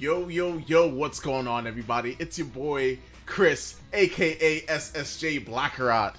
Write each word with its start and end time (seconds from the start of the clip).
Yo, 0.00 0.28
yo, 0.28 0.58
yo, 0.58 0.86
what's 0.86 1.18
going 1.18 1.48
on, 1.48 1.66
everybody? 1.66 2.14
It's 2.20 2.38
your 2.38 2.46
boy, 2.46 3.00
Chris, 3.26 3.74
aka 3.92 4.60
SSJ 4.60 5.44
Blackerot. 5.44 6.14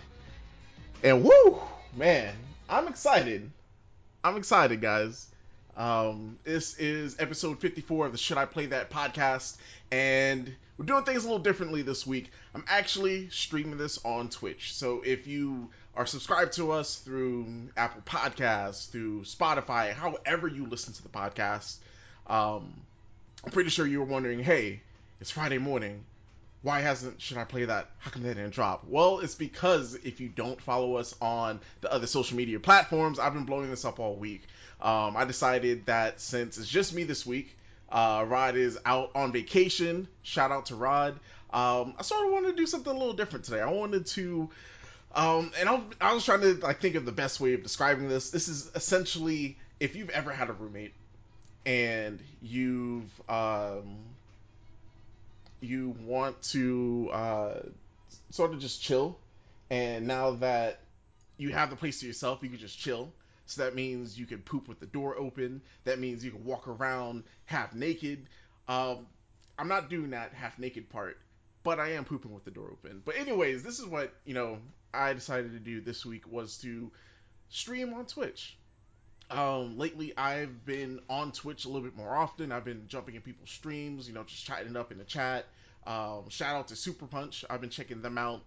And 1.02 1.24
woo, 1.24 1.62
man, 1.96 2.36
I'm 2.68 2.90
excited. 2.90 3.50
I'm 4.22 4.36
excited, 4.36 4.82
guys. 4.82 5.28
Um, 5.78 6.38
this 6.44 6.78
is 6.78 7.16
episode 7.20 7.62
54 7.62 8.08
of 8.08 8.12
the 8.12 8.18
Should 8.18 8.38
I 8.38 8.44
Play 8.44 8.66
That 8.66 8.90
podcast, 8.90 9.56
and 9.94 10.54
we're 10.78 10.86
doing 10.86 11.06
things 11.06 11.24
a 11.24 11.28
little 11.28 11.40
differently 11.40 11.82
this 11.82 12.06
week. 12.06 12.32
I'm 12.54 12.66
actually 12.68 13.30
streaming 13.30 13.78
this 13.78 13.98
on 14.04 14.28
Twitch. 14.28 14.74
So 14.74 15.02
if 15.06 15.26
you 15.26 15.70
are 15.96 16.06
subscribed 16.06 16.52
to 16.58 16.74
us 16.74 16.98
through 16.98 17.70
Apple 17.78 18.02
Podcasts, 18.02 18.90
through 18.90 19.22
Spotify, 19.22 19.94
however 19.94 20.50
you 20.50 20.66
listen 20.66 20.94
to 20.96 21.02
the 21.02 21.08
podcast, 21.08 21.78
um, 22.28 22.74
I'm 23.44 23.52
pretty 23.52 23.70
sure 23.70 23.88
you 23.88 24.00
were 24.00 24.06
wondering, 24.06 24.40
hey, 24.40 24.82
it's 25.22 25.32
Friday 25.32 25.60
morning. 25.60 26.04
Why 26.62 26.82
hasn't 26.82 27.22
should 27.22 27.38
I 27.38 27.46
play 27.46 27.66
that? 27.66 27.90
How 28.00 28.12
come 28.12 28.24
that 28.24 28.36
didn't 28.36 28.54
drop? 28.54 28.84
Well, 28.86 29.20
it's 29.20 29.36
because 29.36 29.96
if 29.96 30.20
you 30.20 30.28
don't 30.28 30.62
follow 30.62 30.96
us 30.96 31.16
on 31.22 31.62
the 31.80 31.92
other 31.92 32.06
social 32.06 32.36
media 32.36 32.60
platforms, 32.60 33.18
I've 33.18 33.34
been 33.34 33.46
blowing 33.46 33.70
this 33.70 33.86
up 33.86 34.00
all 34.00 34.16
week. 34.16 34.42
Um, 34.82 35.16
I 35.16 35.24
decided 35.24 35.86
that 35.86 36.20
since 36.20 36.58
it's 36.58 36.68
just 36.68 36.94
me 36.94 37.06
this 37.06 37.26
week, 37.26 37.56
uh, 37.90 38.26
Rod 38.28 38.58
is 38.58 38.78
out 38.86 39.12
on 39.16 39.32
vacation. 39.32 40.10
Shout 40.22 40.52
out 40.52 40.66
to 40.66 40.76
Rod. 40.76 41.14
Um, 41.52 41.94
I 41.98 42.02
sort 42.04 42.26
of 42.26 42.34
wanted 42.34 42.52
to 42.52 42.58
do 42.58 42.68
something 42.68 42.94
a 42.94 42.98
little 42.98 43.14
different 43.14 43.46
today. 43.46 43.62
I 43.62 43.72
wanted 43.72 44.06
to, 44.08 44.50
um, 45.16 45.54
and 45.58 45.70
I, 45.70 45.82
I 46.02 46.14
was 46.14 46.26
trying 46.26 46.42
to 46.42 46.56
like 46.56 46.82
think 46.82 46.96
of 46.96 47.06
the 47.06 47.14
best 47.14 47.40
way 47.40 47.54
of 47.54 47.64
describing 47.64 48.10
this. 48.10 48.32
This 48.32 48.50
is 48.50 48.70
essentially 48.76 49.58
if 49.80 49.96
you've 49.96 50.10
ever 50.10 50.32
had 50.32 50.50
a 50.50 50.54
roommate 50.54 50.94
and 51.66 52.20
you've 52.42 53.10
um, 53.30 53.98
you 55.62 55.96
want 56.06 56.42
to 56.42 57.10
uh, 57.12 57.60
sort 58.30 58.54
of 58.54 58.60
just 58.60 58.82
chill, 58.82 59.18
and 59.70 60.08
now 60.08 60.32
that 60.32 60.80
you 61.38 61.50
have 61.50 61.70
the 61.70 61.76
place 61.76 62.00
to 62.02 62.08
yourself, 62.08 62.40
you 62.42 62.50
can 62.50 62.60
just 62.60 62.78
chill. 62.78 63.12
So 63.46 63.64
that 63.64 63.74
means 63.74 64.20
you 64.20 64.28
can 64.28 64.40
poop 64.40 64.68
with 64.68 64.80
the 64.80 64.86
door 64.86 65.18
open. 65.18 65.62
That 65.84 66.00
means 66.00 66.24
you 66.24 66.30
can 66.30 66.46
walk 66.46 66.68
around 66.68 67.24
half 67.46 67.74
naked. 67.74 68.28
Um, 68.68 69.08
I'm 69.58 69.68
not 69.68 69.90
doing 69.90 70.12
that 70.12 70.34
half 70.34 70.60
naked 70.60 70.90
part, 70.90 71.18
but 71.64 71.80
I 71.80 71.94
am 71.94 72.06
pooping 72.06 72.32
with 72.32 72.46
the 72.46 72.52
door 72.52 72.70
open. 72.72 73.02
But 73.04 73.18
anyways, 73.18 73.64
this 73.64 73.80
is 73.80 73.88
what 73.88 74.14
you 74.26 74.36
know 74.36 74.60
I 74.94 75.14
decided 75.14 75.54
to 75.54 75.60
do 75.60 75.82
this 75.82 76.06
week 76.06 76.32
was 76.32 76.58
to 76.60 76.92
stream 77.50 77.94
on 77.96 78.06
Twitch. 78.06 78.56
Um, 79.30 79.78
lately, 79.78 80.18
I've 80.18 80.66
been 80.66 81.00
on 81.10 81.32
Twitch 81.32 81.66
a 81.66 81.68
little 81.68 81.84
bit 81.84 81.96
more 81.96 82.16
often. 82.16 82.52
I've 82.52 82.66
been 82.66 82.86
jumping 82.88 83.16
in 83.16 83.22
people's 83.22 83.52
streams, 83.52 84.08
you 84.08 84.14
know, 84.14 84.24
just 84.24 84.46
chatting 84.46 84.76
up 84.76 84.92
in 84.92 84.98
the 84.98 85.04
chat. 85.04 85.46
Um, 85.86 86.30
shout 86.30 86.56
out 86.56 86.68
to 86.70 86.76
Super 86.76 87.06
Punch. 87.06 87.46
I've 87.50 87.62
been 87.62 87.70
checking 87.70 88.02
them 88.02 88.18
out. 88.18 88.42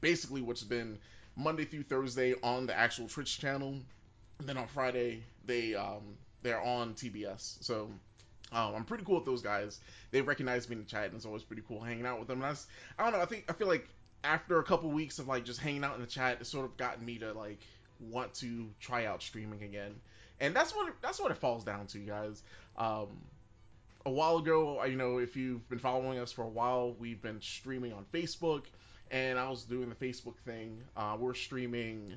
Basically, 0.00 0.42
what's 0.42 0.62
been 0.62 0.98
Monday 1.36 1.64
through 1.64 1.84
Thursday 1.84 2.34
on 2.42 2.66
the 2.66 2.76
actual 2.76 3.08
Twitch 3.08 3.38
channel, 3.38 3.78
and 4.38 4.48
then 4.48 4.56
on 4.56 4.66
Friday 4.66 5.22
they 5.46 5.74
um, 5.74 6.16
they're 6.42 6.60
on 6.60 6.94
TBS. 6.94 7.62
So 7.62 7.88
um, 8.52 8.74
I'm 8.74 8.84
pretty 8.84 9.04
cool 9.04 9.16
with 9.16 9.24
those 9.24 9.42
guys. 9.42 9.80
They 10.10 10.20
recognize 10.20 10.68
me 10.68 10.74
in 10.74 10.82
the 10.82 10.88
chat, 10.88 11.06
and 11.06 11.14
it's 11.14 11.26
always 11.26 11.42
pretty 11.42 11.62
cool 11.66 11.80
hanging 11.80 12.06
out 12.06 12.18
with 12.18 12.28
them. 12.28 12.42
And 12.42 12.50
that's 12.50 12.66
I 12.98 13.04
don't 13.04 13.12
know. 13.12 13.20
I 13.20 13.26
think 13.26 13.44
I 13.48 13.52
feel 13.52 13.68
like 13.68 13.88
after 14.24 14.58
a 14.58 14.64
couple 14.64 14.90
weeks 14.90 15.18
of 15.18 15.28
like 15.28 15.44
just 15.44 15.60
hanging 15.60 15.84
out 15.84 15.94
in 15.94 16.00
the 16.00 16.06
chat, 16.06 16.38
it's 16.40 16.50
sort 16.50 16.64
of 16.64 16.76
gotten 16.76 17.04
me 17.04 17.18
to 17.18 17.32
like 17.32 17.60
want 18.00 18.34
to 18.34 18.68
try 18.80 19.06
out 19.06 19.22
streaming 19.22 19.62
again. 19.62 19.94
And 20.40 20.54
that's 20.54 20.74
what 20.74 20.92
that's 21.02 21.20
what 21.20 21.30
it 21.30 21.38
falls 21.38 21.64
down 21.64 21.86
to, 21.88 21.98
guys. 21.98 22.42
Um, 22.76 23.08
a 24.06 24.10
while 24.10 24.38
ago, 24.38 24.84
you 24.84 24.96
know, 24.96 25.18
if 25.18 25.36
you've 25.36 25.68
been 25.68 25.78
following 25.78 26.18
us 26.18 26.32
for 26.32 26.42
a 26.42 26.48
while, 26.48 26.94
we've 26.98 27.20
been 27.20 27.40
streaming 27.40 27.92
on 27.92 28.04
Facebook, 28.12 28.64
and 29.10 29.38
I 29.38 29.50
was 29.50 29.64
doing 29.64 29.88
the 29.88 29.94
Facebook 29.94 30.36
thing. 30.46 30.82
Uh, 30.96 31.16
we're 31.18 31.34
streaming 31.34 32.12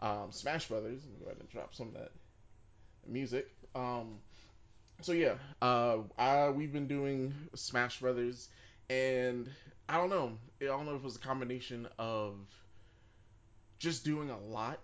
um, 0.00 0.28
Smash 0.30 0.68
Brothers. 0.68 1.02
Let 1.04 1.12
me 1.12 1.18
go 1.20 1.26
ahead 1.26 1.40
and 1.40 1.48
drop 1.48 1.74
some 1.74 1.88
of 1.88 1.94
that 1.94 2.12
music. 3.06 3.48
Um, 3.74 4.18
so 5.00 5.12
yeah, 5.12 5.34
uh, 5.60 5.98
I, 6.18 6.50
we've 6.50 6.72
been 6.72 6.86
doing 6.86 7.34
Smash 7.54 8.00
Brothers, 8.00 8.48
and 8.90 9.48
I 9.88 9.96
don't 9.96 10.10
know. 10.10 10.32
I 10.60 10.66
don't 10.66 10.86
know 10.86 10.94
if 10.94 11.00
it 11.00 11.04
was 11.04 11.16
a 11.16 11.20
combination 11.20 11.88
of 11.98 12.34
just 13.78 14.04
doing 14.04 14.30
a 14.30 14.38
lot 14.38 14.78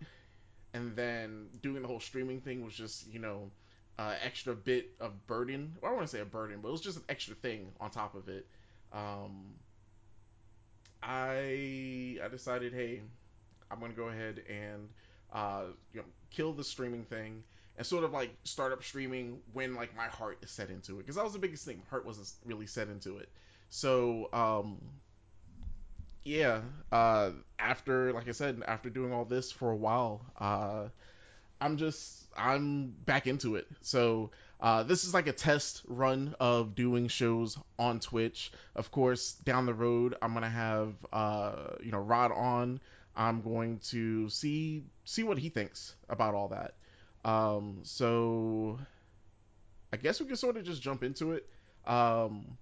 and 0.79 0.95
then 0.95 1.49
doing 1.61 1.83
the 1.83 1.89
whole 1.89 2.01
streaming 2.01 2.41
thing 2.41 2.65
was 2.65 2.75
just 2.75 3.13
you 3.13 3.19
know 3.19 3.51
uh, 3.99 4.15
extra 4.23 4.55
bit 4.55 4.91
of 5.01 5.27
burden. 5.27 5.75
Well, 5.83 5.91
I 5.91 5.95
want 5.95 6.07
to 6.07 6.17
say 6.17 6.21
a 6.21 6.25
burden, 6.25 6.61
but 6.63 6.69
it 6.69 6.73
was 6.73 6.81
just 6.81 6.99
an 6.99 7.05
extra 7.09 7.35
thing 7.35 7.73
on 7.81 7.91
top 7.91 8.15
of 8.15 8.29
it. 8.29 8.47
Um, 8.93 9.55
I 11.03 12.19
I 12.23 12.29
decided, 12.31 12.73
hey, 12.73 13.03
I'm 13.71 13.81
gonna 13.81 13.93
go 13.93 14.09
ahead 14.09 14.43
and 14.49 14.89
uh, 15.33 15.65
you 15.93 16.01
know 16.01 16.07
kill 16.31 16.53
the 16.53 16.65
streaming 16.65 17.05
thing 17.05 17.43
and 17.77 17.87
sort 17.87 18.05
of 18.05 18.13
like 18.13 18.31
start 18.45 18.73
up 18.73 18.85
streaming 18.85 19.41
when 19.53 19.75
like 19.75 19.97
my 19.97 20.07
heart 20.07 20.39
is 20.43 20.51
set 20.51 20.71
into 20.71 20.95
it 20.95 20.99
because 20.99 21.17
that 21.17 21.25
was 21.25 21.33
the 21.33 21.39
biggest 21.39 21.65
thing. 21.65 21.79
My 21.79 21.91
heart 21.91 22.07
wasn't 22.07 22.31
really 22.45 22.67
set 22.67 22.89
into 22.89 23.19
it. 23.19 23.29
So 23.71 24.29
um, 24.33 24.79
yeah, 26.29 26.61
uh, 26.93 27.31
after 27.59 28.13
like 28.13 28.29
I 28.29 28.33
said, 28.33 28.63
after 28.67 28.91
doing 28.91 29.13
all 29.13 29.25
this 29.25 29.51
for 29.51 29.71
a 29.71 29.77
while, 29.77 30.21
uh, 30.39 30.89
I'm 31.61 31.79
just 31.79 32.27
I'm 32.37 32.89
back 33.07 33.27
into 33.27 33.57
it. 33.57 33.67
So 33.81 34.31
uh, 34.61 34.83
this 34.83 35.05
is 35.05 35.15
like 35.15 35.27
a 35.27 35.33
test 35.33 35.83
run 35.89 36.35
of 36.39 36.75
doing 36.75 37.09
shows 37.09 37.57
on 37.79 37.99
Twitch. 38.01 38.53
Of 38.77 38.91
course, 38.91 39.33
down 39.33 39.65
the 39.65 39.73
road, 39.73 40.17
I'm 40.21 40.35
gonna 40.35 40.51
have 40.51 40.93
uh, 41.13 41.77
you 41.83 41.93
know 41.93 41.99
Rod 41.99 42.31
on. 42.33 42.81
I'm 43.17 43.41
going 43.41 43.81
to 43.91 44.29
see 44.29 44.85
see 45.05 45.23
what 45.23 45.39
he 45.39 45.49
thinks 45.49 45.95
about 46.11 46.35
all 46.35 46.49
that. 46.49 46.75
Um, 47.25 47.79
so 47.85 48.79
I 49.93 49.97
guess 49.97 50.21
we 50.21 50.27
can 50.27 50.37
sort 50.37 50.59
of 50.59 50.65
just 50.65 50.83
jump 50.83 51.03
into 51.03 51.33
it. 51.33 51.49
Um, 51.87 52.59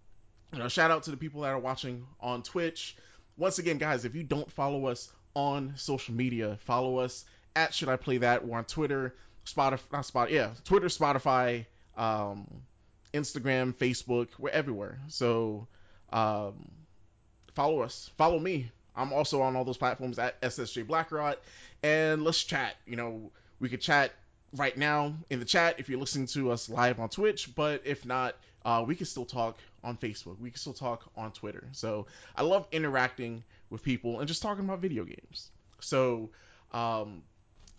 you 0.53 0.60
know, 0.60 0.69
shout 0.69 0.93
out 0.93 1.03
to 1.03 1.10
the 1.10 1.16
people 1.16 1.41
that 1.43 1.48
are 1.48 1.59
watching 1.59 2.06
on 2.21 2.44
Twitch. 2.44 2.97
Once 3.38 3.58
again, 3.58 3.76
guys, 3.76 4.04
if 4.06 4.14
you 4.14 4.22
don't 4.22 4.50
follow 4.50 4.86
us 4.86 5.10
on 5.34 5.74
social 5.76 6.14
media, 6.14 6.56
follow 6.62 6.98
us 6.98 7.24
at 7.54 7.74
Should 7.74 7.91
I 7.91 7.97
Play 7.97 8.19
That. 8.19 8.47
We're 8.47 8.56
on 8.56 8.64
Twitter, 8.64 9.14
Spotify, 9.44 9.80
not 9.92 10.04
Spotify, 10.04 10.30
yeah, 10.30 10.50
Twitter, 10.64 10.86
Spotify, 10.86 11.66
um, 11.98 12.47
Instagram, 13.12 13.74
Facebook. 13.74 14.28
We're 14.38 14.50
everywhere. 14.50 14.98
So 15.08 15.69
um, 16.10 16.70
follow 17.54 17.80
us. 17.80 18.10
Follow 18.16 18.38
me. 18.38 18.70
I'm 18.94 19.12
also 19.12 19.42
on 19.42 19.54
all 19.54 19.64
those 19.64 19.76
platforms 19.76 20.18
at 20.18 20.41
SSJ 20.41 20.86
Blackrot. 20.86 21.36
And 21.82 22.24
let's 22.24 22.42
chat. 22.42 22.76
You 22.86 22.97
know, 22.97 23.30
we 23.60 23.68
could 23.68 23.82
chat 23.82 24.12
right 24.54 24.76
now 24.76 25.14
in 25.28 25.41
the 25.41 25.44
chat 25.44 25.78
if 25.78 25.91
you're 25.91 26.00
listening 26.00 26.26
to 26.28 26.50
us 26.53 26.70
live 26.70 26.98
on 27.00 27.10
Twitch. 27.10 27.54
But 27.54 27.82
if 27.84 28.06
not, 28.06 28.34
uh, 28.64 28.82
we 28.86 28.94
can 28.94 29.04
still 29.04 29.26
talk 29.26 29.58
on 29.86 29.97
Facebook. 29.97 30.38
We 30.41 30.50
can 30.50 30.58
still 30.58 30.74
talk 30.74 31.10
on 31.16 31.32
Twitter. 31.32 31.64
So 31.72 32.06
I 32.34 32.42
love 32.42 32.66
interacting 32.72 33.44
with 33.70 33.82
people 33.82 34.19
and 34.19 34.28
just 34.28 34.42
talking 34.42 34.64
about 34.64 34.80
video 34.80 35.04
games. 35.04 35.50
So 35.80 36.30
um, 36.72 37.22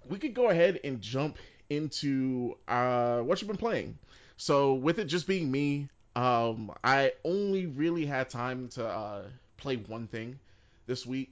we 0.09 0.18
could 0.18 0.34
go 0.34 0.50
ahead 0.50 0.79
and 0.84 1.01
jump 1.01 1.38
into 1.69 2.56
uh, 2.68 3.19
what 3.19 3.41
you've 3.41 3.50
been 3.50 3.57
playing. 3.57 3.97
So 4.38 4.75
with 4.75 5.00
it 5.00 5.06
just 5.06 5.28
being 5.28 5.51
me, 5.51 5.90
um, 6.16 6.72
I 6.84 7.12
only 7.25 7.66
really 7.66 8.06
had 8.06 8.29
time 8.29 8.69
to 8.69 8.88
uh, 8.88 9.24
play 9.57 9.75
one 9.75 10.07
thing 10.07 10.39
this 10.88 11.06
week. 11.06 11.31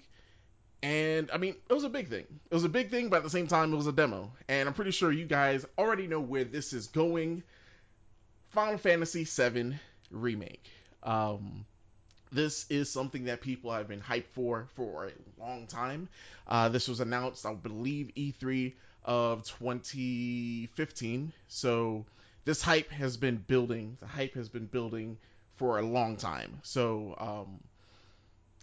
And 0.83 1.31
I 1.31 1.37
mean, 1.37 1.55
it 1.69 1.73
was 1.73 1.85
a 1.85 1.89
big 1.89 2.09
thing. 2.09 2.25
It 2.51 2.53
was 2.53 2.65
a 2.65 2.69
big 2.69 2.91
thing, 2.91 3.09
but 3.09 3.17
at 3.17 3.23
the 3.23 3.29
same 3.29 3.47
time, 3.47 3.73
it 3.73 3.77
was 3.77 3.87
a 3.87 3.91
demo. 3.91 4.31
And 4.47 4.67
I'm 4.67 4.75
pretty 4.75 4.91
sure 4.91 5.11
you 5.11 5.25
guys 5.25 5.65
already 5.77 6.05
know 6.05 6.19
where 6.19 6.43
this 6.43 6.73
is 6.73 6.87
going. 6.87 7.43
Final 8.49 8.77
Fantasy 8.77 9.23
VII 9.23 9.75
Remake. 10.11 10.63
Um, 11.03 11.65
this 12.31 12.65
is 12.69 12.91
something 12.91 13.25
that 13.25 13.41
people 13.41 13.71
have 13.71 13.87
been 13.87 14.01
hyped 14.01 14.27
for 14.33 14.67
for 14.75 15.07
a 15.07 15.11
long 15.41 15.67
time. 15.67 16.09
Uh, 16.47 16.69
this 16.69 16.87
was 16.87 16.99
announced, 16.99 17.45
I 17.45 17.53
believe, 17.53 18.11
E3 18.15 18.73
of 19.03 19.43
2015. 19.45 21.33
So 21.47 22.05
this 22.43 22.61
hype 22.61 22.91
has 22.91 23.17
been 23.17 23.37
building. 23.37 23.97
The 24.01 24.07
hype 24.07 24.33
has 24.35 24.49
been 24.49 24.65
building 24.65 25.17
for 25.55 25.79
a 25.79 25.81
long 25.81 26.17
time. 26.17 26.59
So 26.63 27.15
um, 27.17 27.59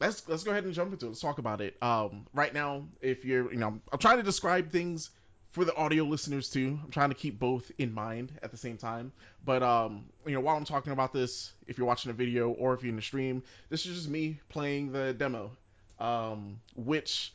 let's 0.00 0.28
let's 0.28 0.42
go 0.42 0.50
ahead 0.50 0.64
and 0.64 0.74
jump 0.74 0.92
into 0.92 1.06
it. 1.06 1.10
Let's 1.10 1.20
talk 1.20 1.38
about 1.38 1.60
it. 1.60 1.76
Um, 1.82 2.26
right 2.34 2.52
now, 2.52 2.84
if 3.00 3.24
you're, 3.24 3.50
you 3.52 3.58
know, 3.58 3.80
I'm 3.92 3.98
trying 3.98 4.18
to 4.18 4.22
describe 4.22 4.70
things 4.70 5.10
for 5.52 5.64
the 5.66 5.76
audio 5.76 6.04
listeners 6.04 6.50
too. 6.50 6.78
I'm 6.82 6.90
trying 6.90 7.10
to 7.10 7.14
keep 7.14 7.38
both 7.38 7.70
in 7.78 7.92
mind 7.92 8.32
at 8.42 8.50
the 8.50 8.56
same 8.56 8.78
time. 8.78 9.12
But 9.44 9.62
um, 9.62 10.06
you 10.26 10.32
know, 10.32 10.40
while 10.40 10.56
I'm 10.56 10.64
talking 10.64 10.92
about 10.92 11.12
this, 11.12 11.52
if 11.66 11.78
you're 11.78 11.86
watching 11.86 12.10
a 12.10 12.14
video 12.14 12.50
or 12.50 12.74
if 12.74 12.82
you're 12.82 12.90
in 12.90 12.96
the 12.96 13.02
stream, 13.02 13.42
this 13.68 13.86
is 13.86 13.96
just 13.96 14.08
me 14.08 14.40
playing 14.48 14.92
the 14.92 15.12
demo, 15.12 15.52
um, 16.00 16.58
which 16.74 17.32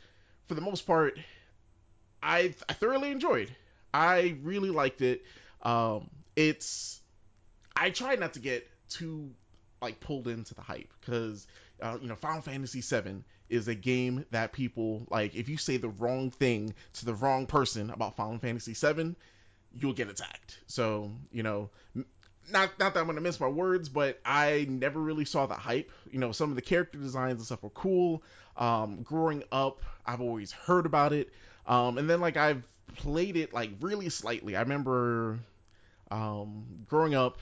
for 0.47 0.55
the 0.55 0.61
most 0.61 0.87
part, 0.87 1.17
I 2.21 2.53
I 2.67 2.73
thoroughly 2.73 3.11
enjoyed. 3.11 3.55
I 3.93 4.35
really 4.43 4.71
liked 4.71 5.01
it. 5.01 5.23
Um, 5.61 6.09
it's 6.35 6.99
I 7.75 7.91
tried 7.91 8.19
not 8.19 8.33
to 8.33 8.39
get 8.39 8.67
too 8.89 9.29
like 9.81 9.99
pulled 9.99 10.27
into 10.27 10.55
the 10.55 10.61
hype 10.61 10.91
because 10.99 11.45
uh, 11.81 11.97
you 12.01 12.07
know 12.07 12.15
Final 12.15 12.41
Fantasy 12.41 12.81
VII 12.81 13.23
is 13.49 13.67
a 13.67 13.75
game 13.75 14.25
that 14.31 14.51
people 14.51 15.05
like. 15.09 15.35
If 15.35 15.49
you 15.49 15.57
say 15.57 15.77
the 15.77 15.89
wrong 15.89 16.31
thing 16.31 16.73
to 16.93 17.05
the 17.05 17.13
wrong 17.13 17.45
person 17.45 17.89
about 17.89 18.15
Final 18.15 18.39
Fantasy 18.39 18.73
VII, 18.73 19.15
you'll 19.73 19.93
get 19.93 20.09
attacked. 20.09 20.59
So 20.67 21.11
you 21.31 21.43
know, 21.43 21.69
not 22.51 22.77
not 22.79 22.93
that 22.93 22.97
I'm 22.97 23.07
gonna 23.07 23.21
miss 23.21 23.39
my 23.39 23.47
words, 23.47 23.89
but 23.89 24.19
I 24.25 24.65
never 24.69 24.99
really 24.99 25.25
saw 25.25 25.45
the 25.45 25.55
hype. 25.55 25.91
You 26.11 26.19
know, 26.19 26.31
some 26.31 26.49
of 26.49 26.55
the 26.55 26.61
character 26.61 26.97
designs 26.97 27.35
and 27.35 27.45
stuff 27.45 27.63
were 27.63 27.69
cool. 27.71 28.23
Um, 28.55 29.03
growing 29.03 29.43
up, 29.51 29.81
I've 30.05 30.21
always 30.21 30.51
heard 30.51 30.85
about 30.85 31.13
it, 31.13 31.31
um, 31.65 31.97
and 31.97 32.09
then 32.09 32.21
like 32.21 32.37
I've 32.37 32.63
played 32.95 33.37
it 33.37 33.53
like 33.53 33.71
really 33.81 34.09
slightly. 34.09 34.55
I 34.55 34.61
remember 34.61 35.39
um, 36.11 36.65
growing 36.87 37.15
up 37.15 37.37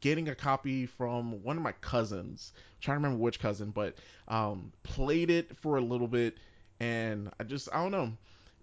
getting 0.00 0.28
a 0.28 0.34
copy 0.34 0.86
from 0.86 1.42
one 1.42 1.56
of 1.56 1.62
my 1.62 1.72
cousins. 1.72 2.52
I'm 2.56 2.62
trying 2.80 2.96
to 2.96 3.04
remember 3.04 3.22
which 3.22 3.40
cousin, 3.40 3.70
but 3.70 3.96
um, 4.28 4.72
played 4.82 5.30
it 5.30 5.56
for 5.56 5.76
a 5.76 5.80
little 5.80 6.08
bit, 6.08 6.36
and 6.80 7.30
I 7.38 7.44
just 7.44 7.68
I 7.72 7.82
don't 7.82 7.92
know, 7.92 8.12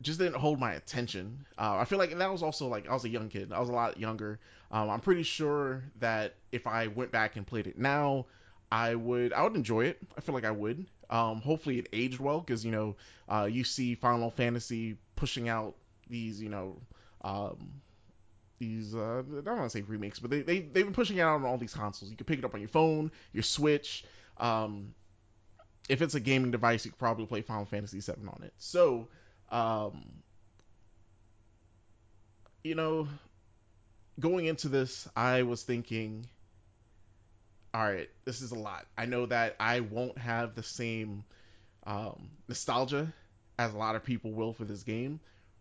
just 0.01 0.19
didn't 0.19 0.35
hold 0.35 0.59
my 0.59 0.73
attention. 0.73 1.45
Uh, 1.57 1.77
I 1.77 1.85
feel 1.85 1.97
like 1.97 2.17
that 2.17 2.31
was 2.31 2.43
also 2.43 2.67
like 2.67 2.89
I 2.89 2.93
was 2.93 3.05
a 3.05 3.09
young 3.09 3.29
kid. 3.29 3.51
I 3.51 3.59
was 3.59 3.69
a 3.69 3.73
lot 3.73 3.99
younger. 3.99 4.39
Um, 4.71 4.89
I'm 4.89 4.99
pretty 4.99 5.23
sure 5.23 5.83
that 5.99 6.35
if 6.51 6.67
I 6.67 6.87
went 6.87 7.11
back 7.11 7.35
and 7.35 7.45
played 7.45 7.67
it 7.67 7.77
now, 7.77 8.25
I 8.71 8.95
would 8.95 9.33
I 9.33 9.43
would 9.43 9.55
enjoy 9.55 9.85
it. 9.85 10.01
I 10.17 10.21
feel 10.21 10.35
like 10.35 10.45
I 10.45 10.51
would. 10.51 10.85
Um, 11.09 11.41
hopefully 11.41 11.77
it 11.79 11.89
aged 11.93 12.19
well 12.19 12.39
because 12.39 12.65
you 12.65 12.71
know 12.71 12.95
uh, 13.29 13.47
you 13.49 13.63
see 13.63 13.95
Final 13.95 14.31
Fantasy 14.31 14.97
pushing 15.15 15.49
out 15.49 15.75
these 16.09 16.41
you 16.41 16.49
know 16.49 16.77
um, 17.23 17.81
these 18.60 18.96
uh, 18.96 19.24
I 19.28 19.42
don't 19.42 19.57
want 19.57 19.63
to 19.63 19.78
say 19.78 19.81
remakes, 19.81 20.19
but 20.19 20.31
they, 20.31 20.42
they 20.42 20.60
they've 20.60 20.86
been 20.86 20.94
pushing 20.94 21.18
it 21.18 21.22
out 21.22 21.36
on 21.36 21.46
all 21.46 21.57
these 21.57 21.74
consoles. 21.74 22.10
You 22.12 22.18
can 22.18 22.25
pick 22.25 22.40
it 22.40 22.46
up 22.46 22.54
on 22.54 22.62
your 22.62 22.69
phone, 22.69 23.12
your 23.34 23.44
Switch. 23.44 24.06
Um, 24.38 24.94
if 25.88 26.02
it's 26.02 26.16
a 26.16 26.19
gaming 26.19 26.52
device, 26.52 26.86
you 26.86 26.92
could 26.92 27.00
probably 27.00 27.25
play 27.25 27.42
Final 27.42 27.66
Fantasy 27.66 28.00
VII 28.00 28.28
on 28.28 28.44
it. 28.44 28.54
So, 28.57 29.07
um, 29.50 30.04
you 32.63 32.75
know, 32.75 33.07
going 34.19 34.46
into 34.46 34.68
this, 34.69 35.07
I 35.16 35.44
was 35.44 35.63
thinking, 35.63 36.28
all 37.74 37.84
right, 37.84 38.10
this 38.24 38.42
is 38.42 38.52
a 38.52 38.56
lot. 38.56 38.86
I 38.98 39.06
know 39.06 39.28
that 39.28 39.56
I 39.60 39.81
won't 39.81 40.18
have 40.18 40.56
the 40.56 40.63
same 40.63 41.24
um, 41.86 42.30
nostalgia 42.48 43.13
as 43.60 43.74
a 43.74 43.78
lot 43.78 43.96
of 43.96 44.04
people 44.04 44.31
will 44.31 44.54
for 44.54 44.66
this 44.66 44.84
game, 44.84 45.19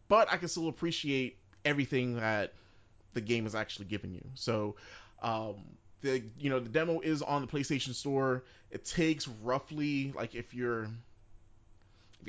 but 0.09 0.33
I 0.33 0.39
can 0.39 0.49
still 0.49 0.69
appreciate 0.69 1.37
everything 1.65 2.17
that 2.17 2.53
the 3.15 3.21
game 3.21 3.47
is 3.47 3.55
actually 3.55 3.87
giving 3.87 4.13
you. 4.13 4.25
So, 4.35 4.77
um, 5.23 5.55
the 6.03 6.23
you 6.39 6.51
know 6.51 6.61
the 6.61 6.69
demo 6.69 7.01
is 7.01 7.23
on 7.23 7.41
the 7.41 7.49
PlayStation 7.49 7.95
Store. 7.95 8.45
It 8.71 8.85
takes 8.85 9.27
roughly 9.43 10.13
like 10.15 10.35
if 10.35 10.55
you're 10.55 10.89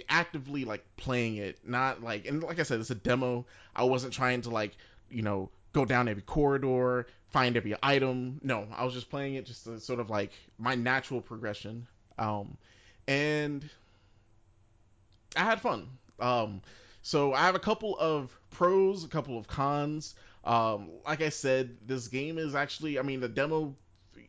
actively 0.10 0.66
like 0.66 0.84
playing 0.98 1.38
it, 1.38 1.60
not 1.66 2.02
like 2.02 2.26
and 2.28 2.42
like 2.42 2.60
I 2.60 2.64
said, 2.64 2.80
it's 2.80 2.90
a 2.90 2.96
demo. 2.96 3.46
I 3.76 3.84
wasn't 3.84 4.14
trying 4.14 4.42
to 4.44 4.50
like 4.50 4.78
you 5.10 5.22
know 5.22 5.50
go 5.74 5.86
down 5.86 6.08
every 6.08 6.24
corridor, 6.24 7.08
find 7.30 7.58
every 7.58 7.76
item. 7.84 8.40
No, 8.44 8.66
I 8.76 8.86
was 8.86 8.94
just 8.94 9.10
playing 9.10 9.36
it 9.36 9.46
just 9.46 9.66
to 9.66 9.80
sort 9.80 10.00
of 10.00 10.10
like 10.10 10.32
my 10.58 10.76
natural 10.76 11.22
progression. 11.22 11.86
Um, 12.18 12.58
and 13.08 13.70
I 15.36 15.44
had 15.44 15.60
fun. 15.60 15.90
Um, 16.20 16.62
so 17.02 17.34
I 17.34 17.42
have 17.42 17.56
a 17.56 17.60
couple 17.60 17.98
of 18.00 18.36
pros, 18.52 19.04
a 19.04 19.08
couple 19.08 19.38
of 19.38 19.48
cons. 19.48 20.16
Um, 20.46 20.90
like 21.06 21.22
I 21.22 21.30
said, 21.30 21.76
this 21.88 22.08
game 22.08 22.38
is 22.38 22.56
actually, 22.56 23.00
I 23.00 23.02
mean, 23.02 23.20
the 23.20 23.30
demo, 23.30 23.76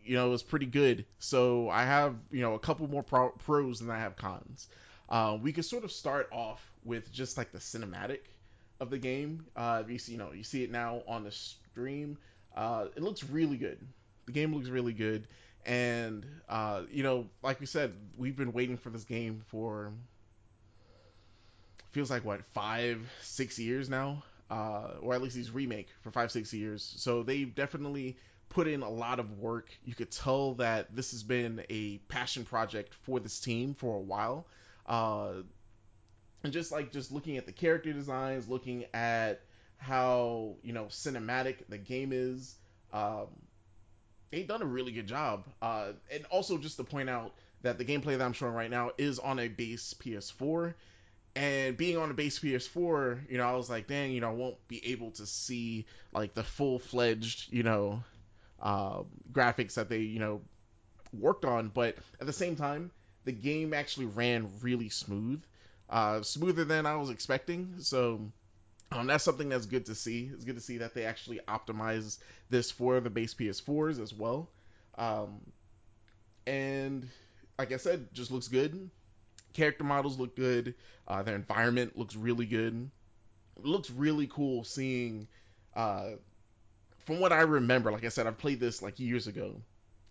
you 0.04 0.16
know, 0.16 0.32
is 0.32 0.42
pretty 0.42 0.66
good. 0.66 1.04
So 1.18 1.68
I 1.68 1.84
have, 1.84 2.16
you 2.30 2.40
know, 2.40 2.54
a 2.54 2.58
couple 2.58 2.88
more 2.88 3.02
pro- 3.02 3.30
pros 3.30 3.80
than 3.80 3.90
I 3.90 3.98
have 3.98 4.16
cons. 4.16 4.68
Uh, 5.08 5.38
we 5.40 5.52
could 5.52 5.64
sort 5.64 5.84
of 5.84 5.92
start 5.92 6.28
off 6.32 6.64
with 6.84 7.12
just 7.12 7.36
like 7.36 7.52
the 7.52 7.58
cinematic 7.58 8.20
of 8.80 8.90
the 8.90 8.98
game. 8.98 9.46
Uh, 9.54 9.82
you 9.86 9.98
see, 9.98 10.12
you 10.12 10.18
know, 10.18 10.32
you 10.32 10.42
see 10.42 10.64
it 10.64 10.70
now 10.70 11.02
on 11.06 11.24
the 11.24 11.30
stream. 11.30 12.18
Uh, 12.56 12.86
it 12.96 13.02
looks 13.02 13.22
really 13.24 13.56
good. 13.56 13.78
The 14.26 14.32
game 14.32 14.54
looks 14.54 14.68
really 14.68 14.92
good, 14.92 15.28
and 15.64 16.26
uh, 16.48 16.82
you 16.90 17.02
know, 17.02 17.28
like 17.42 17.60
we 17.60 17.66
said, 17.66 17.92
we've 18.16 18.36
been 18.36 18.52
waiting 18.52 18.76
for 18.76 18.90
this 18.90 19.04
game 19.04 19.42
for 19.46 19.92
feels 21.92 22.10
like 22.10 22.24
what 22.24 22.44
five, 22.52 23.00
six 23.22 23.58
years 23.58 23.88
now, 23.88 24.22
uh, 24.50 24.90
or 25.00 25.14
at 25.14 25.22
least 25.22 25.36
these 25.36 25.50
remake 25.50 25.88
for 26.02 26.10
five, 26.10 26.30
six 26.30 26.52
years. 26.52 26.94
So 26.96 27.22
they've 27.22 27.52
definitely 27.54 28.16
put 28.48 28.68
in 28.68 28.82
a 28.82 28.90
lot 28.90 29.18
of 29.18 29.38
work. 29.38 29.70
You 29.84 29.94
could 29.94 30.10
tell 30.10 30.54
that 30.54 30.94
this 30.94 31.10
has 31.10 31.22
been 31.22 31.64
a 31.68 31.98
passion 32.08 32.44
project 32.44 32.94
for 32.94 33.20
this 33.20 33.40
team 33.40 33.74
for 33.74 33.96
a 33.96 34.00
while. 34.00 34.46
Uh, 34.86 35.42
and 36.44 36.52
just 36.52 36.70
like 36.70 36.92
just 36.92 37.10
looking 37.10 37.36
at 37.38 37.46
the 37.46 37.52
character 37.52 37.92
designs, 37.92 38.48
looking 38.48 38.84
at 38.94 39.42
how 39.78 40.54
you 40.62 40.72
know 40.72 40.84
cinematic 40.84 41.56
the 41.68 41.78
game 41.78 42.12
is, 42.12 42.54
um, 42.92 43.26
they've 44.30 44.46
done 44.46 44.62
a 44.62 44.66
really 44.66 44.92
good 44.92 45.06
job. 45.06 45.44
Uh, 45.60 45.92
and 46.10 46.24
also 46.26 46.56
just 46.56 46.76
to 46.76 46.84
point 46.84 47.10
out 47.10 47.34
that 47.62 47.78
the 47.78 47.84
gameplay 47.84 48.16
that 48.16 48.22
I'm 48.22 48.32
showing 48.32 48.54
right 48.54 48.70
now 48.70 48.92
is 48.96 49.18
on 49.18 49.38
a 49.38 49.48
base 49.48 49.94
PS4. 49.98 50.74
And 51.36 51.76
being 51.76 51.98
on 51.98 52.10
a 52.10 52.14
base 52.14 52.38
PS4, 52.40 53.20
you 53.30 53.38
know, 53.38 53.44
I 53.44 53.54
was 53.54 53.70
like, 53.70 53.88
dang, 53.88 54.12
you 54.12 54.22
know, 54.22 54.30
I 54.30 54.34
won't 54.34 54.68
be 54.68 54.84
able 54.92 55.12
to 55.12 55.26
see 55.26 55.86
like 56.12 56.34
the 56.34 56.42
full 56.42 56.80
fledged, 56.80 57.52
you 57.52 57.62
know, 57.62 58.02
uh, 58.60 59.02
graphics 59.32 59.74
that 59.74 59.90
they, 59.90 60.00
you 60.00 60.18
know, 60.18 60.42
worked 61.12 61.44
on. 61.44 61.68
But 61.68 61.98
at 62.20 62.26
the 62.26 62.32
same 62.32 62.56
time, 62.56 62.90
the 63.24 63.32
game 63.32 63.74
actually 63.74 64.06
ran 64.06 64.50
really 64.62 64.88
smooth, 64.88 65.42
uh, 65.90 66.22
smoother 66.22 66.64
than 66.64 66.86
I 66.86 66.96
was 66.96 67.10
expecting. 67.10 67.74
So 67.80 68.32
um, 68.92 69.06
that's 69.06 69.24
something 69.24 69.50
that's 69.50 69.66
good 69.66 69.86
to 69.86 69.94
see. 69.94 70.30
It's 70.32 70.44
good 70.44 70.56
to 70.56 70.62
see 70.62 70.78
that 70.78 70.94
they 70.94 71.04
actually 71.04 71.40
optimize 71.48 72.18
this 72.50 72.70
for 72.70 73.00
the 73.00 73.10
base 73.10 73.34
PS4s 73.34 74.00
as 74.00 74.14
well. 74.14 74.48
Um, 74.96 75.40
and 76.46 77.08
like 77.58 77.72
I 77.72 77.76
said, 77.76 78.12
just 78.14 78.30
looks 78.30 78.48
good. 78.48 78.90
Character 79.56 79.84
models 79.84 80.18
look 80.18 80.36
good. 80.36 80.74
Uh, 81.08 81.22
their 81.22 81.34
environment 81.34 81.96
looks 81.96 82.14
really 82.14 82.44
good. 82.44 82.90
It 83.56 83.64
looks 83.64 83.90
really 83.90 84.26
cool 84.26 84.64
seeing. 84.64 85.28
Uh, 85.74 86.10
from 87.06 87.20
what 87.20 87.32
I 87.32 87.40
remember, 87.40 87.90
like 87.90 88.04
I 88.04 88.10
said, 88.10 88.26
I've 88.26 88.36
played 88.36 88.60
this 88.60 88.82
like 88.82 89.00
years 89.00 89.28
ago. 89.28 89.62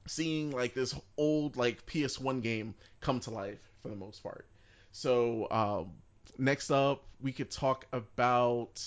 Seeing 0.08 0.50
like 0.50 0.74
this 0.74 0.96
old 1.16 1.58
like 1.58 1.86
PS1 1.86 2.42
game 2.42 2.74
come 3.02 3.20
to 3.20 3.30
life 3.30 3.60
for 3.84 3.90
the 3.90 3.96
most 3.96 4.24
part. 4.24 4.48
So 4.92 5.48
um, 5.52 5.92
next 6.40 6.72
up, 6.72 7.04
we 7.22 7.32
could 7.32 7.52
talk 7.52 7.86
about 7.94 8.84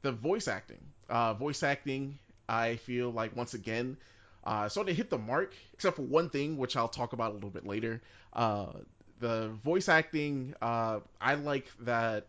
the 0.00 0.12
voice 0.12 0.48
acting. 0.48 0.80
Uh, 1.10 1.34
voice 1.34 1.62
acting, 1.62 2.18
I 2.48 2.76
feel 2.76 3.10
like 3.10 3.36
once 3.36 3.52
again, 3.52 3.98
uh, 4.44 4.70
sort 4.70 4.88
of 4.88 4.96
hit 4.96 5.10
the 5.10 5.18
mark, 5.18 5.52
except 5.74 5.96
for 5.96 6.02
one 6.02 6.30
thing, 6.30 6.56
which 6.56 6.74
I'll 6.74 6.88
talk 6.88 7.12
about 7.12 7.32
a 7.32 7.34
little 7.34 7.50
bit 7.50 7.66
later. 7.66 8.00
Uh, 8.32 8.72
the 9.22 9.50
voice 9.64 9.88
acting, 9.88 10.54
uh, 10.60 10.98
I 11.20 11.34
like 11.34 11.66
that. 11.80 12.26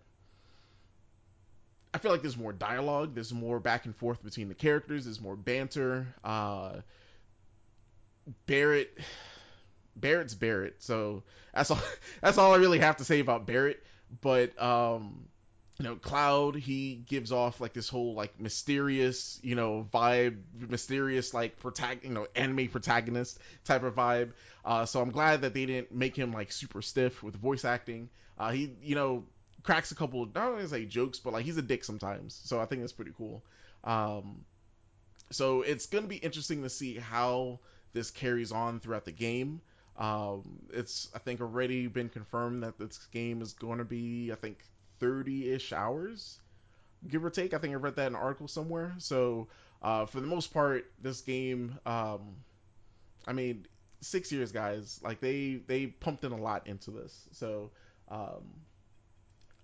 I 1.93 1.97
feel 1.97 2.11
like 2.11 2.21
there's 2.21 2.37
more 2.37 2.53
dialogue, 2.53 3.13
there's 3.15 3.33
more 3.33 3.59
back 3.59 3.85
and 3.85 3.95
forth 3.95 4.23
between 4.23 4.47
the 4.47 4.55
characters, 4.55 5.05
there's 5.05 5.19
more 5.19 5.35
banter. 5.35 6.07
Uh, 6.23 6.77
Barret, 8.45 8.97
Barret's 9.95 10.35
Barret, 10.35 10.75
so 10.81 11.23
that's 11.53 11.71
all. 11.71 11.81
That's 12.21 12.37
all 12.37 12.53
I 12.53 12.57
really 12.57 12.79
have 12.79 12.97
to 12.97 13.03
say 13.03 13.19
about 13.19 13.45
Barret. 13.45 13.83
But 14.21 14.59
um, 14.61 15.25
you 15.83 15.89
know, 15.89 15.95
Cloud, 15.97 16.55
he 16.55 17.03
gives 17.09 17.33
off 17.33 17.59
like 17.59 17.73
this 17.73 17.89
whole 17.89 18.13
like 18.13 18.39
mysterious, 18.39 19.37
you 19.43 19.55
know, 19.55 19.85
vibe, 19.93 20.37
mysterious 20.57 21.33
like 21.33 21.59
protag, 21.59 22.05
you 22.05 22.09
know, 22.11 22.25
anime 22.37 22.69
protagonist 22.69 23.37
type 23.65 23.83
of 23.83 23.93
vibe. 23.93 24.31
Uh, 24.63 24.85
so 24.85 25.01
I'm 25.01 25.11
glad 25.11 25.41
that 25.41 25.53
they 25.53 25.65
didn't 25.65 25.91
make 25.91 26.15
him 26.15 26.31
like 26.31 26.53
super 26.53 26.81
stiff 26.81 27.21
with 27.21 27.35
voice 27.35 27.65
acting. 27.65 28.07
Uh, 28.39 28.51
he, 28.51 28.71
you 28.81 28.95
know, 28.95 29.25
cracks 29.61 29.91
a 29.91 29.95
couple, 29.95 30.19
want 30.19 30.59
to 30.59 30.67
say 30.69 30.85
jokes, 30.85 31.19
but 31.19 31.33
like 31.33 31.43
he's 31.43 31.57
a 31.57 31.61
dick 31.61 31.83
sometimes. 31.83 32.39
So 32.45 32.61
I 32.61 32.65
think 32.65 32.79
that's 32.79 32.93
pretty 32.93 33.11
cool. 33.17 33.43
Um, 33.83 34.45
so 35.31 35.63
it's 35.63 35.87
gonna 35.87 36.07
be 36.07 36.15
interesting 36.15 36.63
to 36.63 36.69
see 36.69 36.95
how 36.95 37.59
this 37.91 38.09
carries 38.09 38.53
on 38.53 38.79
throughout 38.79 39.03
the 39.03 39.11
game. 39.11 39.59
Um, 39.97 40.43
it's 40.71 41.09
I 41.13 41.19
think 41.19 41.41
already 41.41 41.87
been 41.87 42.07
confirmed 42.07 42.63
that 42.63 42.79
this 42.79 42.97
game 43.11 43.41
is 43.41 43.51
going 43.51 43.79
to 43.79 43.85
be 43.85 44.31
I 44.31 44.35
think 44.35 44.57
30-ish 45.03 45.73
hours, 45.73 46.39
give 47.07 47.23
or 47.25 47.29
take. 47.29 47.53
I 47.53 47.59
think 47.59 47.73
I 47.73 47.77
read 47.77 47.95
that 47.97 48.07
in 48.07 48.15
an 48.15 48.21
article 48.21 48.47
somewhere. 48.47 48.95
So 48.99 49.49
uh, 49.81 50.05
for 50.05 50.21
the 50.21 50.27
most 50.27 50.53
part, 50.53 50.85
this 51.01 51.21
game, 51.21 51.79
um, 51.85 52.37
I 53.27 53.33
mean, 53.33 53.67
six 54.01 54.31
years, 54.31 54.51
guys, 54.51 54.99
like 55.03 55.19
they 55.21 55.61
they 55.67 55.87
pumped 55.87 56.23
in 56.23 56.31
a 56.33 56.37
lot 56.37 56.67
into 56.67 56.91
this. 56.91 57.29
So 57.31 57.71
um, 58.09 58.43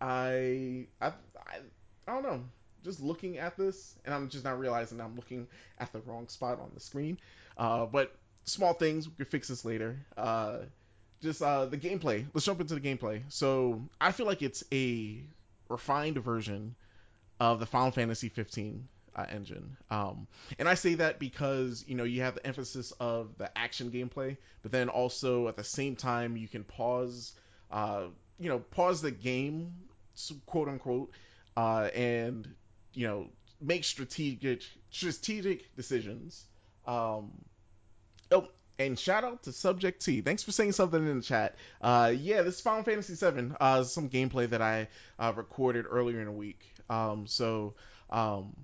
I, 0.01 0.87
I 1.01 1.07
I 1.07 1.59
I 2.07 2.13
don't 2.13 2.23
know. 2.23 2.43
just 2.83 3.01
looking 3.01 3.37
at 3.37 3.57
this, 3.57 3.97
and 4.05 4.13
I'm 4.13 4.29
just 4.29 4.43
not 4.45 4.59
realizing 4.59 5.01
I'm 5.01 5.15
looking 5.15 5.47
at 5.79 5.91
the 5.93 5.99
wrong 6.01 6.27
spot 6.29 6.59
on 6.59 6.71
the 6.73 6.79
screen. 6.79 7.19
Uh, 7.57 7.85
but 7.85 8.15
small 8.45 8.73
things, 8.73 9.07
we 9.07 9.15
can 9.15 9.25
fix 9.25 9.47
this 9.49 9.65
later. 9.65 10.05
Uh, 10.17 10.59
just 11.21 11.41
uh, 11.41 11.65
the 11.65 11.77
gameplay. 11.77 12.25
Let's 12.33 12.45
jump 12.45 12.61
into 12.61 12.75
the 12.75 12.81
gameplay. 12.81 13.23
So 13.29 13.81
I 13.99 14.11
feel 14.11 14.25
like 14.25 14.41
it's 14.41 14.63
a 14.71 15.21
refined 15.67 16.17
version 16.17 16.75
of 17.39 17.59
the 17.59 17.65
Final 17.65 17.91
Fantasy 17.91 18.29
15 18.29 18.87
uh, 19.15 19.25
engine. 19.29 19.77
Um, 19.89 20.27
and 20.57 20.67
I 20.67 20.75
say 20.75 20.95
that 20.95 21.19
because 21.19 21.83
you 21.87 21.95
know 21.95 22.03
you 22.03 22.21
have 22.21 22.35
the 22.35 22.45
emphasis 22.45 22.91
of 22.99 23.37
the 23.37 23.55
action 23.57 23.91
gameplay, 23.91 24.37
but 24.61 24.71
then 24.71 24.89
also 24.89 25.47
at 25.47 25.57
the 25.57 25.63
same 25.63 25.95
time 25.95 26.37
you 26.37 26.47
can 26.47 26.63
pause, 26.63 27.33
uh, 27.71 28.03
you 28.39 28.49
know, 28.49 28.59
pause 28.59 29.01
the 29.01 29.11
game, 29.11 29.73
quote 30.45 30.67
unquote, 30.67 31.11
uh, 31.57 31.89
and 31.93 32.47
you 32.93 33.07
know 33.07 33.27
make 33.61 33.83
strategic 33.83 34.61
strategic 34.89 35.75
decisions. 35.75 36.45
Um, 36.85 37.31
oh, 38.31 38.47
and 38.79 38.97
shout 38.97 39.25
out 39.25 39.43
to 39.43 39.51
Subject 39.51 40.03
T. 40.03 40.21
Thanks 40.21 40.41
for 40.41 40.51
saying 40.51 40.71
something 40.71 41.05
in 41.05 41.17
the 41.17 41.23
chat. 41.23 41.55
Uh, 41.81 42.13
yeah, 42.17 42.41
this 42.41 42.55
is 42.55 42.61
Final 42.61 42.83
Fantasy 42.83 43.13
VII. 43.13 43.51
Uh, 43.59 43.83
some 43.83 44.09
gameplay 44.09 44.49
that 44.49 44.61
I 44.61 44.87
uh, 45.19 45.33
recorded 45.35 45.85
earlier 45.89 46.19
in 46.19 46.25
the 46.25 46.31
week. 46.31 46.61
Um, 46.89 47.27
so 47.27 47.75
um, 48.09 48.55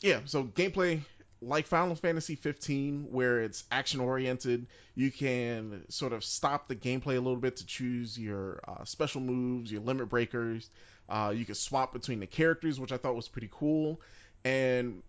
yeah, 0.00 0.20
so 0.26 0.44
gameplay 0.44 1.00
like 1.42 1.66
Final 1.66 1.96
Fantasy 1.96 2.36
15, 2.36 3.08
where 3.10 3.42
it's 3.42 3.64
action 3.70 4.00
oriented, 4.00 4.66
you 4.94 5.10
can 5.10 5.84
sort 5.88 6.12
of 6.12 6.24
stop 6.24 6.68
the 6.68 6.76
gameplay 6.76 7.16
a 7.16 7.20
little 7.20 7.36
bit 7.36 7.56
to 7.56 7.66
choose 7.66 8.18
your 8.18 8.60
uh, 8.66 8.84
special 8.84 9.20
moves, 9.20 9.70
your 9.70 9.82
limit 9.82 10.08
breakers. 10.08 10.70
Uh, 11.08 11.34
you 11.36 11.44
can 11.44 11.54
swap 11.54 11.92
between 11.92 12.20
the 12.20 12.26
characters, 12.26 12.80
which 12.80 12.92
I 12.92 12.96
thought 12.96 13.14
was 13.14 13.28
pretty 13.28 13.50
cool. 13.50 14.00
And 14.44 15.02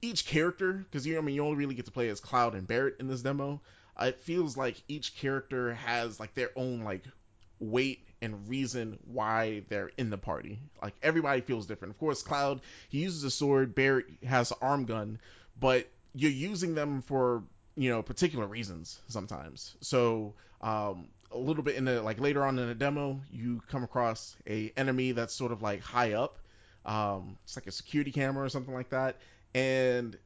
each 0.00 0.26
character, 0.26 0.72
because 0.72 1.06
you, 1.06 1.18
I 1.18 1.20
mean, 1.22 1.34
you 1.34 1.44
only 1.44 1.56
really 1.56 1.74
get 1.74 1.86
to 1.86 1.92
play 1.92 2.08
as 2.08 2.20
Cloud 2.20 2.54
and 2.54 2.66
Barret 2.66 2.96
in 3.00 3.08
this 3.08 3.22
demo. 3.22 3.60
It 4.00 4.20
feels 4.20 4.56
like 4.56 4.80
each 4.88 5.16
character 5.16 5.74
has 5.74 6.20
like 6.20 6.34
their 6.34 6.50
own 6.56 6.84
like 6.84 7.04
weight 7.58 8.06
and 8.20 8.48
reason 8.48 8.98
why 9.06 9.62
they're 9.68 9.90
in 9.96 10.10
the 10.10 10.18
party. 10.18 10.60
Like 10.82 10.94
everybody 11.02 11.40
feels 11.40 11.66
different. 11.66 11.94
Of 11.94 11.98
course, 11.98 12.22
Cloud 12.22 12.60
he 12.88 12.98
uses 12.98 13.24
a 13.24 13.30
sword, 13.30 13.74
Barret 13.74 14.06
has 14.24 14.50
an 14.50 14.58
arm 14.60 14.84
gun, 14.84 15.18
but 15.58 15.88
you're 16.14 16.30
using 16.30 16.74
them 16.74 17.02
for 17.02 17.42
you 17.76 17.90
know 17.90 18.02
particular 18.02 18.46
reasons 18.46 19.00
sometimes. 19.08 19.76
So 19.80 20.34
um, 20.60 21.08
a 21.30 21.38
little 21.38 21.62
bit 21.62 21.76
in 21.76 21.84
the 21.84 22.02
like 22.02 22.20
later 22.20 22.44
on 22.44 22.58
in 22.58 22.68
the 22.68 22.74
demo, 22.74 23.20
you 23.30 23.62
come 23.68 23.84
across 23.84 24.36
a 24.46 24.72
enemy 24.76 25.12
that's 25.12 25.34
sort 25.34 25.52
of 25.52 25.62
like 25.62 25.80
high 25.80 26.12
up. 26.12 26.38
Um, 26.84 27.36
it's 27.44 27.56
like 27.56 27.66
a 27.66 27.72
security 27.72 28.12
camera 28.12 28.44
or 28.44 28.48
something 28.48 28.72
like 28.72 28.90
that, 28.90 29.16
and 29.54 30.16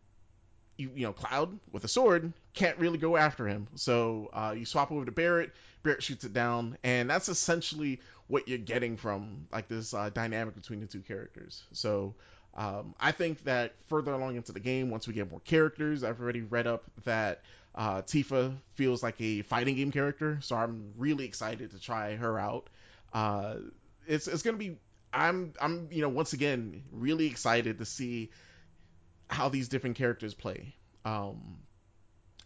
you, 0.76 0.90
you 0.94 1.06
know, 1.06 1.12
Cloud 1.12 1.58
with 1.72 1.84
a 1.84 1.88
sword 1.88 2.32
can't 2.54 2.78
really 2.78 2.98
go 2.98 3.16
after 3.16 3.46
him. 3.46 3.68
So 3.74 4.30
uh, 4.32 4.54
you 4.56 4.64
swap 4.64 4.92
over 4.92 5.04
to 5.04 5.12
Barret. 5.12 5.52
Barret 5.82 6.02
shoots 6.02 6.24
it 6.24 6.32
down, 6.32 6.78
and 6.84 7.10
that's 7.10 7.28
essentially 7.28 8.00
what 8.28 8.48
you're 8.48 8.58
getting 8.58 8.96
from 8.96 9.46
like 9.52 9.68
this 9.68 9.94
uh, 9.94 10.10
dynamic 10.10 10.54
between 10.54 10.80
the 10.80 10.86
two 10.86 11.00
characters. 11.00 11.64
So 11.72 12.14
um, 12.54 12.94
I 13.00 13.12
think 13.12 13.44
that 13.44 13.74
further 13.88 14.12
along 14.12 14.36
into 14.36 14.52
the 14.52 14.60
game, 14.60 14.90
once 14.90 15.08
we 15.08 15.14
get 15.14 15.30
more 15.30 15.40
characters, 15.40 16.04
I've 16.04 16.20
already 16.20 16.42
read 16.42 16.66
up 16.66 16.84
that 17.04 17.42
uh, 17.74 18.02
Tifa 18.02 18.56
feels 18.74 19.02
like 19.02 19.20
a 19.20 19.42
fighting 19.42 19.76
game 19.76 19.90
character, 19.90 20.38
so 20.42 20.56
I'm 20.56 20.92
really 20.96 21.24
excited 21.24 21.70
to 21.72 21.80
try 21.80 22.16
her 22.16 22.38
out. 22.38 22.68
Uh, 23.12 23.56
it's 24.06 24.28
it's 24.28 24.42
gonna 24.42 24.56
be 24.56 24.76
I'm 25.12 25.54
I'm 25.60 25.88
you 25.90 26.02
know 26.02 26.08
once 26.08 26.32
again 26.32 26.82
really 26.92 27.26
excited 27.26 27.78
to 27.78 27.84
see 27.84 28.30
how 29.28 29.48
these 29.48 29.68
different 29.68 29.96
characters 29.96 30.34
play. 30.34 30.74
Um, 31.04 31.58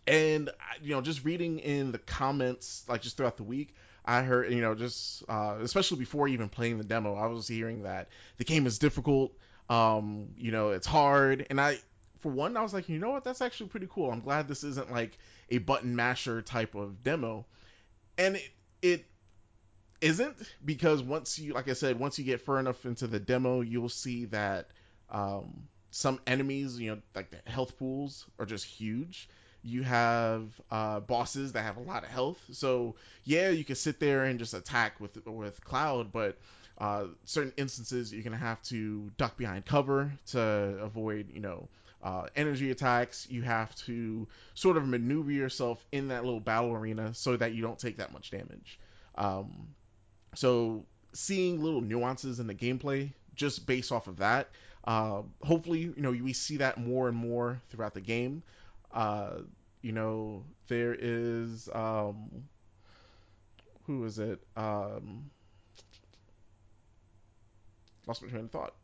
and 0.06 0.50
you 0.82 0.94
know, 0.94 1.00
just 1.00 1.24
reading 1.24 1.58
in 1.58 1.92
the 1.92 1.98
comments, 1.98 2.84
like 2.88 3.02
just 3.02 3.16
throughout 3.16 3.36
the 3.36 3.42
week, 3.42 3.74
I 4.04 4.22
heard 4.22 4.52
you 4.52 4.60
know 4.60 4.74
just 4.74 5.24
uh, 5.28 5.56
especially 5.60 5.98
before 5.98 6.28
even 6.28 6.48
playing 6.48 6.78
the 6.78 6.84
demo, 6.84 7.14
I 7.14 7.26
was 7.26 7.48
hearing 7.48 7.82
that 7.82 8.08
the 8.38 8.44
game 8.44 8.66
is 8.66 8.78
difficult. 8.78 9.32
Um, 9.68 10.28
you 10.36 10.52
know, 10.52 10.70
it's 10.70 10.86
hard, 10.86 11.46
and 11.50 11.60
I 11.60 11.78
for 12.20 12.30
one, 12.30 12.56
I 12.56 12.62
was 12.62 12.72
like, 12.72 12.88
you 12.88 12.98
know 12.98 13.10
what, 13.10 13.24
that's 13.24 13.40
actually 13.40 13.68
pretty 13.68 13.88
cool. 13.90 14.10
I'm 14.10 14.20
glad 14.20 14.48
this 14.48 14.64
isn't 14.64 14.90
like 14.90 15.18
a 15.50 15.58
button 15.58 15.94
masher 15.96 16.42
type 16.42 16.74
of 16.74 17.02
demo, 17.02 17.46
and 18.16 18.36
it, 18.36 18.50
it 18.82 19.04
isn't 20.00 20.36
because 20.64 21.02
once 21.02 21.38
you, 21.38 21.54
like 21.54 21.68
I 21.68 21.72
said, 21.72 21.98
once 21.98 22.18
you 22.18 22.24
get 22.24 22.40
far 22.40 22.58
enough 22.58 22.84
into 22.84 23.06
the 23.06 23.18
demo, 23.18 23.60
you'll 23.60 23.88
see 23.88 24.26
that 24.26 24.68
um, 25.10 25.68
some 25.90 26.20
enemies, 26.26 26.78
you 26.78 26.90
know, 26.90 27.00
like 27.14 27.30
the 27.30 27.50
health 27.50 27.78
pools 27.78 28.26
are 28.38 28.46
just 28.46 28.64
huge. 28.64 29.28
You 29.66 29.82
have 29.82 30.48
uh, 30.70 31.00
bosses 31.00 31.52
that 31.52 31.62
have 31.62 31.76
a 31.76 31.80
lot 31.80 32.04
of 32.04 32.08
health, 32.08 32.38
so 32.52 32.94
yeah, 33.24 33.50
you 33.50 33.64
can 33.64 33.76
sit 33.76 34.00
there 34.00 34.24
and 34.24 34.38
just 34.38 34.54
attack 34.54 35.00
with 35.00 35.24
with 35.26 35.62
Cloud, 35.64 36.12
but 36.12 36.38
uh, 36.78 37.06
certain 37.24 37.52
instances 37.56 38.12
you're 38.12 38.22
gonna 38.22 38.36
have 38.36 38.62
to 38.64 39.10
duck 39.18 39.36
behind 39.36 39.66
cover 39.66 40.12
to 40.26 40.40
avoid, 40.40 41.30
you 41.32 41.40
know, 41.40 41.68
uh, 42.02 42.26
energy 42.36 42.70
attacks. 42.70 43.26
You 43.28 43.42
have 43.42 43.74
to 43.86 44.28
sort 44.54 44.76
of 44.76 44.86
maneuver 44.86 45.32
yourself 45.32 45.84
in 45.92 46.08
that 46.08 46.24
little 46.24 46.40
battle 46.40 46.72
arena 46.72 47.12
so 47.14 47.36
that 47.36 47.52
you 47.52 47.62
don't 47.62 47.78
take 47.78 47.96
that 47.96 48.12
much 48.12 48.30
damage. 48.30 48.78
Um, 49.16 49.68
so 50.34 50.84
seeing 51.12 51.62
little 51.62 51.80
nuances 51.80 52.38
in 52.40 52.46
the 52.46 52.54
gameplay 52.54 53.10
just 53.34 53.66
based 53.66 53.90
off 53.90 54.06
of 54.06 54.18
that 54.18 54.48
uh, 54.86 55.22
hopefully, 55.42 55.80
you 55.80 55.94
know, 55.96 56.10
we 56.10 56.32
see 56.32 56.58
that 56.58 56.78
more 56.78 57.08
and 57.08 57.16
more 57.16 57.60
throughout 57.70 57.94
the 57.94 58.00
game. 58.00 58.42
Uh, 58.96 59.42
you 59.82 59.92
know, 59.92 60.42
there 60.68 60.96
is 60.98 61.68
um, 61.72 62.30
who 63.84 64.04
is 64.04 64.18
it? 64.18 64.40
Um, 64.56 65.30
lost 68.06 68.22
my 68.22 68.28
train 68.28 68.46
of 68.46 68.50
thought. 68.50 68.74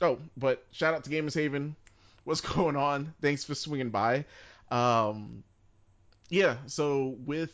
Oh, 0.00 0.18
but 0.36 0.64
shout 0.72 0.94
out 0.94 1.04
to 1.04 1.10
Gamers 1.10 1.34
Haven. 1.34 1.76
What's 2.24 2.40
going 2.54 2.74
on? 2.74 3.14
Thanks 3.20 3.44
for 3.44 3.54
swinging 3.54 3.90
by. 3.90 4.24
Um, 4.70 5.44
yeah, 6.30 6.56
so 6.66 7.16
with 7.26 7.52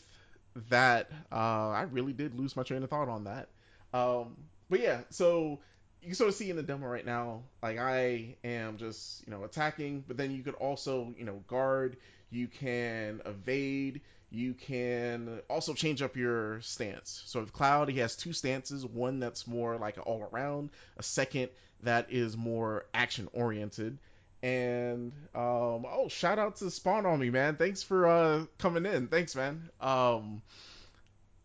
that, 0.68 1.10
uh, 1.32 1.70
I 1.70 1.82
really 1.90 2.12
did 2.12 2.38
lose 2.38 2.54
my 2.56 2.62
train 2.62 2.82
of 2.82 2.90
thought 2.90 3.08
on 3.08 3.24
that. 3.24 3.48
Um, 3.92 4.36
but 4.70 4.80
yeah, 4.80 5.00
so 5.10 5.58
you 6.02 6.08
can 6.08 6.14
sort 6.14 6.28
of 6.28 6.34
see 6.34 6.50
in 6.50 6.56
the 6.56 6.62
demo 6.62 6.86
right 6.86 7.04
now, 7.04 7.42
like 7.62 7.78
I 7.78 8.36
am 8.42 8.78
just, 8.78 9.26
you 9.26 9.32
know, 9.32 9.44
attacking, 9.44 10.04
but 10.06 10.16
then 10.16 10.30
you 10.30 10.42
could 10.42 10.54
also, 10.54 11.14
you 11.18 11.24
know, 11.24 11.42
guard, 11.46 11.96
you 12.30 12.48
can 12.48 13.20
evade, 13.26 14.00
you 14.30 14.54
can 14.54 15.40
also 15.50 15.74
change 15.74 16.00
up 16.02 16.16
your 16.16 16.60
stance. 16.62 17.22
So 17.26 17.40
with 17.40 17.52
Cloud, 17.52 17.88
he 17.88 17.98
has 17.98 18.16
two 18.16 18.32
stances, 18.32 18.86
one 18.86 19.20
that's 19.20 19.46
more 19.46 19.76
like 19.76 19.98
all 20.04 20.28
around, 20.32 20.70
a 20.96 21.02
second 21.02 21.50
that 21.82 22.06
is 22.10 22.36
more 22.36 22.86
action 22.94 23.28
oriented. 23.32 23.98
And 24.42 25.12
um 25.34 25.84
oh 25.86 26.06
shout 26.08 26.38
out 26.38 26.56
to 26.56 26.70
Spawn 26.70 27.04
on 27.04 27.18
me, 27.18 27.28
man. 27.28 27.56
Thanks 27.56 27.82
for 27.82 28.06
uh 28.06 28.44
coming 28.58 28.86
in. 28.86 29.08
Thanks, 29.08 29.36
man. 29.36 29.68
Um 29.80 30.40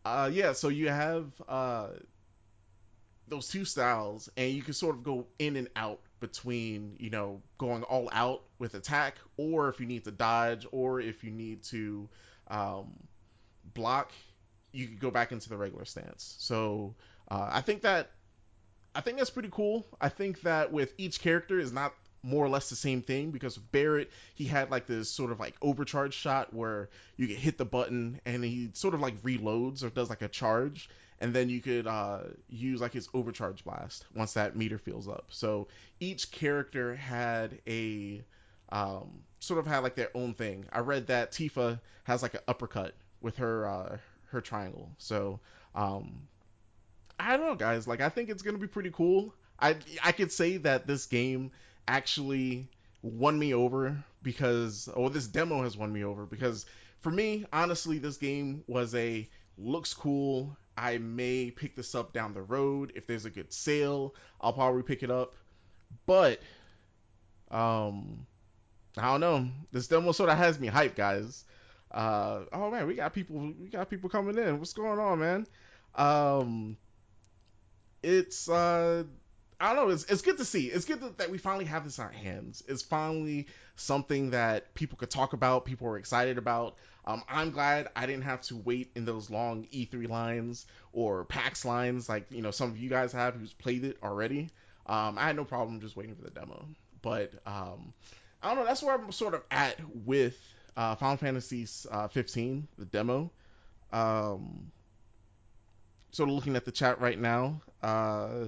uh 0.06 0.30
yeah, 0.32 0.54
so 0.54 0.70
you 0.70 0.88
have 0.88 1.26
uh 1.50 1.88
those 3.28 3.48
two 3.48 3.66
styles, 3.66 4.30
and 4.38 4.52
you 4.52 4.62
can 4.62 4.74
sort 4.74 4.96
of 4.96 5.04
go 5.04 5.28
in 5.40 5.56
and 5.56 5.70
out 5.76 6.00
between, 6.20 6.96
you 7.00 7.10
know, 7.10 7.42
going 7.58 7.84
all 7.84 8.10
out 8.12 8.44
with 8.60 8.74
attack, 8.76 9.16
or 9.38 9.70
if 9.70 9.80
you 9.80 9.86
need 9.86 10.04
to 10.06 10.12
dodge, 10.12 10.66
or 10.72 11.00
if 11.00 11.24
you 11.24 11.32
need 11.32 11.64
to 11.64 12.08
um, 12.48 12.94
block, 13.74 14.12
you 14.72 14.88
can 14.88 14.98
go 14.98 15.12
back 15.12 15.32
into 15.32 15.50
the 15.50 15.58
regular 15.58 15.86
stance. 15.86 16.36
So 16.40 16.96
uh, 17.30 17.50
I 17.52 17.62
think 17.62 17.82
that 17.82 18.12
I 18.94 19.02
think 19.02 19.18
that's 19.18 19.30
pretty 19.30 19.50
cool. 19.52 19.86
I 20.00 20.10
think 20.10 20.42
that 20.42 20.72
with 20.72 20.94
each 20.98 21.20
character 21.20 21.60
is 21.60 21.72
not 21.72 21.94
more 22.24 22.44
or 22.44 22.50
less 22.50 22.70
the 22.70 22.76
same 22.76 23.02
thing 23.02 23.32
because 23.32 23.56
with 23.58 23.72
Barret, 23.72 24.10
he 24.34 24.46
had 24.46 24.72
like 24.72 24.88
this 24.88 25.12
sort 25.12 25.32
of 25.32 25.40
like 25.40 25.56
overcharge 25.62 26.14
shot 26.14 26.54
where 26.54 26.90
you 27.18 27.28
can 27.28 27.36
hit 27.36 27.58
the 27.58 27.66
button 27.66 28.20
and 28.26 28.44
he 28.44 28.72
sort 28.74 28.94
of 28.94 29.02
like 29.02 29.22
reloads 29.22 29.84
or 29.84 29.90
does 29.90 30.10
like 30.10 30.22
a 30.22 30.28
charge 30.28 30.90
and 31.22 31.34
then 31.34 31.50
you 31.50 31.62
could 31.62 31.88
uh, 31.88 32.20
use 32.50 32.82
like 32.82 32.94
his 32.94 33.10
overcharge 33.14 33.64
blast 33.64 34.06
once 34.14 34.34
that 34.34 34.56
meter 34.56 34.78
fills 34.78 35.08
up. 35.08 35.26
So 35.30 35.68
each 36.00 36.32
character 36.32 36.96
had 36.96 37.60
a 37.68 38.24
um, 38.70 39.24
sort 39.40 39.60
of 39.60 39.68
had 39.68 39.80
like 39.80 39.96
their 39.96 40.10
own 40.16 40.34
thing. 40.34 40.66
I 40.72 40.80
read 40.80 41.08
that 41.08 41.32
Tifa 41.32 41.80
has 42.04 42.22
like 42.22 42.34
an 42.34 42.42
uppercut 42.48 42.96
with 43.22 43.38
her 43.38 43.68
uh, 43.68 43.98
her 44.28 44.42
triangle. 44.42 44.92
So 44.98 45.40
um, 45.74 46.28
I 47.20 47.38
don't 47.38 47.46
know, 47.48 47.56
guys. 47.56 47.88
Like 47.88 48.02
I 48.02 48.10
think 48.10 48.30
it's 48.30 48.42
gonna 48.42 48.58
be 48.58 48.68
pretty 48.68 48.92
cool. 48.92 49.34
I 49.60 49.78
I 50.04 50.12
could 50.12 50.32
say 50.32 50.58
that 50.58 50.88
this 50.88 51.06
game 51.06 51.52
actually 51.88 52.68
won 53.02 53.38
me 53.38 53.54
over 53.54 54.04
because 54.24 54.90
or 54.94 55.10
this 55.10 55.28
demo 55.28 55.64
has 55.64 55.78
won 55.78 55.94
me 55.94 56.04
over 56.04 56.26
because 56.26 56.66
for 57.02 57.12
me 57.12 57.46
honestly 57.54 58.00
this 58.00 58.18
game 58.18 58.64
was 58.68 58.96
a 58.96 59.30
looks 59.58 59.94
cool 59.94 60.58
I 60.78 60.98
may 60.98 61.52
pick 61.52 61.76
this 61.76 61.96
up 61.96 62.14
down 62.14 62.34
the 62.34 62.42
road 62.42 62.94
if 62.96 63.08
there's 63.08 63.26
a 63.26 63.30
good 63.30 63.54
sale. 63.54 64.16
I'll 64.42 64.54
probably 64.54 64.84
pick 64.84 65.04
it 65.04 65.12
up. 65.12 65.36
but 66.06 66.40
um, 67.52 68.26
I 68.98 69.12
don't 69.12 69.22
know. 69.22 69.48
This 69.72 69.88
demo 69.88 70.12
sort 70.12 70.30
of 70.30 70.38
has 70.38 70.60
me 70.60 70.68
hyped, 70.68 70.96
guys. 70.96 71.44
Uh, 71.92 72.42
oh 72.52 72.72
man, 72.72 72.88
we 72.88 72.96
got 72.96 73.14
people. 73.14 73.54
We 73.60 73.70
got 73.70 73.90
people 73.90 74.10
coming 74.10 74.38
in. 74.38 74.60
What's 74.60 74.74
going 74.74 75.00
on, 75.00 75.20
man? 75.20 75.48
Um, 75.96 76.78
it's 78.04 78.50
uh, 78.50 79.04
I 79.60 79.74
don't 79.74 79.88
know. 79.88 79.94
It's, 79.94 80.04
it's 80.06 80.22
good 80.22 80.38
to 80.38 80.46
see. 80.46 80.68
It's 80.68 80.86
good 80.86 81.02
that, 81.02 81.18
that 81.20 81.30
we 81.32 81.38
finally 81.38 81.66
have 81.66 81.86
this 81.86 81.98
in 81.98 82.04
our 82.04 82.12
hands. 82.12 82.64
It's 82.68 82.82
finally 82.82 83.48
something 83.76 84.32
that 84.32 84.74
people 84.74 84.98
could 84.98 85.10
talk 85.10 85.34
about. 85.34 85.66
People 85.66 85.88
are 85.88 85.98
excited 85.98 86.38
about. 86.38 86.76
Um, 87.06 87.24
I'm 87.30 87.52
glad 87.52 87.90
I 87.96 88.06
didn't 88.06 88.24
have 88.24 88.42
to 88.44 88.58
wait 88.58 88.92
in 88.96 89.06
those 89.06 89.30
long 89.30 89.68
E3 89.72 90.10
lines 90.10 90.66
or 90.92 91.24
PAX 91.26 91.64
lines 91.64 92.10
like 92.10 92.26
you 92.32 92.42
know 92.42 92.52
some 92.52 92.70
of 92.70 92.78
you 92.78 92.90
guys 92.90 93.12
have 93.12 93.36
who's 93.36 93.54
played 93.54 93.84
it 93.84 93.98
already. 94.04 94.50
Um, 94.88 95.18
I 95.18 95.28
had 95.28 95.36
no 95.36 95.46
problem 95.46 95.80
just 95.80 95.96
waiting 95.96 96.16
for 96.16 96.24
the 96.24 96.32
demo. 96.32 96.66
But 97.02 97.34
um, 97.46 97.94
I 98.42 98.50
don't 98.50 98.58
know. 98.58 98.66
That's 98.66 98.82
where 98.82 98.96
I'm 98.96 99.12
sort 99.12 99.34
of 99.34 99.44
at 99.52 99.78
with 100.06 100.38
uh, 100.76 100.96
Final 100.96 101.18
Fantasy 101.18 101.68
uh, 101.92 102.08
15, 102.08 102.68
the 102.78 102.86
demo. 102.86 103.32
Um, 103.92 104.72
sort 106.12 106.30
of 106.30 106.36
looking 106.36 106.56
at 106.56 106.66
the 106.66 106.72
chat 106.72 107.00
right 107.00 107.20
now. 107.20 107.62
Uh, 107.82 108.46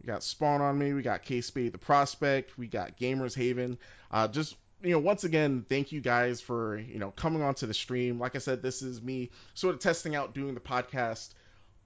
we 0.00 0.06
got 0.06 0.22
Spawn 0.22 0.62
on 0.62 0.78
me. 0.78 0.92
We 0.94 1.02
got 1.02 1.22
K 1.22 1.40
Spade 1.40 1.72
the 1.72 1.78
Prospect. 1.78 2.56
We 2.56 2.66
got 2.66 2.98
Gamers 2.98 3.34
Haven. 3.34 3.78
Uh, 4.10 4.28
just 4.28 4.56
you 4.82 4.92
know, 4.92 4.98
once 4.98 5.24
again, 5.24 5.64
thank 5.68 5.92
you 5.92 6.00
guys 6.00 6.40
for 6.40 6.78
you 6.78 6.98
know 6.98 7.10
coming 7.10 7.42
onto 7.42 7.66
the 7.66 7.74
stream. 7.74 8.18
Like 8.18 8.36
I 8.36 8.38
said, 8.38 8.62
this 8.62 8.82
is 8.82 9.02
me 9.02 9.30
sort 9.54 9.74
of 9.74 9.80
testing 9.80 10.14
out 10.14 10.34
doing 10.34 10.54
the 10.54 10.60
podcast 10.60 11.30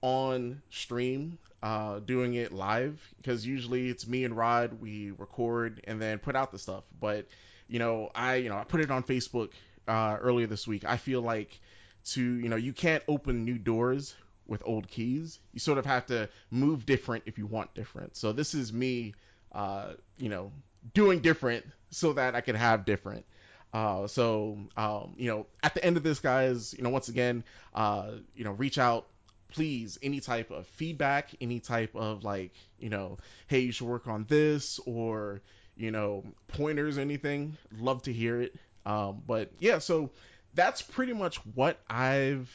on 0.01 0.61
stream, 0.69 1.37
uh, 1.63 1.99
doing 1.99 2.35
it 2.35 2.51
live 2.51 3.01
because 3.17 3.45
usually 3.45 3.89
it's 3.89 4.07
me 4.07 4.23
and 4.23 4.35
Rod. 4.35 4.79
We 4.81 5.11
record 5.11 5.81
and 5.85 6.01
then 6.01 6.19
put 6.19 6.35
out 6.35 6.51
the 6.51 6.59
stuff. 6.59 6.83
But 6.99 7.27
you 7.67 7.79
know, 7.79 8.11
I 8.15 8.35
you 8.35 8.49
know 8.49 8.57
I 8.57 8.63
put 8.63 8.81
it 8.81 8.91
on 8.91 9.03
Facebook 9.03 9.49
uh, 9.87 10.17
earlier 10.21 10.47
this 10.47 10.67
week. 10.67 10.85
I 10.85 10.97
feel 10.97 11.21
like 11.21 11.59
to 12.05 12.21
you 12.21 12.49
know 12.49 12.55
you 12.55 12.73
can't 12.73 13.03
open 13.07 13.45
new 13.45 13.57
doors 13.57 14.15
with 14.47 14.61
old 14.65 14.87
keys. 14.87 15.39
You 15.53 15.59
sort 15.59 15.77
of 15.77 15.85
have 15.85 16.05
to 16.07 16.29
move 16.51 16.85
different 16.85 17.23
if 17.25 17.37
you 17.37 17.47
want 17.47 17.73
different. 17.73 18.15
So 18.15 18.31
this 18.31 18.53
is 18.53 18.71
me, 18.71 19.15
uh, 19.51 19.93
you 20.17 20.29
know, 20.29 20.51
doing 20.93 21.19
different 21.19 21.65
so 21.95 22.13
that 22.13 22.35
I 22.35 22.41
can 22.41 22.55
have 22.55 22.85
different. 22.85 23.25
Uh, 23.73 24.07
so 24.07 24.57
um, 24.77 25.13
you 25.17 25.29
know, 25.29 25.47
at 25.63 25.73
the 25.73 25.83
end 25.83 25.97
of 25.97 26.03
this, 26.03 26.19
guys, 26.19 26.73
you 26.73 26.83
know, 26.83 26.89
once 26.89 27.07
again, 27.07 27.43
uh, 27.73 28.11
you 28.35 28.43
know, 28.43 28.51
reach 28.51 28.77
out, 28.77 29.07
please, 29.49 29.97
any 30.03 30.19
type 30.19 30.51
of 30.51 30.67
feedback, 30.67 31.31
any 31.39 31.59
type 31.59 31.95
of 31.95 32.23
like, 32.23 32.53
you 32.79 32.89
know, 32.89 33.17
hey, 33.47 33.59
you 33.59 33.71
should 33.71 33.87
work 33.87 34.07
on 34.07 34.25
this, 34.27 34.79
or 34.85 35.41
you 35.77 35.91
know, 35.91 36.23
pointers, 36.47 36.97
anything. 36.97 37.57
Love 37.79 38.01
to 38.03 38.13
hear 38.13 38.41
it. 38.41 38.55
Um, 38.85 39.23
but 39.25 39.51
yeah, 39.59 39.79
so 39.79 40.11
that's 40.53 40.81
pretty 40.81 41.13
much 41.13 41.37
what 41.55 41.79
I've 41.89 42.49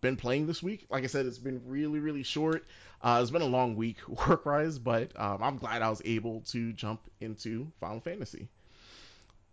been 0.00 0.16
playing 0.16 0.46
this 0.46 0.62
week. 0.62 0.86
Like 0.90 1.04
I 1.04 1.06
said, 1.06 1.26
it's 1.26 1.38
been 1.38 1.62
really, 1.66 1.98
really 1.98 2.22
short. 2.22 2.64
Uh, 3.02 3.20
it's 3.22 3.30
been 3.30 3.42
a 3.42 3.46
long 3.46 3.76
week 3.76 4.06
work 4.28 4.46
wise, 4.46 4.78
but 4.78 5.18
um, 5.18 5.42
I'm 5.42 5.56
glad 5.56 5.82
I 5.82 5.90
was 5.90 6.02
able 6.04 6.42
to 6.48 6.72
jump 6.72 7.00
into 7.20 7.70
Final 7.80 8.00
Fantasy. 8.00 8.48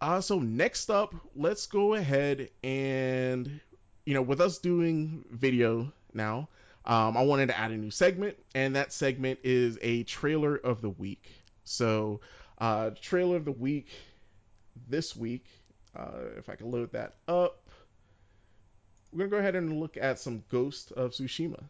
Uh, 0.04 0.20
so 0.20 0.38
next 0.38 0.90
up, 0.90 1.16
let's 1.34 1.66
go 1.68 1.94
ahead 1.94 2.50
and, 2.62 3.62
you 4.06 4.14
know, 4.14 4.22
with 4.22 4.42
us 4.42 4.58
doing 4.58 5.24
video 5.32 5.94
now, 6.14 6.50
um, 6.84 7.16
I 7.16 7.22
wanted 7.22 7.48
to 7.48 7.58
add 7.58 7.72
a 7.72 7.78
new 7.78 7.90
segment, 7.90 8.36
and 8.54 8.76
that 8.76 8.92
segment 8.92 9.40
is 9.46 9.80
a 9.82 10.04
trailer 10.04 10.58
of 10.58 10.82
the 10.82 10.90
week. 10.90 11.32
So, 11.63 12.20
uh, 12.58 12.89
trailer 13.02 13.38
of 13.38 13.46
the 13.46 13.54
week 13.54 13.88
this 14.89 15.16
week, 15.16 15.46
uh, 15.96 16.36
if 16.38 16.50
I 16.50 16.56
can 16.56 16.70
load 16.70 16.92
that 16.92 17.13
up 17.30 17.63
we're 19.13 19.28
gonna 19.28 19.30
go 19.30 19.38
ahead 19.38 19.56
and 19.56 19.80
look 19.80 19.96
at 19.96 20.20
some 20.20 20.44
Ghost 20.50 20.92
of 20.92 21.12
Tsushima. 21.12 21.63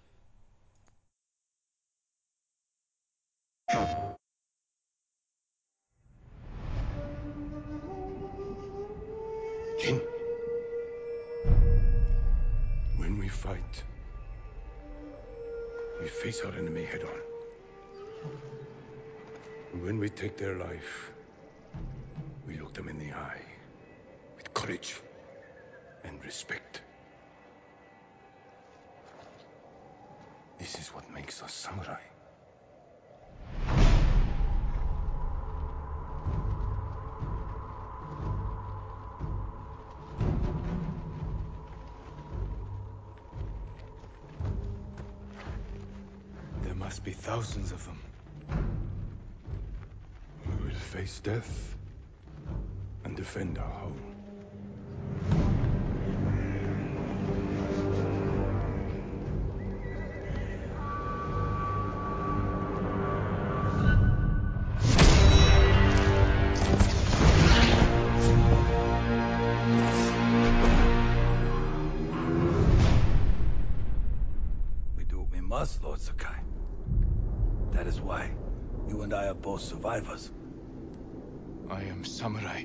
Fight, 13.44 13.84
we 16.02 16.08
face 16.08 16.42
our 16.46 16.54
enemy 16.54 16.86
head 16.86 17.04
on. 17.04 17.20
And 19.74 19.84
when 19.84 20.00
we 20.00 20.10
take 20.10 20.38
their 20.38 20.56
life, 20.56 21.12
we 22.48 22.58
look 22.58 22.74
them 22.74 22.88
in 22.88 22.98
the 22.98 23.12
eye 23.12 23.42
with 24.38 24.54
courage 24.54 24.96
and 26.06 26.24
respect. 26.24 26.84
This 30.58 30.80
is 30.80 30.88
what 30.94 31.12
makes 31.14 31.44
us 31.44 31.54
samurai. 31.54 32.13
Death 51.24 51.78
and 53.06 53.16
defend 53.16 53.58
our 53.58 53.66
home. 53.66 53.98
We 74.98 75.06
do 75.06 75.20
what 75.20 75.32
we 75.32 75.40
must, 75.40 75.82
Lord 75.84 76.02
Sakai. 76.02 76.28
That 77.72 77.88
is 77.88 78.02
why 78.02 78.30
you 78.90 79.04
and 79.04 79.14
I 79.14 79.28
are 79.28 79.34
both 79.34 79.62
survivors. 79.62 80.30
I 82.04 82.06
am 82.06 82.12
samurai. 82.12 82.64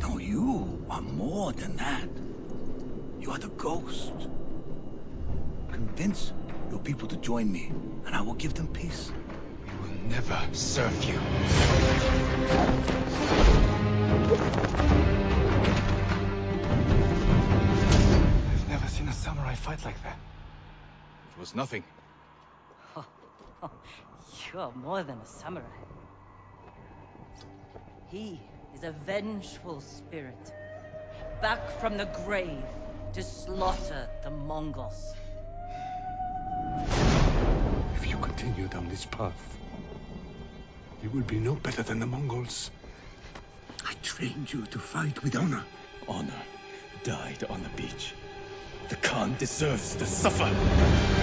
No, 0.00 0.16
you 0.16 0.82
are 0.88 1.02
more 1.02 1.52
than 1.52 1.76
that. 1.76 2.08
You 3.20 3.30
are 3.32 3.38
the 3.38 3.48
ghost. 3.48 4.14
Convince 5.70 6.32
your 6.70 6.78
people 6.78 7.08
to 7.08 7.16
join 7.18 7.52
me, 7.52 7.70
and 8.06 8.16
I 8.16 8.22
will 8.22 8.36
give 8.36 8.54
them 8.54 8.68
peace. 8.68 9.12
We 9.66 9.70
will 9.82 9.94
never 10.08 10.40
serve 10.52 11.04
you. 11.04 11.18
I've 18.50 18.68
never 18.70 18.88
seen 18.88 19.08
a 19.08 19.12
samurai 19.12 19.56
fight 19.56 19.84
like 19.84 20.02
that. 20.04 20.16
It 21.34 21.38
was 21.38 21.54
nothing. 21.54 21.84
Oh, 22.96 23.04
oh, 23.62 23.70
You're 24.54 24.72
more 24.72 25.02
than 25.02 25.18
a 25.18 25.26
samurai. 25.26 25.66
He 28.10 28.40
is 28.74 28.84
a 28.84 28.92
vengeful 28.92 29.82
spirit, 29.82 30.52
back 31.42 31.60
from 31.78 31.98
the 31.98 32.06
grave 32.24 32.64
to 33.12 33.22
slaughter 33.22 34.08
the 34.22 34.30
Mongols. 34.30 35.14
If 37.96 38.08
you 38.08 38.16
continue 38.16 38.66
down 38.68 38.88
this 38.88 39.04
path, 39.04 39.58
you 41.02 41.10
will 41.10 41.22
be 41.22 41.38
no 41.38 41.54
better 41.54 41.82
than 41.82 41.98
the 41.98 42.06
Mongols. 42.06 42.70
I 43.84 43.92
trained 44.02 44.50
you 44.50 44.64
to 44.64 44.78
fight 44.78 45.22
with 45.22 45.36
honor. 45.36 45.64
Honor 46.08 46.42
died 47.04 47.44
on 47.50 47.62
the 47.62 47.68
beach. 47.70 48.14
The 48.88 48.96
Khan 48.96 49.36
deserves 49.38 49.96
to 49.96 50.06
suffer. 50.06 51.17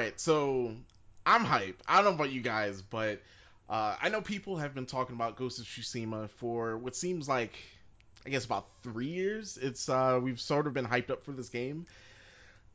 Right, 0.00 0.18
so 0.18 0.72
I'm 1.26 1.44
hype. 1.44 1.82
I 1.86 1.96
don't 1.96 2.04
know 2.06 2.10
about 2.12 2.32
you 2.32 2.40
guys, 2.40 2.80
but 2.80 3.20
uh, 3.68 3.96
I 4.00 4.08
know 4.08 4.22
people 4.22 4.56
have 4.56 4.74
been 4.74 4.86
talking 4.86 5.14
about 5.14 5.36
Ghost 5.36 5.58
of 5.58 5.66
Tsushima 5.66 6.30
for 6.30 6.78
what 6.78 6.96
seems 6.96 7.28
like, 7.28 7.52
I 8.24 8.30
guess, 8.30 8.46
about 8.46 8.66
three 8.82 9.08
years. 9.08 9.58
It's 9.60 9.90
uh, 9.90 10.18
we've 10.22 10.40
sort 10.40 10.66
of 10.66 10.72
been 10.72 10.86
hyped 10.86 11.10
up 11.10 11.22
for 11.22 11.32
this 11.32 11.50
game, 11.50 11.84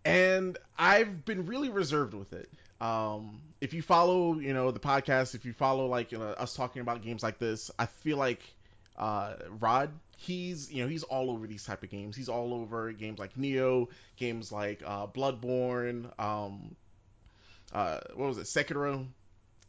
and 0.05 0.55
I've 0.77 1.25
been 1.25 1.47
really 1.47 1.69
reserved 1.69 2.13
with 2.13 2.31
it. 2.31 2.47
Um, 2.79 3.41
if 3.59 3.73
you 3.73 3.81
follow, 3.81 4.37
you 4.37 4.53
know, 4.53 4.69
the 4.69 4.79
podcast, 4.79 5.33
if 5.33 5.45
you 5.45 5.53
follow 5.53 5.87
like 5.87 6.11
you 6.11 6.19
know, 6.19 6.25
us 6.25 6.55
talking 6.55 6.83
about 6.83 7.01
games 7.01 7.23
like 7.23 7.39
this, 7.39 7.71
I 7.79 7.87
feel 7.87 8.17
like 8.17 8.43
uh, 8.99 9.33
Rod, 9.59 9.89
he's 10.17 10.71
you 10.71 10.83
know 10.83 10.87
he's 10.87 11.01
all 11.01 11.31
over 11.31 11.47
these 11.47 11.63
type 11.63 11.81
of 11.81 11.89
games. 11.89 12.15
He's 12.15 12.29
all 12.29 12.53
over 12.53 12.91
games 12.91 13.17
like 13.17 13.33
Nioh, 13.35 13.87
games 14.15 14.51
like 14.51 14.83
uh, 14.85 15.07
Bloodborne. 15.07 16.11
Um, 16.19 16.75
uh, 17.75 17.99
what 18.15 18.29
was 18.29 18.37
it? 18.37 18.45
Sekiro 18.45 19.05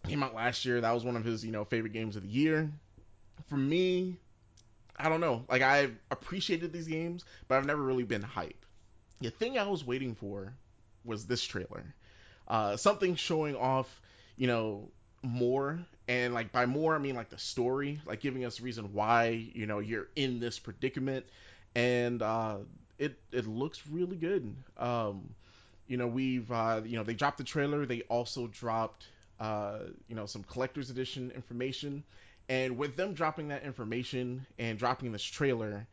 came 0.06 0.22
out 0.22 0.32
last 0.32 0.64
year. 0.64 0.80
That 0.80 0.92
was 0.94 1.04
one 1.04 1.16
of 1.16 1.24
his 1.24 1.44
you 1.44 1.50
know 1.50 1.64
favorite 1.64 1.92
games 1.92 2.14
of 2.14 2.22
the 2.22 2.28
year. 2.28 2.70
For 3.48 3.56
me, 3.56 4.16
I 4.96 5.08
don't 5.08 5.20
know. 5.20 5.44
Like 5.50 5.62
I 5.62 5.90
appreciated 6.12 6.72
these 6.72 6.86
games, 6.86 7.24
but 7.48 7.56
I've 7.56 7.66
never 7.66 7.82
really 7.82 8.04
been 8.04 8.22
hype. 8.22 8.64
The 9.20 9.30
thing 9.30 9.58
I 9.58 9.66
was 9.66 9.84
waiting 9.84 10.14
for 10.14 10.52
was 11.04 11.26
this 11.26 11.42
trailer. 11.42 11.82
Uh, 12.46 12.76
something 12.76 13.16
showing 13.16 13.56
off, 13.56 14.00
you 14.36 14.46
know, 14.46 14.88
more 15.22 15.80
and 16.06 16.32
like 16.32 16.52
by 16.52 16.64
more 16.64 16.94
I 16.94 16.98
mean 16.98 17.16
like 17.16 17.30
the 17.30 17.38
story, 17.38 18.00
like 18.06 18.20
giving 18.20 18.44
us 18.44 18.60
reason 18.60 18.92
why 18.92 19.50
you 19.52 19.66
know 19.66 19.80
you're 19.80 20.06
in 20.14 20.38
this 20.38 20.60
predicament, 20.60 21.26
and 21.74 22.22
uh, 22.22 22.58
it 22.98 23.18
it 23.32 23.48
looks 23.48 23.82
really 23.90 24.16
good. 24.16 24.54
Um, 24.76 25.34
you 25.86 25.96
know 25.96 26.06
we've 26.06 26.50
uh, 26.50 26.80
you 26.84 26.96
know 26.96 27.04
they 27.04 27.14
dropped 27.14 27.38
the 27.38 27.44
trailer. 27.44 27.86
They 27.86 28.02
also 28.02 28.46
dropped 28.46 29.06
uh, 29.40 29.78
you 30.08 30.16
know 30.16 30.26
some 30.26 30.42
collector's 30.44 30.90
edition 30.90 31.32
information, 31.34 32.04
and 32.48 32.78
with 32.78 32.96
them 32.96 33.14
dropping 33.14 33.48
that 33.48 33.64
information 33.64 34.46
and 34.58 34.78
dropping 34.78 35.12
this 35.12 35.22
trailer. 35.22 35.86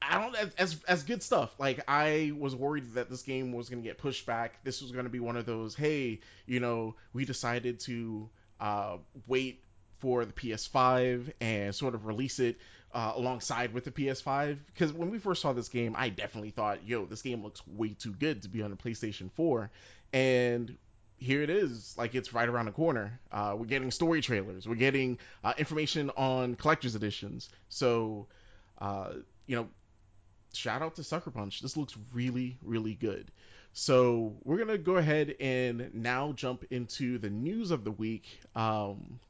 I 0.00 0.20
don't 0.20 0.52
as 0.56 0.76
as 0.86 1.02
good 1.02 1.22
stuff. 1.22 1.52
Like 1.58 1.80
I 1.88 2.32
was 2.38 2.54
worried 2.54 2.94
that 2.94 3.10
this 3.10 3.22
game 3.22 3.52
was 3.52 3.68
going 3.68 3.82
to 3.82 3.88
get 3.88 3.98
pushed 3.98 4.26
back. 4.26 4.62
This 4.62 4.80
was 4.80 4.92
going 4.92 5.06
to 5.06 5.10
be 5.10 5.18
one 5.18 5.36
of 5.36 5.44
those, 5.44 5.74
hey, 5.74 6.20
you 6.46 6.60
know, 6.60 6.94
we 7.12 7.24
decided 7.24 7.80
to 7.80 8.28
uh, 8.60 8.98
wait 9.26 9.64
for 9.98 10.24
the 10.24 10.32
PS5 10.32 11.32
and 11.40 11.74
sort 11.74 11.94
of 11.94 12.06
release 12.06 12.38
it 12.38 12.58
uh, 12.92 13.12
alongside 13.16 13.72
with 13.72 13.84
the 13.84 13.90
PS5. 13.90 14.58
Because 14.66 14.92
when 14.92 15.10
we 15.10 15.18
first 15.18 15.42
saw 15.42 15.52
this 15.52 15.68
game, 15.68 15.94
I 15.96 16.08
definitely 16.08 16.50
thought, 16.50 16.86
yo, 16.86 17.06
this 17.06 17.22
game 17.22 17.42
looks 17.42 17.66
way 17.66 17.94
too 17.98 18.12
good 18.12 18.42
to 18.42 18.48
be 18.48 18.62
on 18.62 18.70
the 18.70 18.76
PlayStation 18.76 19.30
4. 19.32 19.70
And 20.12 20.76
here 21.18 21.42
it 21.42 21.50
is. 21.50 21.94
Like 21.98 22.14
it's 22.14 22.32
right 22.32 22.48
around 22.48 22.66
the 22.66 22.72
corner. 22.72 23.18
Uh, 23.30 23.54
we're 23.58 23.66
getting 23.66 23.90
story 23.90 24.20
trailers. 24.20 24.66
We're 24.66 24.76
getting 24.76 25.18
uh, 25.44 25.54
information 25.58 26.10
on 26.16 26.54
collector's 26.54 26.94
editions. 26.94 27.50
So, 27.68 28.26
uh, 28.80 29.10
you 29.46 29.56
know, 29.56 29.68
shout 30.54 30.82
out 30.82 30.96
to 30.96 31.04
Sucker 31.04 31.30
Punch. 31.30 31.60
This 31.60 31.76
looks 31.76 31.96
really, 32.12 32.58
really 32.62 32.94
good. 32.94 33.30
So 33.72 34.34
we're 34.44 34.58
gonna 34.58 34.78
go 34.78 34.96
ahead 34.96 35.36
and 35.40 35.90
now 35.94 36.32
jump 36.32 36.64
into 36.70 37.18
the 37.18 37.30
news 37.30 37.70
of 37.70 37.84
the 37.84 37.92
week. 37.92 38.40
Um, 38.56 39.20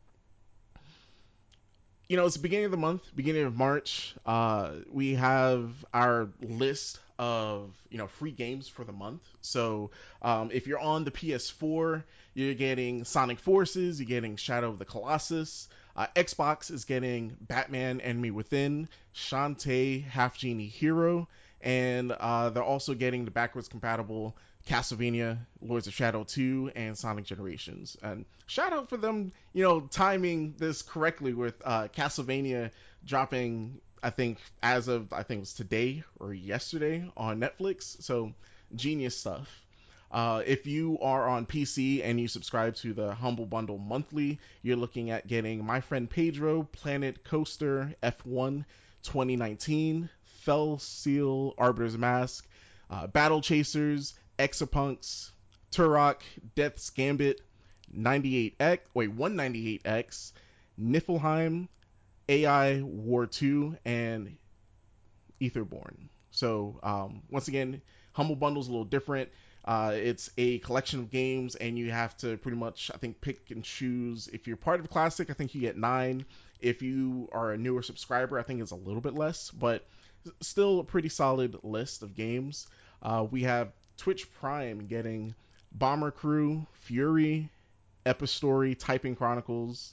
you 2.08 2.16
know, 2.16 2.24
it's 2.24 2.36
the 2.36 2.42
beginning 2.42 2.64
of 2.64 2.70
the 2.70 2.78
month, 2.78 3.02
beginning 3.14 3.44
of 3.44 3.54
March. 3.54 4.14
Uh, 4.24 4.70
we 4.90 5.14
have 5.14 5.70
our 5.92 6.28
list 6.40 7.00
of 7.18 7.70
you 7.90 7.98
know 7.98 8.06
free 8.06 8.30
games 8.30 8.66
for 8.66 8.84
the 8.84 8.92
month. 8.92 9.22
So 9.42 9.90
um, 10.22 10.50
if 10.52 10.66
you're 10.66 10.78
on 10.78 11.04
the 11.04 11.10
PS4, 11.10 12.02
you're 12.34 12.54
getting 12.54 13.04
Sonic 13.04 13.38
Forces, 13.38 14.00
you're 14.00 14.08
getting 14.08 14.36
Shadow 14.36 14.70
of 14.70 14.78
the 14.78 14.86
Colossus. 14.86 15.68
Uh, 15.96 16.06
Xbox 16.14 16.70
is 16.70 16.84
getting 16.84 17.36
Batman 17.40 18.00
Enemy 18.00 18.30
Within, 18.30 18.88
Shantae 19.14 20.04
Half 20.04 20.38
Genie 20.38 20.68
Hero, 20.68 21.28
and 21.60 22.12
uh, 22.12 22.50
they're 22.50 22.62
also 22.62 22.94
getting 22.94 23.24
the 23.24 23.32
backwards 23.32 23.68
compatible 23.68 24.34
Castlevania, 24.66 25.38
Lords 25.62 25.86
of 25.86 25.94
Shadow 25.94 26.24
2, 26.24 26.72
and 26.74 26.96
Sonic 26.96 27.24
Generations. 27.24 27.96
And 28.02 28.24
shout 28.46 28.72
out 28.72 28.88
for 28.88 28.96
them, 28.96 29.32
you 29.52 29.62
know, 29.62 29.80
timing 29.80 30.54
this 30.58 30.82
correctly 30.82 31.32
with 31.32 31.54
uh, 31.64 31.88
Castlevania 31.88 32.70
dropping, 33.04 33.80
I 34.02 34.10
think, 34.10 34.38
as 34.62 34.88
of, 34.88 35.12
I 35.12 35.22
think 35.22 35.38
it 35.38 35.40
was 35.40 35.54
today 35.54 36.04
or 36.18 36.34
yesterday 36.34 37.10
on 37.16 37.40
Netflix. 37.40 38.02
So, 38.02 38.34
genius 38.74 39.16
stuff. 39.16 39.48
Uh, 40.10 40.42
if 40.46 40.66
you 40.66 40.98
are 41.02 41.28
on 41.28 41.44
PC 41.44 42.02
and 42.02 42.18
you 42.18 42.28
subscribe 42.28 42.74
to 42.76 42.94
the 42.94 43.14
Humble 43.14 43.44
Bundle 43.44 43.78
monthly, 43.78 44.38
you're 44.62 44.76
looking 44.76 45.10
at 45.10 45.26
getting 45.26 45.64
My 45.64 45.80
Friend 45.80 46.08
Pedro, 46.08 46.62
Planet 46.62 47.24
Coaster 47.24 47.94
F1 48.02 48.64
2019, 49.02 50.08
Fell 50.24 50.78
Seal 50.78 51.54
Arbiter's 51.58 51.98
Mask, 51.98 52.48
uh, 52.90 53.06
Battle 53.06 53.42
Chasers, 53.42 54.14
Exapunks, 54.38 55.31
Turok, 55.72 56.20
Death's 56.55 56.90
Gambit, 56.90 57.40
98X, 57.96 58.81
wait, 58.94 59.16
198X, 59.16 60.33
Niffelheim, 60.81 61.68
AI 62.29 62.83
War 62.83 63.27
2, 63.27 63.77
and 63.85 64.37
Etherborn. 65.40 66.09
So, 66.31 66.79
um, 66.83 67.22
once 67.31 67.48
again, 67.48 67.83
Humble 68.12 68.37
Bundle's 68.37 68.68
a 68.68 68.70
little 68.70 68.85
different. 68.85 69.31
Uh, 69.64 69.92
it's 69.94 70.31
a 70.38 70.59
collection 70.61 71.01
of 71.01 71.11
games, 71.11 71.55
and 71.55 71.79
you 71.79 71.90
have 71.90 72.16
to 72.18 72.37
pretty 72.38 72.57
much, 72.57 72.90
I 72.94 72.98
think, 72.98 73.20
pick 73.20 73.51
and 73.51 73.62
choose. 73.62 74.29
If 74.29 74.46
you're 74.46 74.57
part 74.57 74.81
of 74.81 74.88
Classic, 74.88 75.29
I 75.31 75.33
think 75.35 75.55
you 75.55 75.61
get 75.61 75.77
nine. 75.77 76.24
If 76.61 76.83
you 76.83 77.29
are 77.33 77.53
a 77.53 77.59
newer 77.59 77.83
subscriber, 77.83 78.38
I 78.38 78.42
think 78.42 78.62
it's 78.62 78.70
a 78.70 78.77
little 78.77 79.01
bit 79.01 79.14
less, 79.14 79.51
but 79.51 79.87
still 80.40 80.81
a 80.81 80.85
pretty 80.85 81.09
solid 81.09 81.57
list 81.62 82.03
of 82.03 82.14
games. 82.14 82.66
Uh, 83.03 83.27
we 83.31 83.42
have 83.42 83.72
Twitch 83.98 84.32
Prime 84.34 84.87
getting 84.87 85.34
Bomber 85.72 86.11
Crew, 86.11 86.66
Furi, 86.87 87.48
Epistory, 88.06 88.78
Typing 88.78 89.14
Chronicles, 89.14 89.92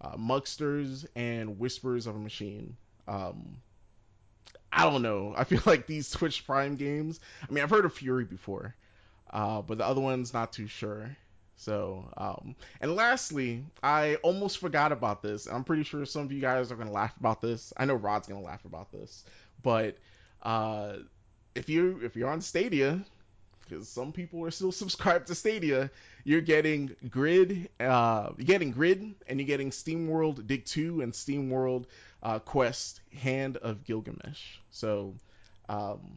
uh, 0.00 0.16
Mugsters, 0.16 1.06
and 1.16 1.58
Whispers 1.58 2.06
of 2.06 2.14
a 2.14 2.18
Machine. 2.18 2.76
Um, 3.08 3.56
I 4.72 4.88
don't 4.88 5.02
know. 5.02 5.34
I 5.36 5.44
feel 5.44 5.62
like 5.66 5.86
these 5.86 6.10
Twitch 6.10 6.46
Prime 6.46 6.76
games. 6.76 7.18
I 7.48 7.52
mean, 7.52 7.64
I've 7.64 7.70
heard 7.70 7.84
of 7.84 7.94
Furi 7.94 8.28
before, 8.28 8.74
uh, 9.30 9.62
but 9.62 9.78
the 9.78 9.86
other 9.86 10.00
one's 10.00 10.32
not 10.32 10.52
too 10.52 10.68
sure. 10.68 11.16
So, 11.56 12.04
um, 12.18 12.54
and 12.82 12.94
lastly, 12.94 13.64
I 13.82 14.16
almost 14.16 14.58
forgot 14.58 14.92
about 14.92 15.22
this. 15.22 15.46
I'm 15.46 15.64
pretty 15.64 15.84
sure 15.84 16.04
some 16.04 16.22
of 16.22 16.32
you 16.32 16.40
guys 16.40 16.70
are 16.70 16.76
gonna 16.76 16.92
laugh 16.92 17.16
about 17.18 17.40
this. 17.40 17.72
I 17.78 17.86
know 17.86 17.94
Rod's 17.94 18.28
gonna 18.28 18.42
laugh 18.42 18.66
about 18.66 18.92
this, 18.92 19.24
but 19.62 19.96
uh, 20.42 20.96
if 21.54 21.70
you 21.70 21.98
if 22.02 22.14
you're 22.14 22.28
on 22.28 22.42
Stadia, 22.42 23.02
because 23.68 23.88
some 23.88 24.12
people 24.12 24.44
are 24.44 24.50
still 24.50 24.72
subscribed 24.82 25.28
to 25.28 25.34
Stadia, 25.34 25.90
you're 26.24 26.40
getting 26.40 26.94
Grid, 27.08 27.68
uh, 27.80 28.30
you're 28.36 28.46
getting 28.46 28.70
Grid, 28.70 29.14
and 29.26 29.38
you're 29.38 29.46
getting 29.46 29.72
Steam 29.72 30.08
World 30.08 30.46
Dig 30.46 30.64
2 30.64 31.00
and 31.00 31.12
SteamWorld 31.12 31.84
uh, 32.22 32.38
Quest 32.38 33.00
Hand 33.20 33.56
of 33.56 33.84
Gilgamesh. 33.84 34.58
So, 34.70 35.14
um, 35.68 36.16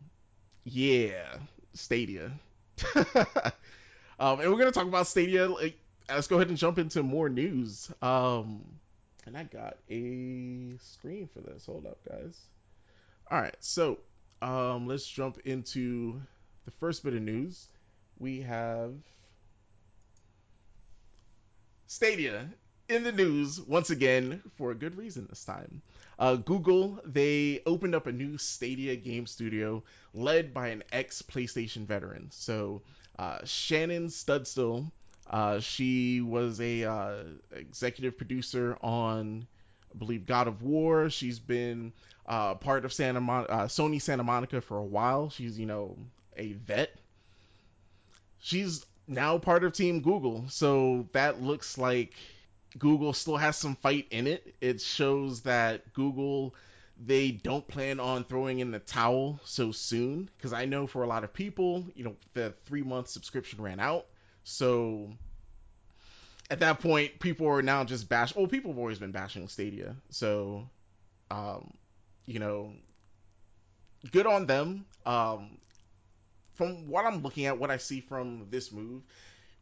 yeah, 0.63 1.37
Stadia. 1.73 2.31
um, 2.95 4.39
and 4.39 4.51
we're 4.51 4.57
gonna 4.57 4.71
talk 4.71 4.87
about 4.87 5.07
Stadia. 5.07 5.47
Like, 5.47 5.77
let's 6.07 6.27
go 6.27 6.37
ahead 6.37 6.49
and 6.49 6.57
jump 6.57 6.79
into 6.79 7.03
more 7.03 7.29
news. 7.29 7.91
Um, 8.01 8.63
and 9.25 9.37
I 9.37 9.43
got 9.43 9.77
a 9.89 10.77
screen 10.81 11.29
for 11.33 11.41
this. 11.41 11.65
Hold 11.65 11.85
up, 11.85 11.99
guys. 12.07 12.37
All 13.29 13.39
right, 13.39 13.55
so 13.59 13.99
um, 14.41 14.87
let's 14.87 15.05
jump 15.05 15.39
into 15.45 16.19
the 16.69 16.77
first 16.77 17.03
bit 17.03 17.15
of 17.15 17.21
news. 17.23 17.67
We 18.19 18.41
have 18.41 18.93
Stadia 21.87 22.47
in 22.87 23.03
the 23.03 23.11
news 23.11 23.59
once 23.59 23.89
again 23.89 24.43
for 24.55 24.69
a 24.69 24.75
good 24.75 24.95
reason 24.95 25.25
this 25.27 25.43
time. 25.43 25.81
Uh, 26.19 26.35
Google 26.35 26.99
they 27.05 27.61
opened 27.65 27.95
up 27.95 28.05
a 28.05 28.11
new 28.11 28.37
Stadia 28.37 28.95
game 28.95 29.25
studio 29.25 29.81
led 30.13 30.53
by 30.53 30.67
an 30.67 30.83
ex 30.91 31.23
PlayStation 31.23 31.87
veteran. 31.87 32.27
So 32.29 32.83
uh, 33.17 33.39
Shannon 33.45 34.07
Studstill, 34.07 34.91
uh, 35.27 35.59
she 35.61 36.21
was 36.21 36.61
a 36.61 36.83
uh, 36.83 37.23
executive 37.51 38.15
producer 38.15 38.77
on, 38.81 39.47
I 39.91 39.97
believe, 39.97 40.27
God 40.27 40.47
of 40.47 40.61
War. 40.61 41.09
She's 41.09 41.39
been 41.39 41.93
uh, 42.27 42.53
part 42.55 42.85
of 42.85 42.93
Santa 42.93 43.21
Mon- 43.21 43.47
uh, 43.49 43.63
Sony 43.63 43.99
Santa 43.99 44.23
Monica 44.23 44.61
for 44.61 44.77
a 44.77 44.85
while. 44.85 45.31
She's 45.31 45.57
you 45.57 45.65
know 45.65 45.97
a 46.39 46.53
vet. 46.53 46.95
She's 48.39 48.85
now 49.07 49.37
part 49.37 49.63
of 49.63 49.73
Team 49.73 50.01
Google, 50.01 50.45
so 50.49 51.07
that 51.11 51.41
looks 51.41 51.77
like 51.77 52.13
Google 52.77 53.13
still 53.13 53.37
has 53.37 53.57
some 53.57 53.75
fight 53.75 54.07
in 54.11 54.27
it. 54.27 54.55
It 54.61 54.81
shows 54.81 55.41
that 55.41 55.93
Google 55.93 56.55
they 57.05 57.31
don't 57.31 57.65
plan 57.67 57.99
on 57.99 58.25
throwing 58.25 58.59
in 58.59 58.71
the 58.71 58.79
towel 58.79 59.39
so 59.45 59.71
soon 59.71 60.29
because 60.35 60.51
I 60.51 60.65
know 60.65 60.85
for 60.85 61.03
a 61.03 61.07
lot 61.07 61.23
of 61.23 61.33
people, 61.33 61.85
you 61.95 62.03
know, 62.03 62.15
the 62.33 62.53
three 62.65 62.83
month 62.83 63.07
subscription 63.07 63.61
ran 63.61 63.79
out. 63.79 64.05
So 64.43 65.09
at 66.49 66.59
that 66.59 66.79
point, 66.79 67.19
people 67.19 67.47
are 67.47 67.61
now 67.61 67.83
just 67.83 68.09
bash. 68.09 68.33
Oh, 68.35 68.47
people 68.47 68.71
have 68.71 68.79
always 68.79 68.99
been 68.99 69.11
bashing 69.11 69.47
Stadia. 69.47 69.95
So, 70.09 70.67
um, 71.31 71.73
you 72.25 72.39
know, 72.39 72.73
good 74.11 74.25
on 74.27 74.45
them. 74.45 74.85
Um, 75.05 75.58
from 76.59 76.89
what 76.89 77.05
I'm 77.05 77.23
looking 77.23 77.45
at, 77.45 77.57
what 77.57 77.71
I 77.71 77.77
see 77.77 78.01
from 78.01 78.47
this 78.49 78.69
move, 78.69 79.01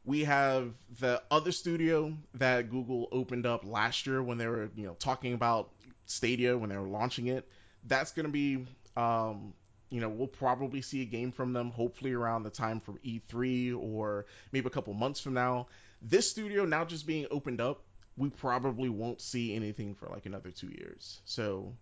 we 0.03 0.23
have 0.23 0.73
the 0.99 1.21
other 1.29 1.51
studio 1.51 2.11
that 2.33 2.71
Google 2.71 3.07
opened 3.11 3.45
up 3.45 3.63
last 3.63 4.07
year 4.07 4.23
when 4.23 4.39
they 4.39 4.47
were, 4.47 4.71
you 4.75 4.87
know, 4.87 4.95
talking 4.95 5.35
about 5.35 5.69
Stadia 6.07 6.57
when 6.57 6.71
they 6.71 6.77
were 6.77 6.87
launching 6.87 7.27
it. 7.27 7.47
That's 7.85 8.13
going 8.13 8.25
to 8.25 8.31
be, 8.31 8.65
um, 8.95 9.53
you 9.91 10.01
know, 10.01 10.09
we'll 10.09 10.25
probably 10.25 10.81
see 10.81 11.03
a 11.03 11.05
game 11.05 11.31
from 11.31 11.53
them 11.53 11.69
hopefully 11.69 12.13
around 12.13 12.41
the 12.41 12.49
time 12.49 12.79
from 12.79 12.97
E3 13.05 13.77
or 13.79 14.25
maybe 14.51 14.65
a 14.65 14.71
couple 14.71 14.91
months 14.95 15.19
from 15.19 15.35
now. 15.35 15.67
This 16.01 16.27
studio 16.31 16.65
now 16.65 16.83
just 16.83 17.05
being 17.05 17.27
opened 17.29 17.61
up, 17.61 17.83
we 18.17 18.31
probably 18.31 18.89
won't 18.89 19.21
see 19.21 19.53
anything 19.53 19.93
for 19.93 20.07
like 20.07 20.25
another 20.25 20.49
two 20.49 20.69
years. 20.69 21.21
So, 21.25 21.75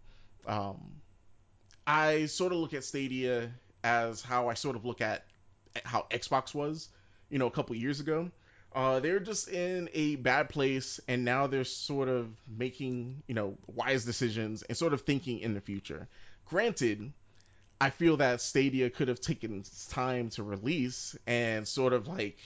um, 0.46 0.92
I 1.88 2.26
sort 2.26 2.52
of 2.52 2.58
look 2.58 2.74
at 2.74 2.84
Stadia 2.84 3.52
as 3.86 4.24
how 4.24 4.50
I 4.50 4.56
sort 4.56 4.76
of 4.76 4.84
look 4.84 5.00
at 5.00 5.24
how 5.84 6.08
Xbox 6.10 6.56
was, 6.56 6.90
you 7.30 7.38
know, 7.38 7.46
a 7.46 7.52
couple 7.52 7.76
years 7.76 8.00
ago. 8.00 8.32
Uh, 8.74 9.00
they're 9.00 9.20
just 9.20 9.48
in 9.48 9.90
a 9.94 10.16
bad 10.16 10.50
place, 10.50 11.00
and 11.08 11.24
now 11.24 11.48
they're 11.48 11.64
sort 11.64 12.10
of 12.10 12.28
making, 12.58 13.22
you 13.28 13.36
know, 13.36 13.56
wise 13.68 14.04
decisions 14.04 14.64
and 14.64 14.76
sort 14.76 14.94
of 14.94 15.02
thinking 15.02 15.40
in 15.40 15.54
the 15.54 15.62
future. 15.62 16.08
Granted, 16.48 17.14
I 17.80 17.92
feel 17.92 18.18
that 18.18 18.42
Stadia 18.42 18.90
could 18.90 19.08
have 19.08 19.22
taken 19.22 19.64
time 19.92 20.30
to 20.32 20.44
release 20.44 21.16
and 21.28 21.68
sort 21.68 21.94
of 21.94 22.08
like 22.08 22.38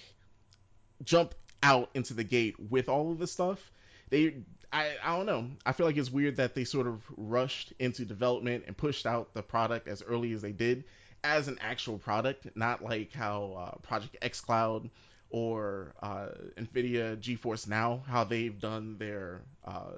jump 1.03 1.33
out 1.63 1.89
into 1.93 2.13
the 2.13 2.23
gate 2.25 2.55
with 2.69 2.89
all 2.89 3.11
of 3.11 3.17
this 3.17 3.31
stuff. 3.31 3.71
They, 4.09 4.35
I, 4.73 4.91
I 5.01 5.15
don't 5.15 5.25
know. 5.25 5.49
I 5.65 5.71
feel 5.71 5.85
like 5.85 5.97
it's 5.97 6.11
weird 6.11 6.35
that 6.35 6.53
they 6.53 6.65
sort 6.65 6.85
of 6.87 7.01
rushed 7.15 7.73
into 7.79 8.03
development 8.03 8.65
and 8.67 8.75
pushed 8.75 9.05
out 9.05 9.33
the 9.33 9.41
product 9.41 9.87
as 9.87 10.03
early 10.03 10.33
as 10.33 10.41
they 10.41 10.51
did 10.51 10.83
as 11.23 11.47
an 11.47 11.57
actual 11.61 11.97
product, 11.97 12.47
not 12.55 12.83
like 12.83 13.13
how 13.13 13.53
uh, 13.57 13.77
Project 13.79 14.17
xCloud 14.21 14.89
or 15.29 15.93
uh, 16.01 16.29
NVIDIA 16.57 17.17
GeForce 17.17 17.67
Now, 17.67 18.03
how 18.07 18.23
they've 18.23 18.59
done 18.59 18.97
their 18.97 19.41
uh, 19.65 19.91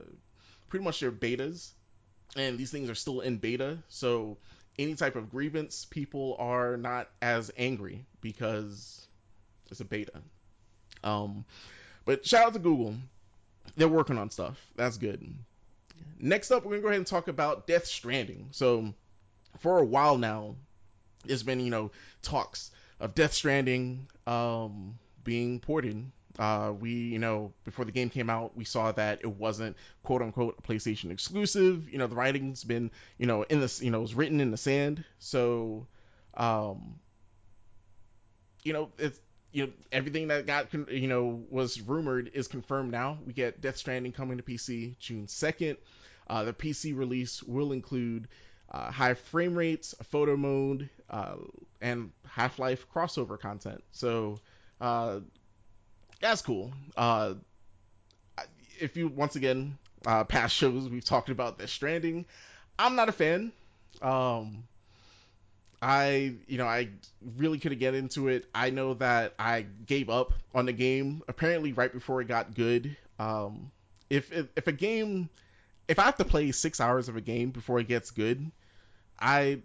pretty 0.70 0.84
much 0.84 1.00
their 1.00 1.12
betas, 1.12 1.72
and 2.36 2.58
these 2.58 2.72
things 2.72 2.90
are 2.90 2.96
still 2.96 3.22
in 3.22 3.38
beta. 3.38 3.78
So 3.88 4.38
any 4.80 4.96
type 4.96 5.16
of 5.16 5.30
grievance, 5.30 5.86
people 5.86 6.36
are 6.40 6.78
not 6.78 7.10
as 7.22 7.52
angry 7.58 8.06
because 8.22 9.08
it's 9.70 9.80
a 9.80 9.86
beta. 9.86 10.22
Um, 11.04 11.46
but 12.06 12.26
shout 12.26 12.48
out 12.48 12.54
to 12.54 12.60
Google. 12.60 12.96
They're 13.78 13.88
working 13.88 14.18
on 14.18 14.30
stuff. 14.30 14.60
That's 14.76 14.98
good. 14.98 15.34
Next 16.20 16.52
up, 16.52 16.64
we're 16.64 16.72
gonna 16.72 16.82
go 16.82 16.88
ahead 16.90 16.98
and 16.98 17.08
talk 17.08 17.28
about 17.28 17.68
Death 17.68 17.86
Stranding. 17.86 18.48
So, 18.52 18.94
for 19.60 19.80
a 19.80 19.86
while 19.86 20.18
now, 20.18 20.56
there's 21.26 21.44
been 21.44 21.60
you 21.60 21.72
know 21.72 21.92
talks 22.22 22.72
of 23.00 23.16
Death 23.16 23.34
Stranding 23.34 24.08
um, 24.28 24.98
being 25.24 25.60
ported. 25.60 26.12
Uh, 26.40 26.74
we 26.80 26.92
you 26.92 27.20
know 27.20 27.52
before 27.66 27.86
the 27.86 27.92
game 27.92 28.10
came 28.10 28.30
out, 28.30 28.56
we 28.56 28.64
saw 28.64 28.92
that 28.94 29.20
it 29.22 29.28
wasn't 29.28 29.76
quote 30.04 30.22
unquote 30.22 30.64
PlayStation 30.64 31.12
exclusive. 31.12 31.90
You 31.90 31.98
know 31.98 32.08
the 32.08 32.16
writing's 32.16 32.64
been 32.64 32.92
you 33.18 33.26
know 33.26 33.44
in 33.44 33.60
this 33.60 33.82
you 33.82 33.92
know 33.92 34.00
it 34.00 34.02
was 34.02 34.16
written 34.16 34.40
in 34.40 34.52
the 34.52 34.58
sand. 34.58 35.04
So, 35.20 35.88
um, 36.36 36.96
you 38.64 38.74
know 38.74 38.90
it's 38.98 39.20
you 39.52 39.66
know 39.66 39.74
everything 39.92 40.30
that 40.30 40.46
got 40.46 40.74
you 40.74 41.08
know 41.08 41.44
was 41.50 41.82
rumored 41.82 42.32
is 42.34 42.48
confirmed 42.48 42.92
now. 42.92 43.18
We 43.26 43.34
get 43.34 43.62
Death 43.62 43.78
Stranding 43.78 44.14
coming 44.14 44.38
to 44.38 44.44
PC 44.44 44.98
June 45.00 45.28
second. 45.28 45.78
Uh, 46.28 46.44
the 46.46 46.54
PC 46.54 46.96
release 46.96 47.44
will 47.44 47.74
include 47.74 48.28
uh, 48.72 48.92
high 48.92 49.14
frame 49.14 49.56
rates, 49.56 49.94
photo 50.04 50.38
mode, 50.38 50.90
uh, 51.10 51.36
and 51.82 52.12
Half 52.28 52.60
Life 52.60 52.86
crossover 52.94 53.40
content. 53.40 53.84
So 53.92 54.40
uh, 54.80 55.20
that's 56.22 56.42
cool. 56.42 56.72
Uh, 56.96 57.34
if 58.80 58.98
you 58.98 59.08
once 59.10 59.36
again 59.36 59.78
uh, 60.06 60.24
past 60.24 60.56
shows 60.56 60.90
we've 60.90 61.06
talked 61.06 61.30
about 61.30 61.60
Death 61.60 61.70
Stranding, 61.70 62.26
I'm 62.80 62.96
not 62.96 63.10
a 63.10 63.12
fan. 63.12 63.52
Um, 64.02 64.64
I, 65.82 66.36
you 66.48 66.58
know, 66.58 66.66
I 66.66 66.90
really 67.38 67.60
couldn't 67.60 67.80
get 67.80 67.96
into 67.96 68.28
it. 68.28 68.46
I 68.54 68.70
know 68.70 68.94
that 68.96 69.34
I 69.38 69.66
gave 69.86 70.10
up 70.10 70.34
on 70.54 70.66
the 70.66 70.74
game 70.74 71.24
apparently 71.28 71.74
right 71.74 71.92
before 71.92 72.22
it 72.22 72.28
got 72.28 72.54
good. 72.54 72.96
Um, 73.20 73.72
if, 74.10 74.32
if 74.32 74.48
if 74.56 74.68
a 74.68 74.72
game, 74.72 75.30
if 75.88 76.00
I 76.00 76.04
have 76.04 76.18
to 76.18 76.26
play 76.26 76.52
six 76.52 76.80
hours 76.80 77.10
of 77.10 77.16
a 77.16 77.22
game 77.22 77.50
before 77.52 77.80
it 77.80 77.88
gets 77.88 78.12
good, 78.12 78.52
I 79.22 79.62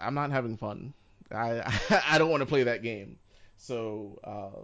I'm 0.00 0.14
not 0.14 0.30
having 0.30 0.56
fun. 0.56 0.94
I 1.30 1.62
I 2.08 2.18
don't 2.18 2.30
want 2.30 2.42
to 2.42 2.46
play 2.46 2.64
that 2.64 2.82
game. 2.82 3.18
So 3.56 4.18
uh, 4.24 4.60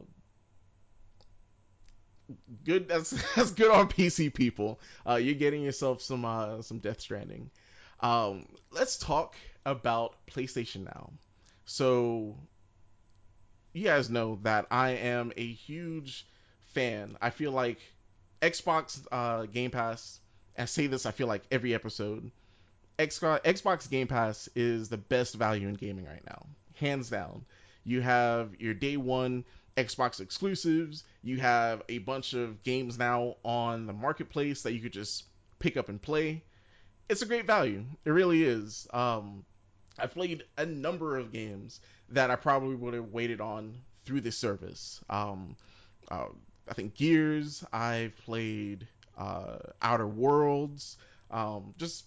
good. 2.65 2.89
That's 2.89 3.11
that's 3.35 3.51
good 3.53 3.71
on 3.71 3.89
PC 3.89 4.33
people. 4.33 4.81
Uh, 5.07 5.17
you're 5.17 5.35
getting 5.35 5.63
yourself 5.63 6.03
some 6.03 6.25
uh, 6.25 6.63
some 6.63 6.79
Death 6.79 7.01
Stranding. 7.01 7.51
Um, 8.01 8.47
let's 8.71 8.99
talk 8.99 9.35
about 9.65 10.15
PlayStation 10.27 10.85
now. 10.85 11.11
So, 11.65 12.37
you 13.73 13.85
guys 13.85 14.11
know 14.11 14.39
that 14.43 14.67
I 14.71 14.91
am 14.91 15.33
a 15.37 15.47
huge 15.53 16.27
fan. 16.75 17.17
I 17.21 17.31
feel 17.31 17.53
like 17.53 17.79
Xbox 18.43 19.01
uh, 19.11 19.47
Game 19.47 19.71
Pass, 19.71 20.21
I 20.59 20.67
say 20.67 20.87
this, 20.87 21.07
I 21.07 21.11
feel 21.11 21.27
like 21.27 21.43
every 21.51 21.75
episode, 21.75 22.31
Xbox 22.99 23.91
Game 23.91 24.07
Pass 24.07 24.49
is 24.55 24.89
the 24.89 24.97
best 24.97 25.35
value 25.35 25.69
in 25.69 25.75
gaming 25.75 26.07
right 26.07 26.25
now, 26.27 26.47
hands 26.75 27.11
down. 27.11 27.45
You 27.85 28.01
have 28.01 28.59
your 28.59 28.75
day 28.75 28.97
one 28.97 29.45
Xbox 29.77 30.21
exclusives. 30.21 31.05
You 31.23 31.39
have 31.39 31.83
a 31.89 31.99
bunch 31.99 32.33
of 32.33 32.63
games 32.63 32.99
now 32.99 33.37
on 33.45 33.87
the 33.87 33.93
marketplace 33.93 34.63
that 34.63 34.73
you 34.73 34.81
could 34.81 34.93
just 34.93 35.25
pick 35.59 35.77
up 35.77 35.89
and 35.89 36.01
play 36.01 36.43
it's 37.09 37.23
a 37.23 37.27
great 37.27 37.47
value. 37.47 37.85
It 38.05 38.11
really 38.11 38.43
is. 38.43 38.87
Um, 38.93 39.45
I've 39.99 40.13
played 40.13 40.45
a 40.57 40.67
number 40.67 41.17
of 41.17 41.33
games 41.33 41.81
that 42.11 42.31
I 42.31 42.37
probably 42.37 42.75
would 42.75 42.95
have 42.95 43.13
waited 43.13 43.41
on 43.41 43.77
through 44.05 44.21
this 44.23 44.37
service. 44.37 45.01
Um, 45.09 45.57
uh, 46.11 46.27
I 46.69 46.75
think 46.75 46.95
Gears. 46.95 47.65
I've 47.73 48.17
played 48.19 48.87
uh, 49.17 49.59
Outer 49.81 50.07
Worlds. 50.07 50.97
Um, 51.31 51.75
just 51.79 52.05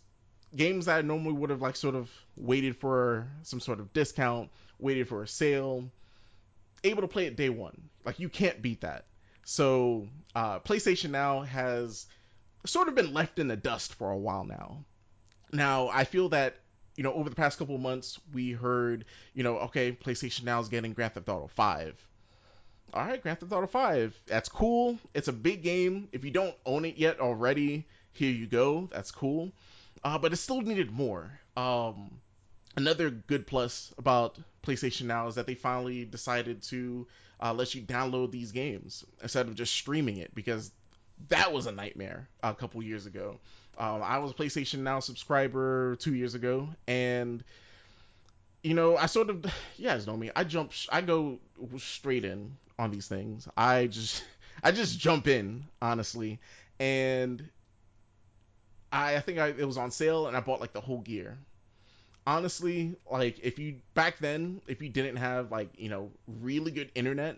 games 0.55 0.85
that 0.85 0.97
I 0.97 1.01
normally 1.01 1.33
would 1.33 1.49
have 1.49 1.61
like 1.61 1.75
sort 1.75 1.95
of 1.95 2.09
waited 2.35 2.75
for 2.77 3.27
some 3.43 3.59
sort 3.59 3.79
of 3.79 3.93
discount, 3.93 4.49
waited 4.79 5.07
for 5.07 5.23
a 5.23 5.27
sale. 5.27 5.89
Able 6.83 7.01
to 7.01 7.07
play 7.07 7.25
it 7.25 7.35
day 7.35 7.49
one. 7.49 7.89
Like 8.05 8.19
you 8.19 8.29
can't 8.29 8.61
beat 8.61 8.81
that. 8.81 9.05
So 9.43 10.07
uh, 10.35 10.59
PlayStation 10.59 11.09
Now 11.09 11.41
has 11.41 12.07
sort 12.65 12.87
of 12.87 12.95
been 12.95 13.13
left 13.13 13.39
in 13.39 13.47
the 13.47 13.57
dust 13.57 13.95
for 13.95 14.11
a 14.11 14.17
while 14.17 14.45
now. 14.45 14.83
Now, 15.51 15.89
I 15.89 16.03
feel 16.03 16.29
that 16.29 16.57
you 16.95 17.03
know 17.03 17.13
over 17.13 17.29
the 17.29 17.35
past 17.35 17.57
couple 17.57 17.77
months 17.77 18.19
we 18.33 18.51
heard 18.51 19.05
you 19.33 19.43
know 19.43 19.57
okay 19.59 19.91
PlayStation 19.91 20.43
Now 20.43 20.59
is 20.59 20.69
getting 20.69 20.93
Grand 20.93 21.13
Theft 21.13 21.29
Auto 21.29 21.47
5. 21.47 22.07
All 22.93 23.05
right, 23.05 23.21
Grand 23.21 23.39
Theft 23.39 23.51
Auto 23.51 23.67
5. 23.67 24.21
That's 24.27 24.49
cool. 24.49 24.97
It's 25.13 25.27
a 25.27 25.33
big 25.33 25.63
game. 25.63 26.09
If 26.11 26.25
you 26.25 26.31
don't 26.31 26.55
own 26.65 26.85
it 26.85 26.97
yet 26.97 27.19
already, 27.19 27.85
here 28.13 28.31
you 28.31 28.47
go. 28.47 28.89
That's 28.91 29.11
cool. 29.11 29.51
Uh, 30.03 30.17
but 30.17 30.33
it 30.33 30.37
still 30.37 30.61
needed 30.61 30.91
more. 30.91 31.31
Um, 31.57 32.19
another 32.75 33.09
good 33.09 33.45
plus 33.45 33.93
about 33.97 34.37
PlayStation 34.63 35.03
Now 35.03 35.27
is 35.27 35.35
that 35.35 35.45
they 35.45 35.55
finally 35.55 36.05
decided 36.05 36.63
to 36.63 37.07
uh, 37.41 37.53
let 37.53 37.75
you 37.75 37.81
download 37.81 38.31
these 38.31 38.51
games 38.51 39.05
instead 39.21 39.47
of 39.47 39.55
just 39.55 39.73
streaming 39.73 40.17
it 40.17 40.33
because 40.33 40.71
that 41.27 41.51
was 41.51 41.65
a 41.65 41.71
nightmare 41.71 42.27
a 42.43 42.53
couple 42.53 42.81
years 42.81 43.05
ago. 43.05 43.39
Um, 43.77 44.01
I 44.03 44.19
was 44.19 44.31
a 44.31 44.33
PlayStation 44.33 44.79
Now 44.79 44.99
subscriber 44.99 45.95
two 45.97 46.13
years 46.13 46.35
ago, 46.35 46.69
and 46.87 47.43
you 48.63 48.73
know, 48.73 48.97
I 48.97 49.05
sort 49.05 49.29
of, 49.29 49.45
you 49.77 49.89
know 50.05 50.17
me. 50.17 50.31
I 50.35 50.43
jump, 50.43 50.73
I 50.89 51.01
go 51.01 51.39
straight 51.77 52.25
in 52.25 52.57
on 52.77 52.91
these 52.91 53.07
things. 53.07 53.47
I 53.55 53.87
just, 53.87 54.23
I 54.63 54.71
just 54.71 54.99
jump 54.99 55.27
in, 55.27 55.65
honestly, 55.81 56.39
and 56.79 57.47
I, 58.91 59.15
I 59.15 59.19
think 59.19 59.39
I, 59.39 59.47
it 59.47 59.65
was 59.65 59.77
on 59.77 59.91
sale, 59.91 60.27
and 60.27 60.35
I 60.35 60.39
bought 60.39 60.61
like 60.61 60.73
the 60.73 60.81
whole 60.81 60.99
gear. 60.99 61.37
Honestly, 62.27 62.95
like 63.09 63.39
if 63.41 63.57
you 63.59 63.77
back 63.93 64.19
then, 64.19 64.61
if 64.67 64.81
you 64.81 64.89
didn't 64.89 65.17
have 65.17 65.51
like 65.51 65.69
you 65.77 65.89
know 65.89 66.11
really 66.27 66.71
good 66.71 66.91
internet, 66.95 67.37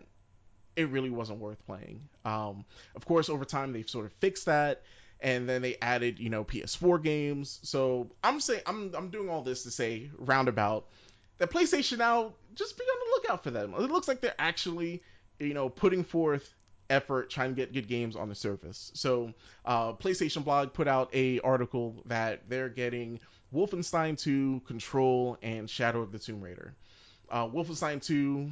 it 0.76 0.90
really 0.90 1.10
wasn't 1.10 1.40
worth 1.40 1.66
playing. 1.66 2.02
Um, 2.26 2.66
of 2.96 3.06
course, 3.06 3.30
over 3.30 3.46
time 3.46 3.74
they've 3.74 3.90
sort 3.90 4.06
of 4.06 4.14
fixed 4.14 4.46
that, 4.46 4.84
and 5.20 5.48
then 5.48 5.62
they 5.62 5.78
added 5.82 6.20
you 6.20 6.30
know 6.30 6.44
PS4 6.44 7.02
games. 7.02 7.60
So 7.64 8.10
I'm 8.24 8.40
saying 8.40 8.62
I'm 8.66 8.94
I'm 8.96 9.10
doing 9.10 9.30
all 9.30 9.42
this 9.42 9.64
to 9.64 9.72
say 9.72 10.10
roundabout 10.18 10.88
that 11.38 11.52
PlayStation 11.52 11.98
now 11.98 12.34
just 12.56 12.78
be 12.78 12.84
on 12.84 13.00
the 13.00 13.12
lookout 13.16 13.44
for 13.44 13.52
them. 13.52 13.74
It 13.74 13.92
looks 13.92 14.08
like 14.08 14.22
they're 14.22 14.36
actually 14.38 15.04
you 15.40 15.54
know 15.54 15.70
putting 15.70 16.04
forth 16.04 16.54
effort 16.92 17.30
trying 17.30 17.50
to 17.50 17.56
get 17.56 17.74
good 17.74 17.88
games 17.88 18.16
on 18.16 18.30
the 18.30 18.36
surface. 18.36 18.92
So 18.94 19.34
uh, 19.66 19.94
PlayStation 19.94 20.44
Blog 20.44 20.74
put 20.74 20.88
out 20.88 21.10
a 21.14 21.40
article 21.40 22.04
that 22.06 22.50
they're 22.50 22.70
getting 22.70 23.20
Wolfenstein 23.54 24.18
2, 24.22 24.62
Control, 24.68 25.38
and 25.42 25.70
Shadow 25.70 26.02
of 26.02 26.12
the 26.12 26.20
Tomb 26.20 26.42
Raider. 26.42 26.74
Uh, 27.30 27.48
Wolfenstein 27.48 28.04
2 28.06 28.52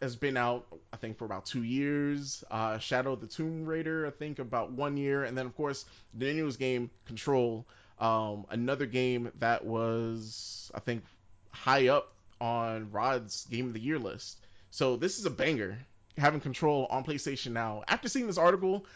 has 0.00 0.16
been 0.16 0.36
out, 0.36 0.66
I 0.92 0.96
think, 0.96 1.16
for 1.16 1.24
about 1.24 1.46
two 1.46 1.62
years. 1.62 2.44
Uh, 2.50 2.78
Shadow 2.78 3.12
of 3.12 3.20
the 3.20 3.26
Tomb 3.26 3.64
Raider, 3.64 4.06
I 4.06 4.10
think, 4.10 4.38
about 4.38 4.72
one 4.72 4.96
year, 4.96 5.24
and 5.24 5.36
then 5.36 5.46
of 5.46 5.56
course 5.56 5.84
the 6.14 6.32
newest 6.32 6.58
game, 6.58 6.90
Control, 7.06 7.66
um, 7.98 8.46
another 8.50 8.86
game 8.86 9.30
that 9.38 9.64
was, 9.64 10.70
I 10.74 10.80
think, 10.80 11.04
high 11.50 11.88
up 11.88 12.12
on 12.40 12.90
Rod's 12.90 13.46
Game 13.46 13.68
of 13.68 13.74
the 13.74 13.80
Year 13.80 13.98
list. 13.98 14.38
So 14.70 14.96
this 14.96 15.18
is 15.18 15.26
a 15.26 15.30
banger. 15.30 15.78
Having 16.18 16.40
Control 16.40 16.86
on 16.90 17.04
PlayStation 17.04 17.52
now. 17.52 17.82
After 17.88 18.08
seeing 18.08 18.26
this 18.26 18.38
article, 18.38 18.86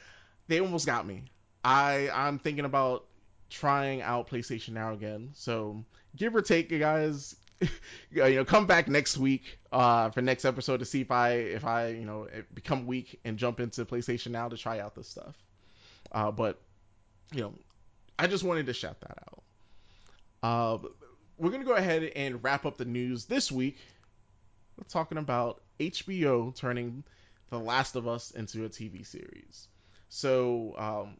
they 0.48 0.60
almost 0.60 0.86
got 0.86 1.06
me. 1.06 1.24
I 1.64 2.10
I'm 2.12 2.38
thinking 2.38 2.64
about 2.64 3.06
trying 3.50 4.02
out 4.02 4.28
PlayStation 4.28 4.70
Now 4.70 4.92
again. 4.92 5.30
So 5.34 5.84
give 6.14 6.34
or 6.34 6.42
take, 6.42 6.70
you 6.70 6.78
guys, 6.78 7.36
you 7.60 8.22
know, 8.22 8.44
come 8.44 8.66
back 8.66 8.88
next 8.88 9.16
week 9.16 9.58
uh, 9.72 10.10
for 10.10 10.22
next 10.22 10.44
episode 10.44 10.78
to 10.78 10.84
see 10.84 11.00
if 11.00 11.10
I 11.10 11.30
if 11.32 11.64
I 11.64 11.88
you 11.88 12.04
know 12.04 12.28
become 12.54 12.86
weak 12.86 13.20
and 13.24 13.38
jump 13.38 13.60
into 13.60 13.84
PlayStation 13.84 14.30
Now 14.30 14.48
to 14.48 14.56
try 14.56 14.80
out 14.80 14.94
this 14.94 15.08
stuff. 15.08 15.34
Uh, 16.12 16.30
but 16.30 16.60
you 17.32 17.40
know, 17.40 17.54
I 18.18 18.26
just 18.26 18.44
wanted 18.44 18.66
to 18.66 18.72
shout 18.72 19.00
that 19.00 19.18
out. 19.28 19.42
Uh, 20.42 20.88
we're 21.38 21.50
gonna 21.50 21.64
go 21.64 21.74
ahead 21.74 22.02
and 22.14 22.42
wrap 22.42 22.66
up 22.66 22.76
the 22.76 22.84
news 22.84 23.24
this 23.24 23.50
week. 23.50 23.78
We're 24.76 24.88
talking 24.88 25.18
about 25.18 25.62
HBO 25.78 26.54
turning 26.54 27.04
The 27.50 27.58
Last 27.58 27.96
of 27.96 28.08
Us 28.08 28.30
into 28.30 28.64
a 28.64 28.68
TV 28.68 29.06
series. 29.06 29.68
So, 30.08 30.74
um, 30.78 31.16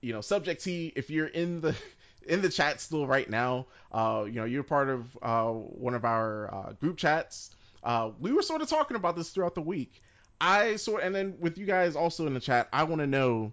you 0.00 0.12
know, 0.12 0.20
Subject 0.20 0.62
T, 0.62 0.92
if 0.96 1.10
you're 1.10 1.26
in 1.26 1.60
the 1.60 1.76
in 2.26 2.42
the 2.42 2.48
chat 2.48 2.80
still 2.80 3.06
right 3.06 3.28
now, 3.28 3.66
uh, 3.92 4.24
you 4.26 4.34
know, 4.34 4.44
you're 4.44 4.62
part 4.62 4.88
of 4.88 5.16
uh, 5.22 5.50
one 5.50 5.94
of 5.94 6.04
our 6.04 6.54
uh, 6.54 6.72
group 6.72 6.96
chats. 6.96 7.50
Uh, 7.82 8.10
we 8.18 8.32
were 8.32 8.42
sort 8.42 8.60
of 8.60 8.68
talking 8.68 8.96
about 8.96 9.16
this 9.16 9.30
throughout 9.30 9.54
the 9.54 9.62
week. 9.62 10.02
I 10.40 10.76
sort 10.76 11.02
and 11.02 11.14
then 11.14 11.36
with 11.40 11.58
you 11.58 11.66
guys 11.66 11.96
also 11.96 12.26
in 12.26 12.34
the 12.34 12.40
chat, 12.40 12.68
I 12.72 12.84
want 12.84 13.00
to 13.00 13.06
know 13.06 13.52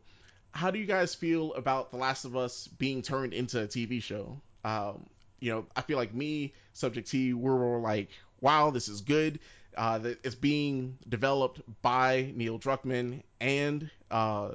how 0.52 0.72
do 0.72 0.80
you 0.80 0.86
guys 0.86 1.14
feel 1.14 1.54
about 1.54 1.92
The 1.92 1.98
Last 1.98 2.26
of 2.26 2.36
Us 2.36 2.68
being 2.68 3.02
turned 3.02 3.34
into 3.34 3.62
a 3.62 3.68
TV 3.68 4.02
show? 4.02 4.40
Um, 4.64 5.06
you 5.40 5.52
know, 5.52 5.66
I 5.76 5.82
feel 5.82 5.98
like 5.98 6.14
me, 6.14 6.54
Subject 6.74 7.10
T, 7.10 7.34
we're 7.34 7.80
like, 7.80 8.10
wow, 8.40 8.72
this 8.72 8.88
is 8.88 9.02
good. 9.02 9.40
Uh, 9.76 10.00
it's 10.24 10.36
being 10.36 10.98
developed 11.08 11.62
by 11.82 12.32
Neil 12.36 12.58
Druckmann 12.60 13.22
and 13.42 13.90
uh, 14.10 14.50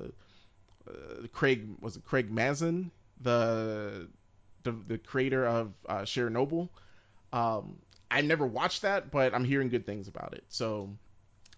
uh, 0.88 1.26
Craig 1.32 1.68
was 1.80 1.96
it 1.96 2.04
Craig 2.04 2.30
Mazin, 2.30 2.90
the 3.20 4.08
the, 4.62 4.72
the 4.72 4.98
creator 4.98 5.46
of 5.46 5.72
uh, 5.88 6.00
Chernobyl. 6.00 6.68
Um, 7.32 7.78
I 8.10 8.20
never 8.22 8.46
watched 8.46 8.82
that, 8.82 9.10
but 9.10 9.34
I'm 9.34 9.44
hearing 9.44 9.68
good 9.68 9.86
things 9.86 10.08
about 10.08 10.34
it. 10.34 10.44
So 10.48 10.90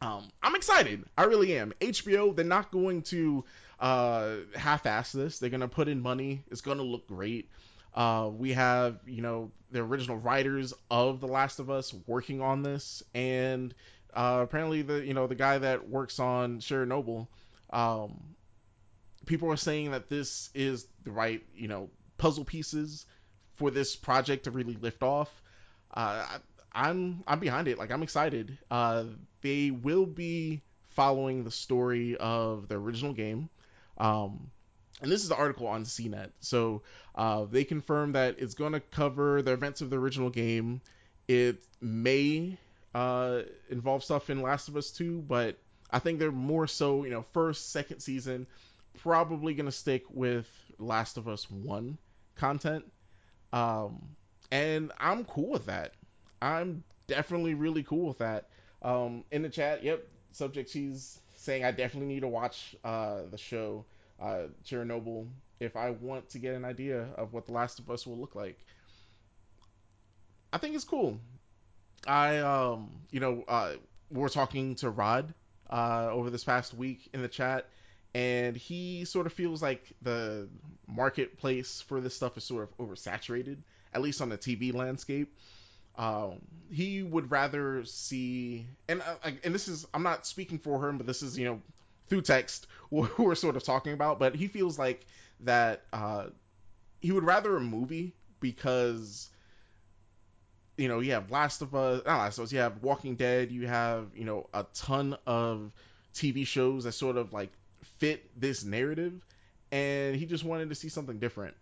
um, 0.01 0.29
I'm 0.43 0.55
excited. 0.55 1.05
I 1.17 1.25
really 1.25 1.57
am. 1.57 1.73
HBO, 1.81 2.35
they're 2.35 2.45
not 2.45 2.71
going 2.71 3.03
to 3.03 3.45
uh, 3.81 4.37
half-ass 4.55 5.13
this. 5.13 5.39
They're 5.39 5.51
gonna 5.51 5.69
put 5.69 5.89
in 5.89 6.01
money. 6.01 6.43
It's 6.51 6.61
gonna 6.61 6.83
look 6.83 7.07
great. 7.09 7.49
Uh, 7.95 8.31
we 8.33 8.53
have, 8.53 8.99
you 9.07 9.23
know, 9.23 9.51
the 9.71 9.81
original 9.81 10.17
writers 10.17 10.73
of 10.91 11.21
The 11.21 11.27
Last 11.29 11.59
of 11.59 11.71
Us 11.71 11.95
working 12.07 12.41
on 12.41 12.63
this, 12.63 13.03
and 13.15 13.75
uh, 14.15 14.41
apparently 14.43 14.83
the, 14.83 15.05
you 15.05 15.15
know, 15.15 15.27
the 15.27 15.35
guy 15.35 15.59
that 15.59 15.89
works 15.89 16.19
on 16.19 16.61
Chernobyl. 16.61 17.27
Um, 17.71 18.35
people 19.27 19.51
are 19.51 19.57
saying 19.57 19.93
that 19.93 20.09
this 20.09 20.51
is 20.55 20.87
the 21.05 21.11
right, 21.11 21.43
you 21.55 21.69
know, 21.69 21.91
puzzle 22.19 22.45
pieces 22.45 23.07
for 23.55 23.71
this 23.71 23.97
project 23.97 24.45
to 24.45 24.51
really 24.51 24.75
lift 24.75 25.03
off. 25.03 25.31
Uh, 25.93 26.25
I, 26.29 26.39
I'm 26.75 27.23
I'm 27.27 27.39
behind 27.39 27.69
it. 27.69 27.79
Like 27.79 27.91
I'm 27.91 28.03
excited. 28.03 28.57
Uh, 28.71 29.05
they 29.43 29.71
will 29.71 30.07
be 30.07 30.63
following 30.91 31.45
the 31.45 31.51
story 31.51 32.17
of 32.17 32.69
the 32.69 32.77
original 32.77 33.13
game. 33.13 33.49
Um, 33.99 34.51
and 35.03 35.11
this 35.11 35.23
is 35.23 35.29
the 35.29 35.37
article 35.37 35.67
on 35.67 35.85
CNET. 35.85 36.31
So 36.41 36.83
uh, 37.15 37.45
they 37.45 37.65
confirm 37.65 38.13
that 38.13 38.37
it's 38.39 38.55
going 38.55 38.73
to 38.73 38.81
cover 38.81 39.43
the 39.43 39.53
events 39.53 39.81
of 39.81 39.91
the 39.91 39.99
original 39.99 40.31
game. 40.31 40.81
It 41.27 41.63
may 41.81 42.57
uh, 42.95 43.43
involve 43.69 44.05
stuff 44.05 44.31
in 44.31 44.41
Last 44.41 44.69
of 44.69 44.77
Us 44.77 44.91
2, 44.93 45.25
but 45.27 45.59
I 45.91 45.99
think 45.99 46.19
they're 46.19 46.31
more 46.33 46.67
so, 46.67 47.05
you 47.05 47.11
know, 47.11 47.25
first, 47.33 47.73
second 47.73 48.01
season, 48.01 48.47
probably 49.01 49.55
going 49.55 49.67
to 49.67 49.73
stick 49.73 50.05
with 50.11 50.49
Last 50.79 51.17
of 51.17 51.29
Us 51.29 51.51
1 51.51 51.99
content. 52.37 52.85
Um, 53.53 54.03
and 54.51 54.93
I'm 54.99 55.25
cool 55.25 55.51
with 55.51 55.67
that. 55.67 55.95
I'm 56.41 56.85
definitely 57.09 57.55
really 57.55 57.83
cool 57.83 58.07
with 58.07 58.19
that. 58.19 58.49
Um, 58.83 59.25
in 59.31 59.43
the 59.43 59.49
chat, 59.49 59.83
yep, 59.83 60.07
Subject 60.33 60.73
T's 60.73 61.19
saying 61.37 61.65
I 61.65 61.73
definitely 61.73 62.15
need 62.15 62.21
to 62.21 62.29
watch 62.29 62.77
uh, 62.85 63.23
the 63.31 63.39
show 63.39 63.85
uh, 64.23 64.49
Chernobyl 64.65 65.29
if 65.61 65.77
I 65.77 65.91
want 65.91 66.31
to 66.31 66.39
get 66.39 66.55
an 66.55 66.65
idea 66.65 67.09
of 67.17 67.33
what 67.33 67.47
The 67.47 67.53
Last 67.53 67.79
of 67.79 67.91
Us 67.91 68.07
will 68.07 68.19
look 68.19 68.35
like. 68.35 68.59
I 70.53 70.59
think 70.59 70.75
it's 70.75 70.85
cool. 70.85 71.19
I 72.07 72.39
um 72.39 72.91
you 73.11 73.21
know 73.21 73.45
uh 73.47 73.75
we 74.11 74.23
are 74.23 74.29
talking 74.29 74.75
to 74.77 74.91
Rod 74.91 75.33
uh 75.71 76.09
over 76.11 76.31
this 76.31 76.45
past 76.45 76.75
week 76.75 77.09
in 77.15 77.23
the 77.23 77.29
chat 77.29 77.69
and 78.15 78.57
he 78.57 79.05
sort 79.05 79.27
of 79.27 79.33
feels 79.33 79.63
like 79.63 79.93
the 80.03 80.49
marketplace 80.89 81.81
for 81.81 82.01
this 82.01 82.15
stuff 82.17 82.37
is 82.37 82.45
sort 82.45 82.65
of 82.65 82.77
oversaturated 82.79 83.59
at 83.95 84.03
least 84.03 84.21
on 84.21 84.29
the 84.29 84.39
TV 84.39 84.75
landscape. 84.75 85.37
Um, 85.97 86.41
he 86.71 87.03
would 87.03 87.31
rather 87.31 87.85
see 87.85 88.67
and 88.89 89.03
uh, 89.03 89.31
and 89.45 89.55
this 89.55 89.69
is 89.69 89.87
I'm 89.95 90.03
not 90.03 90.27
speaking 90.27 90.59
for 90.59 90.89
him 90.89 90.97
but 90.99 91.07
this 91.07 91.23
is 91.23 91.39
you 91.39 91.45
know 91.45 91.63
through 92.13 92.21
text 92.21 92.67
we're 92.91 93.35
sort 93.35 93.57
of 93.57 93.65
talking 93.65 93.95
about, 93.95 94.19
but 94.19 94.35
he 94.35 94.47
feels 94.47 94.79
like 94.79 95.07
that 95.41 95.85
uh, 95.95 96.27
he 97.01 97.11
would 97.11 97.25
rather 97.25 97.57
a 97.57 97.61
movie 97.61 98.15
because 98.39 99.31
you 100.77 100.89
know 100.89 101.01
you 101.01 101.13
have 101.13 101.31
Last 101.31 101.63
of 101.63 101.75
Us, 101.75 102.03
not 102.05 102.19
Last 102.19 102.37
of 102.37 102.45
Us, 102.45 102.53
you 102.53 102.59
have 102.59 102.83
Walking 102.83 103.17
Dead, 103.17 103.51
you 103.51 103.67
have 103.67 104.09
you 104.15 104.27
know 104.27 104.47
a 104.53 104.67
ton 104.75 105.17
of 105.27 105.73
TV 106.13 106.47
shows 106.47 106.85
that 106.85 106.93
sort 106.93 107.17
of 107.17 107.33
like 107.33 107.51
fit 107.99 108.29
this 108.39 108.63
narrative, 108.63 109.15
and 109.71 110.15
he 110.15 110.27
just 110.27 110.45
wanted 110.45 110.69
to 110.69 110.75
see 110.75 110.91
something 110.91 111.19
different. 111.19 111.55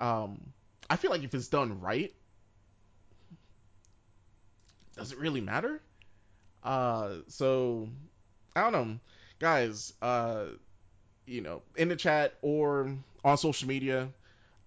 Um, 0.00 0.40
I 0.88 0.96
feel 0.96 1.10
like 1.10 1.22
if 1.22 1.34
it's 1.34 1.48
done 1.48 1.82
right, 1.82 2.14
does 4.96 5.12
it 5.12 5.18
really 5.18 5.42
matter? 5.42 5.82
Uh, 6.64 7.16
so 7.28 7.90
I 8.56 8.62
don't 8.62 8.72
know 8.72 8.98
guys, 9.42 9.92
uh, 10.00 10.44
you 11.26 11.40
know, 11.40 11.62
in 11.76 11.88
the 11.88 11.96
chat 11.96 12.34
or 12.42 12.96
on 13.24 13.36
social 13.36 13.66
media, 13.68 14.08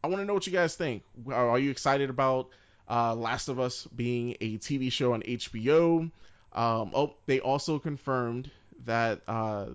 I 0.03 0.07
want 0.07 0.19
to 0.19 0.25
know 0.25 0.33
what 0.33 0.45
you 0.45 0.53
guys 0.53 0.75
think. 0.75 1.01
Are 1.31 1.57
you 1.57 1.71
excited 1.71 2.09
about 2.09 2.49
uh, 2.89 3.15
Last 3.15 3.47
of 3.47 3.57
Us 3.57 3.87
being 3.95 4.35
a 4.41 4.57
TV 4.57 4.91
show 4.91 5.13
on 5.13 5.21
HBO? 5.21 6.11
Um, 6.51 6.91
oh, 6.93 7.15
they 7.25 7.39
also 7.39 7.79
confirmed 7.79 8.51
that 8.83 9.21
uh, 9.29 9.67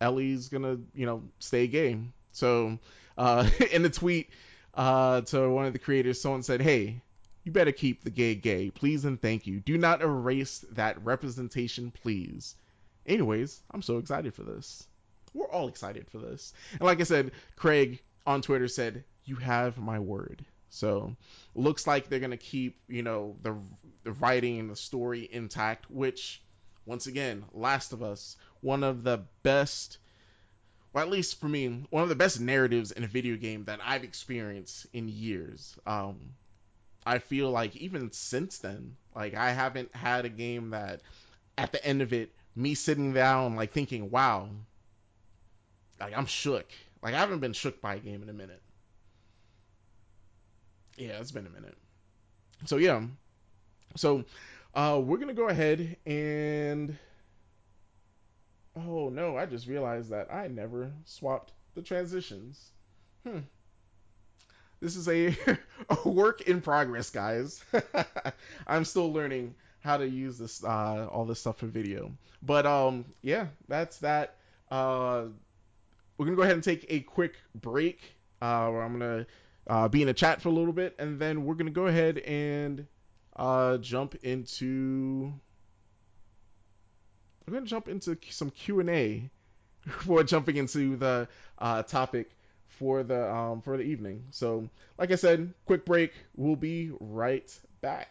Ellie's 0.00 0.48
gonna, 0.48 0.78
you 0.94 1.04
know, 1.04 1.24
stay 1.40 1.66
gay. 1.66 1.98
So, 2.30 2.78
uh, 3.18 3.50
in 3.72 3.82
the 3.82 3.90
tweet 3.90 4.30
uh, 4.74 5.22
to 5.22 5.50
one 5.50 5.66
of 5.66 5.72
the 5.72 5.80
creators, 5.80 6.20
someone 6.20 6.44
said, 6.44 6.62
"Hey, 6.62 7.02
you 7.42 7.50
better 7.50 7.72
keep 7.72 8.04
the 8.04 8.10
gay 8.10 8.36
gay, 8.36 8.70
please 8.70 9.04
and 9.04 9.20
thank 9.20 9.48
you. 9.48 9.58
Do 9.58 9.76
not 9.78 10.00
erase 10.00 10.64
that 10.72 11.04
representation, 11.04 11.90
please." 11.90 12.54
Anyways, 13.06 13.60
I'm 13.70 13.82
so 13.82 13.98
excited 13.98 14.34
for 14.34 14.42
this. 14.42 14.86
We're 15.32 15.50
all 15.50 15.68
excited 15.68 16.08
for 16.08 16.18
this. 16.18 16.52
And 16.72 16.82
like 16.82 17.00
I 17.00 17.04
said, 17.04 17.32
Craig 17.56 18.02
on 18.26 18.40
Twitter 18.42 18.68
said, 18.68 19.04
"You 19.24 19.36
have 19.36 19.78
my 19.78 19.98
word." 19.98 20.44
So, 20.70 21.16
looks 21.54 21.86
like 21.86 22.08
they're 22.08 22.20
gonna 22.20 22.36
keep, 22.36 22.80
you 22.88 23.02
know, 23.02 23.36
the 23.42 23.56
the 24.04 24.12
writing 24.12 24.58
and 24.60 24.70
the 24.70 24.76
story 24.76 25.28
intact. 25.30 25.90
Which, 25.90 26.42
once 26.86 27.06
again, 27.06 27.44
Last 27.52 27.92
of 27.92 28.02
Us, 28.02 28.36
one 28.60 28.82
of 28.84 29.02
the 29.02 29.24
best, 29.42 29.98
well, 30.92 31.04
at 31.04 31.10
least 31.10 31.40
for 31.40 31.48
me, 31.48 31.86
one 31.90 32.02
of 32.02 32.08
the 32.08 32.14
best 32.14 32.40
narratives 32.40 32.92
in 32.92 33.04
a 33.04 33.08
video 33.08 33.36
game 33.36 33.64
that 33.64 33.80
I've 33.84 34.04
experienced 34.04 34.86
in 34.92 35.08
years. 35.08 35.76
Um, 35.86 36.34
I 37.06 37.18
feel 37.18 37.50
like 37.50 37.76
even 37.76 38.12
since 38.12 38.58
then, 38.58 38.96
like 39.14 39.34
I 39.34 39.52
haven't 39.52 39.94
had 39.94 40.24
a 40.24 40.30
game 40.30 40.70
that, 40.70 41.02
at 41.58 41.72
the 41.72 41.84
end 41.84 42.02
of 42.02 42.12
it, 42.12 42.32
me 42.56 42.74
sitting 42.74 43.12
down 43.12 43.56
like 43.56 43.72
thinking, 43.72 44.10
wow, 44.10 44.48
like 46.00 46.16
I'm 46.16 46.26
shook. 46.26 46.66
Like 47.02 47.14
I 47.14 47.18
haven't 47.18 47.40
been 47.40 47.52
shook 47.52 47.80
by 47.80 47.96
a 47.96 47.98
game 47.98 48.22
in 48.22 48.28
a 48.28 48.32
minute. 48.32 48.62
Yeah, 50.96 51.18
it's 51.20 51.32
been 51.32 51.46
a 51.46 51.50
minute. 51.50 51.76
So 52.66 52.76
yeah. 52.76 53.02
So 53.96 54.24
uh, 54.74 55.00
we're 55.02 55.18
gonna 55.18 55.34
go 55.34 55.48
ahead 55.48 55.96
and 56.06 56.96
oh 58.76 59.08
no, 59.08 59.36
I 59.36 59.46
just 59.46 59.66
realized 59.66 60.10
that 60.10 60.32
I 60.32 60.48
never 60.48 60.92
swapped 61.04 61.52
the 61.74 61.82
transitions. 61.82 62.70
Hmm. 63.26 63.40
This 64.80 64.96
is 64.96 65.08
a, 65.08 65.34
a 66.04 66.08
work 66.08 66.42
in 66.42 66.60
progress, 66.60 67.10
guys. 67.10 67.64
I'm 68.66 68.84
still 68.84 69.12
learning 69.12 69.54
how 69.84 69.98
to 69.98 70.08
use 70.08 70.38
this 70.38 70.64
uh, 70.64 71.06
all 71.12 71.26
this 71.26 71.40
stuff 71.40 71.58
for 71.58 71.66
video. 71.66 72.10
But 72.42 72.64
um, 72.66 73.04
yeah, 73.22 73.48
that's 73.68 73.98
that. 73.98 74.36
Uh, 74.70 75.26
we're 76.16 76.24
gonna 76.24 76.36
go 76.36 76.42
ahead 76.42 76.54
and 76.54 76.64
take 76.64 76.86
a 76.88 77.00
quick 77.00 77.34
break. 77.54 78.00
Uh, 78.40 78.68
where 78.70 78.82
I'm 78.82 78.98
gonna 78.98 79.26
uh, 79.66 79.88
be 79.88 80.02
in 80.02 80.08
a 80.08 80.14
chat 80.14 80.40
for 80.40 80.48
a 80.48 80.52
little 80.52 80.72
bit, 80.72 80.96
and 80.98 81.18
then 81.20 81.44
we're 81.44 81.54
gonna 81.54 81.70
go 81.70 81.86
ahead 81.86 82.18
and 82.18 82.86
uh, 83.36 83.76
jump 83.78 84.14
into. 84.22 85.32
We're 87.46 87.54
gonna 87.54 87.66
jump 87.66 87.88
into 87.88 88.16
some 88.30 88.50
Q 88.50 88.80
and 88.80 88.88
A 88.88 89.30
before 89.84 90.24
jumping 90.24 90.56
into 90.56 90.96
the 90.96 91.28
uh, 91.58 91.82
topic 91.82 92.30
for 92.68 93.02
the 93.02 93.30
um, 93.30 93.60
for 93.60 93.76
the 93.76 93.82
evening. 93.82 94.24
So, 94.30 94.68
like 94.98 95.12
I 95.12 95.16
said, 95.16 95.52
quick 95.66 95.84
break. 95.84 96.14
We'll 96.36 96.56
be 96.56 96.90
right 97.00 97.54
back. 97.82 98.08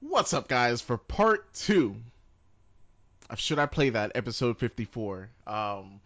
What's 0.00 0.32
up, 0.32 0.46
guys? 0.46 0.80
For 0.80 0.96
part 0.96 1.52
two 1.54 1.96
of 3.28 3.40
Should 3.40 3.58
I 3.58 3.66
Play 3.66 3.90
That, 3.90 4.12
episode 4.14 4.56
54. 4.58 5.28
Um, 5.44 6.00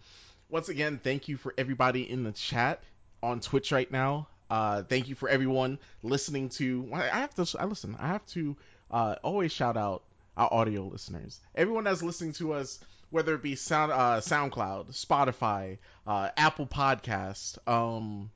once 0.48 0.70
again, 0.70 0.98
thank 1.02 1.28
you 1.28 1.36
for 1.36 1.52
everybody 1.58 2.10
in 2.10 2.24
the 2.24 2.32
chat 2.32 2.82
on 3.22 3.40
Twitch 3.40 3.70
right 3.70 3.90
now. 3.90 4.28
Uh, 4.48 4.82
thank 4.82 5.10
you 5.10 5.14
for 5.14 5.28
everyone 5.28 5.78
listening 6.02 6.48
to. 6.50 6.88
I 6.94 7.02
have 7.02 7.34
to. 7.34 7.56
I 7.58 7.66
listen. 7.66 7.94
I 7.98 8.06
have 8.06 8.24
to 8.28 8.56
uh, 8.90 9.16
always 9.22 9.52
shout 9.52 9.76
out 9.76 10.02
our 10.38 10.48
audio 10.50 10.84
listeners. 10.84 11.38
Everyone 11.54 11.84
that's 11.84 12.02
listening 12.02 12.32
to 12.34 12.54
us, 12.54 12.80
whether 13.10 13.34
it 13.34 13.42
be 13.42 13.56
Sound, 13.56 13.92
uh, 13.92 14.20
SoundCloud, 14.20 14.92
Spotify, 14.98 15.76
uh, 16.06 16.30
Apple 16.38 16.66
Podcast, 16.66 17.58
um, 17.68 18.30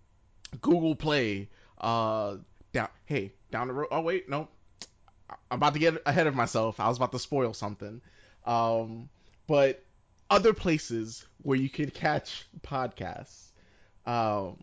Google 0.61 0.97
Play. 0.97 1.49
Uh, 1.81 2.37
down. 2.75 2.89
Hey, 3.07 3.33
down 3.51 3.69
the 3.69 3.75
road. 3.75 3.89
Oh 3.91 4.03
wait, 4.03 4.29
no. 4.29 4.49
I'm 5.29 5.57
about 5.57 5.75
to 5.75 5.81
get 5.81 6.01
ahead 6.07 6.27
of 6.27 6.35
myself. 6.35 6.81
I 6.81 6.89
was 6.89 6.97
about 6.97 7.13
to 7.13 7.19
spoil 7.19 7.55
something. 7.55 8.01
Um, 8.45 9.09
but 9.47 9.83
other 10.31 10.53
places 10.53 11.25
where 11.43 11.57
you 11.57 11.69
can 11.69 11.91
catch 11.91 12.47
podcasts. 12.63 13.51
Um, 14.07 14.57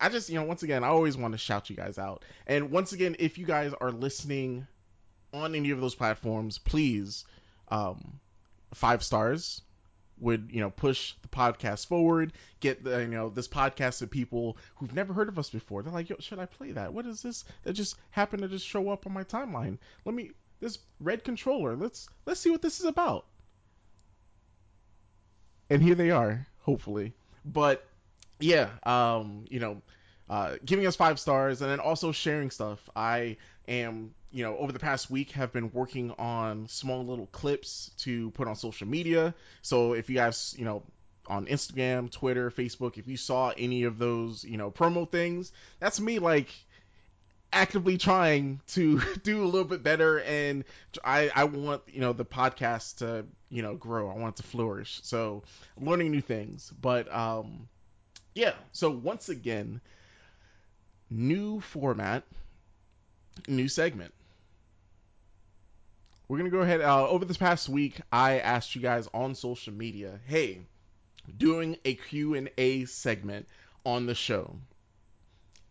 I 0.00 0.08
just, 0.08 0.28
you 0.28 0.36
know, 0.36 0.44
once 0.44 0.62
again, 0.62 0.84
I 0.84 0.88
always 0.88 1.16
want 1.16 1.32
to 1.32 1.38
shout 1.38 1.70
you 1.70 1.76
guys 1.76 1.98
out. 1.98 2.24
And 2.46 2.70
once 2.70 2.92
again, 2.92 3.16
if 3.18 3.38
you 3.38 3.46
guys 3.46 3.72
are 3.80 3.90
listening 3.90 4.66
on 5.32 5.54
any 5.54 5.70
of 5.70 5.80
those 5.80 5.94
platforms, 5.94 6.58
please, 6.58 7.24
um, 7.68 8.20
five 8.74 9.02
stars 9.02 9.62
would 10.18 10.48
you 10.50 10.60
know 10.60 10.70
push 10.70 11.14
the 11.22 11.28
podcast 11.28 11.86
forward 11.86 12.32
get 12.60 12.82
the 12.82 13.00
you 13.00 13.08
know 13.08 13.28
this 13.28 13.48
podcast 13.48 13.98
to 13.98 14.06
people 14.06 14.56
who've 14.76 14.94
never 14.94 15.12
heard 15.12 15.28
of 15.28 15.38
us 15.38 15.50
before. 15.50 15.82
They're 15.82 15.92
like 15.92 16.08
yo 16.08 16.16
should 16.18 16.38
i 16.38 16.46
play 16.46 16.72
that? 16.72 16.92
What 16.92 17.06
is 17.06 17.22
this 17.22 17.44
that 17.64 17.74
just 17.74 17.96
happened 18.10 18.42
to 18.42 18.48
just 18.48 18.66
show 18.66 18.90
up 18.90 19.06
on 19.06 19.12
my 19.12 19.24
timeline? 19.24 19.78
Let 20.04 20.14
me 20.14 20.30
this 20.60 20.78
red 21.00 21.22
controller 21.22 21.76
let's 21.76 22.08
let's 22.24 22.40
see 22.40 22.50
what 22.50 22.62
this 22.62 22.80
is 22.80 22.86
about. 22.86 23.26
And 25.68 25.82
here 25.82 25.94
they 25.94 26.10
are 26.10 26.46
hopefully. 26.60 27.12
But 27.44 27.86
yeah 28.38 28.68
um 28.82 29.46
you 29.50 29.58
know 29.60 29.80
uh, 30.28 30.56
giving 30.64 30.86
us 30.86 30.96
five 30.96 31.18
stars 31.18 31.62
and 31.62 31.70
then 31.70 31.80
also 31.80 32.12
sharing 32.12 32.50
stuff. 32.50 32.88
I 32.94 33.36
am 33.68 34.14
you 34.36 34.42
know, 34.42 34.58
over 34.58 34.70
the 34.70 34.78
past 34.78 35.10
week 35.10 35.30
have 35.30 35.50
been 35.50 35.72
working 35.72 36.10
on 36.18 36.68
small 36.68 37.06
little 37.06 37.26
clips 37.26 37.90
to 37.96 38.30
put 38.32 38.46
on 38.46 38.54
social 38.54 38.86
media. 38.86 39.34
So 39.62 39.94
if 39.94 40.10
you 40.10 40.16
guys, 40.16 40.54
you 40.58 40.66
know, 40.66 40.82
on 41.26 41.46
Instagram, 41.46 42.10
Twitter, 42.10 42.50
Facebook, 42.50 42.98
if 42.98 43.08
you 43.08 43.16
saw 43.16 43.52
any 43.56 43.84
of 43.84 43.96
those, 43.96 44.44
you 44.44 44.58
know, 44.58 44.70
promo 44.70 45.10
things, 45.10 45.52
that's 45.80 45.98
me 46.00 46.18
like 46.18 46.48
actively 47.50 47.96
trying 47.96 48.60
to 48.66 49.00
do 49.22 49.42
a 49.42 49.46
little 49.46 49.64
bit 49.64 49.82
better 49.82 50.20
and 50.20 50.64
I, 51.02 51.30
I 51.34 51.44
want 51.44 51.82
you 51.86 52.00
know 52.00 52.12
the 52.12 52.26
podcast 52.26 52.98
to 52.98 53.24
you 53.48 53.62
know 53.62 53.74
grow. 53.74 54.10
I 54.10 54.16
want 54.16 54.38
it 54.38 54.42
to 54.42 54.48
flourish. 54.48 55.00
So 55.02 55.44
learning 55.80 56.10
new 56.10 56.20
things. 56.20 56.70
But 56.78 57.10
um 57.14 57.68
yeah. 58.34 58.52
So 58.72 58.90
once 58.90 59.30
again 59.30 59.80
new 61.10 61.60
format 61.60 62.24
new 63.48 63.68
segment 63.68 64.12
we're 66.28 66.38
gonna 66.38 66.50
go 66.50 66.62
ahead. 66.62 66.80
Uh, 66.80 67.08
over 67.08 67.24
this 67.24 67.36
past 67.36 67.68
week, 67.68 68.00
I 68.10 68.40
asked 68.40 68.74
you 68.74 68.80
guys 68.80 69.08
on 69.14 69.36
social 69.36 69.72
media, 69.72 70.18
"Hey, 70.26 70.66
doing 71.36 71.76
a 71.84 71.94
Q 71.94 72.34
and 72.34 72.50
A 72.58 72.84
segment 72.86 73.46
on 73.84 74.06
the 74.06 74.14
show. 74.14 74.58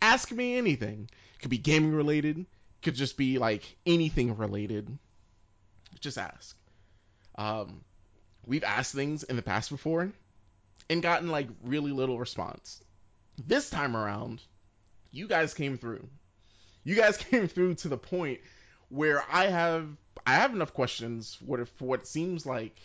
ask 0.01 0.31
me 0.31 0.55
anything. 0.55 1.09
Could 1.41 1.49
be 1.49 1.57
gaming 1.57 1.93
related, 1.93 2.45
could 2.81 2.95
just 2.95 3.17
be 3.17 3.39
like 3.39 3.75
anything 3.85 4.37
related. 4.37 4.97
Just 5.99 6.17
ask. 6.17 6.55
Um, 7.35 7.83
we've 8.45 8.63
asked 8.63 8.93
things 8.93 9.23
in 9.23 9.35
the 9.35 9.41
past 9.41 9.69
before 9.69 10.11
and 10.89 11.01
gotten 11.01 11.29
like 11.29 11.49
really 11.63 11.91
little 11.91 12.19
response. 12.19 12.81
This 13.37 13.69
time 13.69 13.97
around, 13.97 14.41
you 15.15 15.27
guys 15.27 15.53
came 15.53 15.77
through. 15.77 16.07
You 16.83 16.95
guys 16.95 17.17
came 17.31 17.47
through 17.47 17.75
to 17.75 17.87
the 17.87 17.97
point 17.97 18.39
where 18.89 19.23
I 19.31 19.47
have 19.47 19.87
I 20.25 20.35
have 20.35 20.53
enough 20.53 20.73
questions 20.73 21.35
for 21.35 21.45
what, 21.45 21.69
for 21.69 21.85
what 21.85 22.07
seems 22.07 22.45
like 22.45 22.75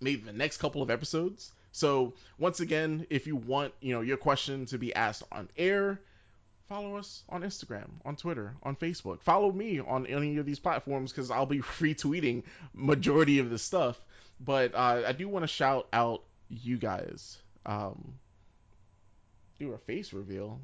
maybe 0.00 0.22
the 0.22 0.32
next 0.32 0.58
couple 0.58 0.82
of 0.82 0.90
episodes. 0.90 1.52
So 1.72 2.14
once 2.38 2.60
again, 2.60 3.06
if 3.10 3.26
you 3.26 3.36
want 3.36 3.74
you 3.80 3.94
know 3.94 4.00
your 4.00 4.16
question 4.16 4.66
to 4.66 4.78
be 4.78 4.94
asked 4.94 5.24
on 5.32 5.48
air, 5.56 6.00
follow 6.68 6.96
us 6.96 7.24
on 7.28 7.42
Instagram, 7.42 7.90
on 8.04 8.16
Twitter, 8.16 8.54
on 8.62 8.76
Facebook. 8.76 9.22
Follow 9.22 9.50
me 9.50 9.80
on 9.80 10.06
any 10.06 10.36
of 10.36 10.46
these 10.46 10.60
platforms 10.60 11.10
because 11.10 11.30
I'll 11.30 11.46
be 11.46 11.58
retweeting 11.80 12.44
majority 12.72 13.40
of 13.40 13.50
the 13.50 13.58
stuff. 13.58 14.00
But 14.40 14.74
uh, 14.74 15.02
I 15.06 15.12
do 15.12 15.28
want 15.28 15.44
to 15.44 15.48
shout 15.48 15.88
out 15.92 16.22
you 16.48 16.76
guys. 16.76 17.38
Um, 17.66 18.14
do 19.58 19.72
a 19.72 19.78
face 19.78 20.12
reveal. 20.12 20.60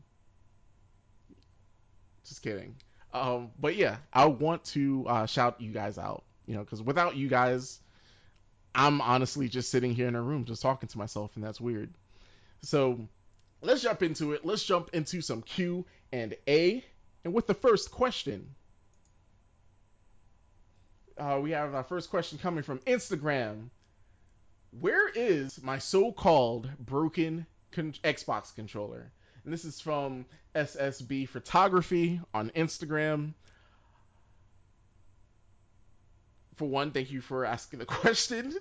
Just 2.30 2.42
kidding. 2.42 2.76
Um, 3.12 3.50
but 3.58 3.74
yeah, 3.74 3.96
I 4.12 4.26
want 4.26 4.64
to 4.66 5.04
uh, 5.08 5.26
shout 5.26 5.60
you 5.60 5.72
guys 5.72 5.98
out. 5.98 6.22
You 6.46 6.54
know, 6.54 6.60
because 6.60 6.80
without 6.80 7.16
you 7.16 7.26
guys, 7.26 7.80
I'm 8.72 9.00
honestly 9.00 9.48
just 9.48 9.68
sitting 9.68 9.96
here 9.96 10.06
in 10.06 10.14
a 10.14 10.22
room 10.22 10.44
just 10.44 10.62
talking 10.62 10.88
to 10.88 10.96
myself, 10.96 11.32
and 11.34 11.42
that's 11.42 11.60
weird. 11.60 11.90
So 12.62 13.00
let's 13.62 13.82
jump 13.82 14.04
into 14.04 14.32
it. 14.32 14.44
Let's 14.44 14.62
jump 14.62 14.90
into 14.92 15.22
some 15.22 15.42
Q 15.42 15.84
and 16.12 16.36
A. 16.46 16.84
And 17.24 17.34
with 17.34 17.48
the 17.48 17.54
first 17.54 17.90
question, 17.90 18.54
uh, 21.18 21.40
we 21.42 21.50
have 21.50 21.74
our 21.74 21.82
first 21.82 22.10
question 22.10 22.38
coming 22.38 22.62
from 22.62 22.78
Instagram. 22.86 23.70
Where 24.78 25.08
is 25.08 25.60
my 25.64 25.78
so-called 25.78 26.70
broken 26.78 27.44
con- 27.72 27.94
Xbox 28.04 28.54
controller? 28.54 29.10
And 29.44 29.52
this 29.52 29.64
is 29.64 29.80
from 29.80 30.26
SSB 30.54 31.28
Photography 31.28 32.20
on 32.34 32.50
Instagram. 32.50 33.34
For 36.56 36.68
one, 36.68 36.90
thank 36.90 37.10
you 37.10 37.22
for 37.22 37.46
asking 37.46 37.78
the 37.78 37.86
question. 37.86 38.52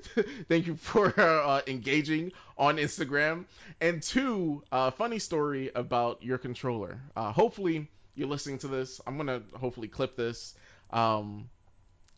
thank 0.47 0.67
you 0.67 0.75
for 0.77 1.13
uh, 1.19 1.61
engaging 1.67 2.31
on 2.57 2.77
Instagram. 2.77 3.45
And 3.81 4.01
two, 4.01 4.63
uh, 4.71 4.91
funny 4.91 5.19
story 5.19 5.71
about 5.75 6.23
your 6.23 6.37
controller. 6.37 7.01
Uh, 7.15 7.33
hopefully, 7.33 7.89
you're 8.15 8.29
listening 8.29 8.59
to 8.59 8.67
this. 8.67 9.01
I'm 9.05 9.17
gonna 9.17 9.41
hopefully 9.53 9.89
clip 9.89 10.15
this. 10.15 10.55
Um, 10.91 11.49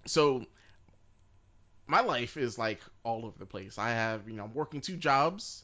so 0.06 0.46
my 1.88 2.02
life 2.02 2.38
is 2.38 2.58
like 2.58 2.80
all 3.04 3.26
over 3.26 3.38
the 3.38 3.46
place. 3.46 3.78
I 3.78 3.90
have, 3.90 4.30
you 4.30 4.36
know, 4.36 4.44
I'm 4.44 4.54
working 4.54 4.82
two 4.82 4.98
jobs. 4.98 5.64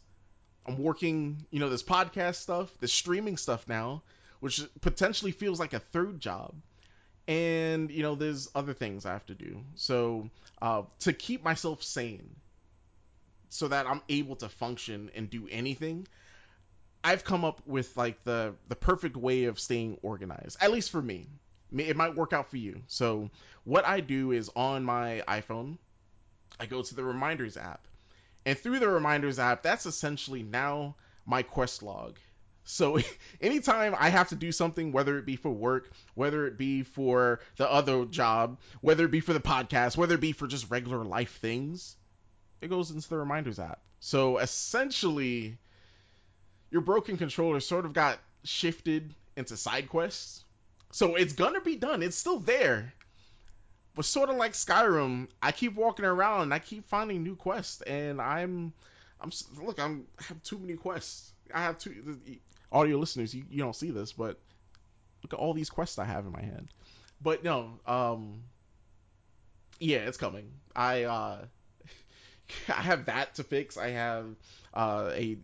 I'm 0.68 0.78
working, 0.78 1.46
you 1.50 1.60
know, 1.60 1.70
this 1.70 1.84
podcast 1.84 2.36
stuff, 2.36 2.70
the 2.80 2.88
streaming 2.88 3.38
stuff 3.38 3.68
now, 3.68 4.04
which 4.40 4.62
potentially 4.82 5.32
feels 5.32 5.60
like 5.60 5.74
a 5.74 5.80
third 5.80 6.20
job. 6.20 6.54
And, 7.28 7.90
you 7.92 8.04
know, 8.04 8.16
there's 8.16 8.50
other 8.56 8.74
things 8.74 9.06
I 9.06 9.14
have 9.14 9.26
to 9.28 9.34
do. 9.34 9.62
So, 9.76 10.30
uh, 10.62 10.84
to 11.00 11.14
keep 11.14 11.44
myself 11.44 11.84
sane, 11.84 12.36
so 13.50 13.70
that 13.70 13.88
I'm 13.88 14.02
able 14.10 14.36
to 14.38 14.50
function 14.50 15.10
and 15.16 15.30
do 15.30 15.48
anything, 15.50 16.08
I've 17.04 17.24
come 17.24 17.46
up 17.46 17.62
with 17.66 17.96
like 17.96 18.24
the 18.24 18.54
the 18.68 18.76
perfect 18.76 19.16
way 19.16 19.46
of 19.46 19.60
staying 19.60 19.98
organized. 20.02 20.58
At 20.62 20.72
least 20.72 20.92
for 20.92 21.02
me. 21.02 21.28
It 21.76 21.98
might 21.98 22.16
work 22.16 22.32
out 22.32 22.50
for 22.50 22.58
you. 22.58 22.82
So, 22.88 23.30
what 23.66 23.86
I 23.86 24.00
do 24.00 24.32
is 24.32 24.50
on 24.56 24.86
my 24.86 25.22
iPhone, 25.28 25.78
I 26.60 26.66
go 26.66 26.82
to 26.82 26.96
the 26.96 27.04
reminders 27.04 27.58
app 27.58 27.87
and 28.48 28.58
through 28.58 28.80
the 28.80 28.88
reminders 28.88 29.40
app, 29.40 29.62
that's 29.62 29.86
essentially 29.86 30.42
now 30.42 30.96
my 31.26 31.44
quest 31.44 31.84
log. 31.84 32.18
So 32.64 32.98
anytime 33.42 33.94
I 34.00 34.08
have 34.08 34.30
to 34.30 34.36
do 34.36 34.54
something, 34.54 34.94
whether 34.94 35.18
it 35.18 35.26
be 35.26 35.36
for 35.36 35.52
work, 35.52 35.92
whether 36.14 36.48
it 36.48 36.58
be 36.58 36.84
for 36.84 37.42
the 37.58 37.70
other 37.70 38.06
job, 38.06 38.58
whether 38.80 39.04
it 39.04 39.12
be 39.12 39.20
for 39.20 39.34
the 39.34 39.42
podcast, 39.42 39.98
whether 39.98 40.16
it 40.16 40.22
be 40.22 40.32
for 40.32 40.48
just 40.48 40.72
regular 40.72 41.04
life 41.04 41.40
things, 41.42 41.98
it 42.62 42.70
goes 42.70 42.90
into 42.90 43.10
the 43.10 43.18
reminders 43.18 43.60
app. 43.60 43.82
So 44.00 44.38
essentially, 44.38 45.58
your 46.72 46.82
broken 46.82 47.18
controller 47.18 47.60
sort 47.60 47.86
of 47.86 47.92
got 47.92 48.18
shifted 48.46 49.14
into 49.36 49.58
side 49.58 49.90
quests. 49.90 50.46
So 50.94 51.16
it's 51.16 51.34
gonna 51.34 51.60
be 51.60 51.76
done. 51.76 52.02
It's 52.02 52.18
still 52.18 52.40
there. 52.40 52.94
But 53.98 54.06
sort 54.06 54.30
of 54.30 54.36
like 54.36 54.54
Skyrim, 54.54 55.28
I 55.42 55.52
keep 55.52 55.74
walking 55.74 56.06
around 56.06 56.44
and 56.44 56.54
I 56.54 56.60
keep 56.60 56.88
finding 56.88 57.24
new 57.24 57.36
quests, 57.36 57.82
and 57.82 58.22
I'm, 58.22 58.72
I'm 59.20 59.32
look, 59.60 59.80
I'm 59.80 60.06
I 60.20 60.24
have 60.26 60.44
too 60.44 60.60
many 60.60 60.76
quests. 60.76 61.34
I 61.52 61.64
have 61.64 61.80
two 61.80 62.16
audio 62.72 62.98
listeners. 62.98 63.34
You, 63.34 63.44
you 63.50 63.58
don't 63.58 63.76
see 63.76 63.90
this, 63.90 64.14
but 64.14 64.38
look 65.24 65.34
at 65.34 65.40
all 65.40 65.56
these 65.56 65.72
quests 65.72 65.98
I 65.98 66.06
have 66.06 66.28
in 66.28 66.32
my 66.32 66.44
hand. 66.44 66.68
But 67.24 67.44
no, 67.44 67.72
um, 67.88 68.44
yeah, 69.80 69.98
it's 69.98 70.18
coming. 70.18 70.52
I 70.76 71.06
uh, 71.06 71.46
I 72.70 72.82
have 72.84 73.06
that 73.06 73.34
to 73.36 73.44
fix. 73.44 73.78
I 73.78 73.90
have 73.90 74.28
uh, 74.76 75.10
a 75.12 75.38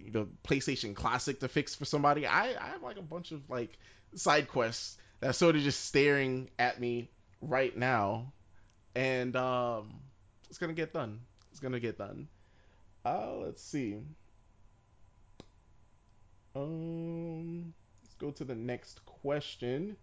PlayStation 0.44 0.94
Classic 0.94 1.40
to 1.40 1.48
fix 1.48 1.74
for 1.74 1.86
somebody. 1.86 2.28
I, 2.28 2.50
I 2.50 2.68
have 2.68 2.84
like 2.84 2.98
a 2.98 3.02
bunch 3.02 3.32
of 3.32 3.50
like 3.50 3.76
side 4.14 4.48
quests 4.48 4.96
that 5.22 5.34
sort 5.34 5.56
of 5.56 5.64
just 5.64 5.84
staring 5.86 6.52
at 6.60 6.80
me 6.80 7.10
right 7.42 7.76
now 7.76 8.32
and 8.96 9.36
um, 9.36 10.00
it's 10.50 10.58
gonna 10.58 10.74
get 10.74 10.94
done. 10.94 11.20
It's 11.52 11.60
gonna 11.60 11.80
get 11.80 11.98
done. 11.98 12.28
Uh, 13.06 13.36
let's 13.38 13.64
see. 13.64 13.98
Um, 16.56 17.74
let's 18.04 18.14
go 18.16 18.32
to 18.32 18.44
the 18.44 18.56
next 18.56 19.06
question. 19.06 19.98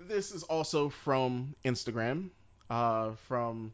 This 0.00 0.32
is 0.32 0.42
also 0.44 0.88
from 0.88 1.54
Instagram, 1.64 2.30
uh, 2.70 3.12
from 3.28 3.72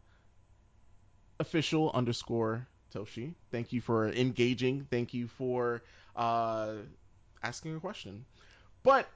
official 1.41 1.91
underscore 1.95 2.67
Toshi. 2.95 3.35
Thank 3.51 3.73
you 3.73 3.81
for 3.81 4.09
engaging. 4.09 4.87
Thank 4.91 5.15
you 5.15 5.29
for 5.29 5.83
uh, 6.17 6.75
asking 7.43 7.77
a 7.77 7.81
question. 7.81 8.25
But 8.83 9.09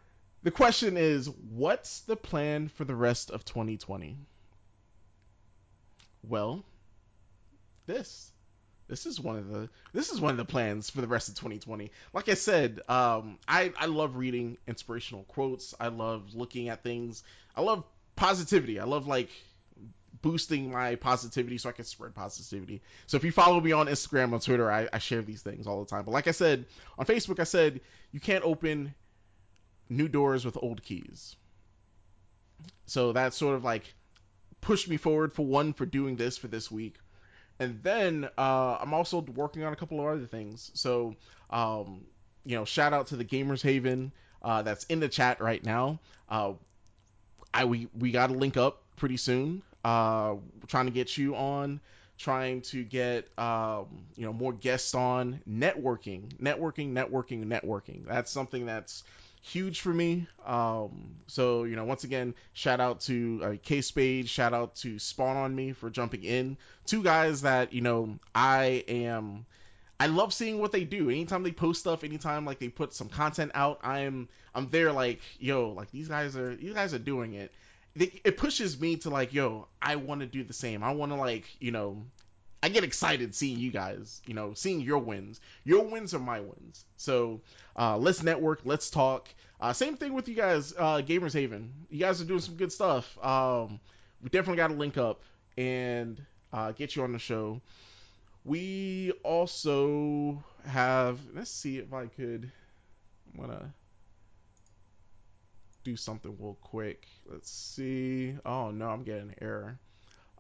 the 0.43 0.51
question 0.51 0.97
is, 0.97 1.28
what's 1.51 2.01
the 2.01 2.16
plan 2.16 2.68
for 2.68 2.84
the 2.84 2.95
rest 2.95 3.30
of 3.30 3.45
2020? 3.45 4.16
Well, 6.28 6.64
this. 7.86 8.30
This 8.88 9.07
is 9.07 9.18
one 9.18 9.38
of 9.38 9.49
the 9.49 9.70
this 9.95 10.11
is 10.11 10.20
one 10.20 10.32
of 10.32 10.36
the 10.36 10.45
plans 10.45 10.90
for 10.90 11.01
the 11.01 11.07
rest 11.07 11.30
of 11.30 11.34
2020. 11.36 11.90
Like 12.12 12.28
I 12.28 12.34
said, 12.34 12.80
um, 12.88 13.38
I 13.49 13.72
I 13.78 13.86
love 13.86 14.16
reading 14.16 14.59
inspirational 14.66 15.22
quotes. 15.24 15.74
I 15.80 15.88
love 15.88 16.34
looking 16.34 16.68
at 16.68 16.82
things. 16.82 17.22
I 17.57 17.62
love 17.62 17.84
positivity. 18.16 18.80
I 18.80 18.84
love 18.84 19.07
like 19.07 19.30
boosting 20.20 20.70
my 20.70 20.97
positivity 20.97 21.59
so 21.59 21.68
I 21.68 21.72
can 21.72 21.84
spread 21.84 22.14
positivity. 22.14 22.82
So 23.07 23.16
if 23.16 23.24
you 23.24 23.32
follow 23.32 23.61
me 23.61 23.72
on 23.72 23.86
Instagram 23.86 24.32
or 24.32 24.40
Twitter, 24.40 24.70
I, 24.70 24.88
I 24.93 24.99
share 24.99 25.22
these 25.22 25.43
things 25.43 25.66
all 25.66 25.82
the 25.82 25.88
time. 25.88 26.05
But 26.05 26.12
like 26.12 26.28
I 26.28 26.32
said 26.32 26.66
on 26.99 27.07
Facebook, 27.07 27.40
I 27.40 27.45
said 27.45 27.80
you 28.12 28.20
can't 28.20 28.45
open 28.45 28.95
new 29.89 30.09
doors 30.09 30.45
with 30.45 30.57
old 30.61 30.83
keys. 30.83 31.37
So 32.87 33.12
that 33.12 33.35
sort 33.35 33.57
of 33.57 33.64
like 33.64 33.95
pushed 34.61 34.89
me 34.89 34.97
forward 34.97 35.33
for 35.33 35.45
one 35.45 35.72
for 35.72 35.87
doing 35.87 36.16
this 36.16 36.37
for 36.37 36.49
this 36.49 36.70
week. 36.70 36.97
And 37.59 37.83
then 37.83 38.28
uh, 38.39 38.78
I'm 38.80 38.95
also 38.95 39.20
working 39.20 39.64
on 39.64 39.72
a 39.72 39.76
couple 39.76 40.01
of 40.01 40.07
other 40.07 40.26
things. 40.26 40.70
So, 40.74 41.14
um, 41.51 42.07
you 42.45 42.57
know, 42.57 42.64
shout 42.64 42.93
out 42.93 43.09
to 43.09 43.16
the 43.16 43.24
Gamers 43.24 43.62
Haven 43.62 44.12
uh, 44.43 44.62
that's 44.62 44.85
in 44.85 45.01
the 45.01 45.09
chat 45.09 45.41
right 45.41 45.64
now. 45.64 46.01
Uh, 46.28 46.55
I 47.55 47.66
we 47.66 47.89
we 47.99 48.11
got 48.11 48.28
to 48.28 48.35
link 48.35 48.57
up 48.57 48.83
pretty 48.97 49.16
soon. 49.16 49.62
Uh, 49.85 50.37
trying 50.68 50.87
to 50.87 50.93
get 50.93 51.16
you 51.16 51.37
on, 51.37 51.80
trying 52.18 52.62
to 52.62 52.85
get 52.85 53.26
um, 53.39 53.87
you 54.16 54.24
know 54.24 54.33
more 54.33 54.53
guests 54.53 54.95
on, 54.95 55.41
networking, 55.49 56.33
networking, 56.37 56.93
networking, 56.93 57.45
networking. 57.45 58.07
That's 58.07 58.30
something 58.30 58.66
that's 58.66 59.05
huge 59.43 59.80
for 59.80 59.93
me. 59.93 60.26
Um, 60.47 61.16
so 61.26 61.64
you 61.64 61.76
know, 61.76 61.84
once 61.84 62.05
again, 62.05 62.34
shout 62.55 62.80
out 62.80 63.01
to 63.03 63.40
uh, 63.43 63.55
K 63.62 63.80
Spade, 63.82 64.28
shout 64.28 64.55
out 64.55 64.76
to 64.76 64.99
Spawn 64.99 65.36
on 65.36 65.55
Me 65.55 65.72
for 65.72 65.90
jumping 65.90 66.24
in. 66.24 66.57
Two 66.86 67.03
guys 67.03 67.43
that 67.43 67.72
you 67.72 67.82
know 67.82 68.18
I 68.34 68.84
am. 68.88 69.45
I 70.01 70.07
love 70.07 70.32
seeing 70.32 70.59
what 70.59 70.72
they 70.72 70.84
do. 70.84 71.11
Anytime 71.11 71.43
they 71.43 71.53
post 71.53 71.80
stuff, 71.80 72.03
anytime 72.03 72.45
like 72.45 72.59
they 72.59 72.68
put 72.68 72.95
some 72.95 73.09
content 73.09 73.53
out, 73.55 73.80
I'm 73.82 74.28
I'm 74.55 74.68
there 74.70 74.93
like 74.93 75.20
yo, 75.38 75.70
like 75.70 75.90
these 75.90 76.09
guys 76.09 76.36
are 76.36 76.57
these 76.57 76.72
guys 76.72 76.95
are 76.95 76.99
doing 76.99 77.34
it. 77.34 77.53
It, 77.95 78.20
it 78.24 78.36
pushes 78.38 78.80
me 78.80 78.97
to 78.99 79.11
like 79.11 79.34
yo, 79.34 79.68
I 79.82 79.97
want 79.97 80.22
to 80.22 80.26
do 80.26 80.45
the 80.45 80.55
same. 80.55 80.82
I 80.82 80.93
want 80.93 81.12
to 81.12 81.16
like 81.16 81.45
you 81.61 81.72
know 81.72 82.05
I 82.62 82.68
get 82.68 82.84
excited 82.84 83.34
seeing 83.34 83.58
you 83.58 83.72
guys, 83.72 84.22
you 84.24 84.34
know, 84.34 84.54
seeing 84.54 84.80
your 84.80 84.98
wins. 84.98 85.40
Your 85.64 85.84
wins 85.84 86.14
are 86.14 86.20
my 86.20 86.40
wins. 86.40 86.84
So 86.96 87.40
uh, 87.76 87.98
let's 87.98 88.22
network, 88.22 88.60
let's 88.64 88.88
talk. 88.88 89.28
Uh, 89.60 89.72
same 89.72 89.96
thing 89.96 90.12
with 90.12 90.28
you 90.28 90.34
guys, 90.36 90.72
uh, 90.78 91.02
Gamers 91.02 91.34
Haven. 91.34 91.72
You 91.90 91.98
guys 91.98 92.20
are 92.20 92.24
doing 92.24 92.40
some 92.40 92.54
good 92.54 92.72
stuff. 92.72 93.18
Um, 93.24 93.80
we 94.22 94.28
definitely 94.28 94.58
got 94.58 94.68
to 94.68 94.74
link 94.74 94.96
up 94.96 95.22
and 95.56 96.24
uh, 96.52 96.72
get 96.72 96.94
you 96.94 97.02
on 97.02 97.12
the 97.12 97.18
show. 97.18 97.60
We 98.44 99.12
also 99.24 100.42
have. 100.66 101.18
Let's 101.34 101.50
see 101.50 101.78
if 101.78 101.92
I 101.92 102.06
could. 102.06 102.50
I'm 103.32 103.40
gonna 103.40 103.72
do 105.84 105.96
something 105.96 106.36
real 106.38 106.58
quick. 106.60 107.06
Let's 107.26 107.50
see. 107.50 108.34
Oh 108.44 108.70
no, 108.70 108.88
I'm 108.88 109.04
getting 109.04 109.28
an 109.30 109.34
error. 109.40 109.78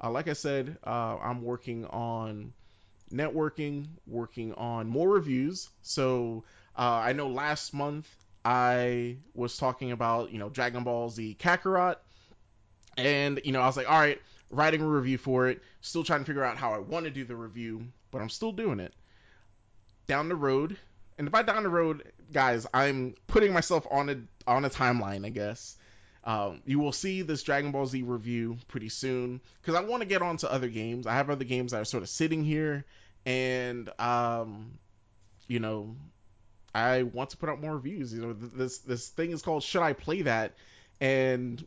Uh, 0.02 0.10
like 0.10 0.28
I 0.28 0.32
said, 0.32 0.78
uh, 0.84 1.16
I'm 1.22 1.42
working 1.42 1.86
on 1.86 2.52
networking, 3.12 3.86
working 4.06 4.54
on 4.54 4.88
more 4.88 5.08
reviews. 5.08 5.68
So 5.82 6.44
uh, 6.76 7.00
I 7.04 7.12
know 7.12 7.28
last 7.28 7.74
month 7.74 8.08
I 8.44 9.18
was 9.34 9.56
talking 9.56 9.92
about 9.92 10.32
you 10.32 10.38
know 10.38 10.48
Dragon 10.48 10.82
Ball 10.82 11.10
Z 11.10 11.36
Kakarot, 11.38 11.96
and 12.96 13.40
you 13.44 13.52
know 13.52 13.60
I 13.60 13.66
was 13.66 13.76
like, 13.76 13.90
all 13.90 13.98
right, 13.98 14.20
writing 14.50 14.82
a 14.82 14.86
review 14.86 15.18
for 15.18 15.48
it. 15.48 15.62
Still 15.80 16.04
trying 16.04 16.20
to 16.20 16.26
figure 16.26 16.44
out 16.44 16.56
how 16.56 16.72
I 16.72 16.78
want 16.78 17.04
to 17.04 17.10
do 17.10 17.24
the 17.24 17.36
review, 17.36 17.86
but 18.10 18.20
I'm 18.20 18.30
still 18.30 18.52
doing 18.52 18.80
it. 18.80 18.94
Down 20.08 20.28
the 20.28 20.34
road, 20.34 20.76
and 21.18 21.30
by 21.30 21.42
down 21.42 21.62
the 21.62 21.68
road, 21.68 22.10
guys, 22.32 22.66
I'm 22.74 23.14
putting 23.28 23.52
myself 23.52 23.86
on 23.90 24.08
a 24.08 24.16
on 24.50 24.64
a 24.64 24.70
timeline, 24.70 25.24
I 25.24 25.28
guess. 25.28 25.76
Um, 26.24 26.62
you 26.64 26.78
will 26.78 26.92
see 26.92 27.22
this 27.22 27.42
Dragon 27.42 27.72
Ball 27.72 27.86
Z 27.86 28.02
review 28.02 28.56
pretty 28.68 28.88
soon 28.88 29.40
because 29.60 29.74
I 29.74 29.82
want 29.82 30.02
to 30.02 30.08
get 30.08 30.22
on 30.22 30.36
to 30.38 30.52
other 30.52 30.68
games. 30.68 31.06
I 31.06 31.14
have 31.14 31.30
other 31.30 31.44
games 31.44 31.72
that 31.72 31.80
are 31.80 31.84
sort 31.84 32.04
of 32.04 32.08
sitting 32.08 32.44
here, 32.44 32.84
and 33.26 33.90
um, 33.98 34.78
you 35.48 35.58
know, 35.58 35.96
I 36.74 37.02
want 37.02 37.30
to 37.30 37.36
put 37.36 37.48
out 37.48 37.60
more 37.60 37.74
reviews. 37.74 38.14
You 38.14 38.22
know, 38.22 38.32
this 38.34 38.78
this 38.78 39.08
thing 39.08 39.32
is 39.32 39.42
called 39.42 39.64
Should 39.64 39.82
I 39.82 39.94
Play 39.94 40.22
That, 40.22 40.52
and 41.00 41.64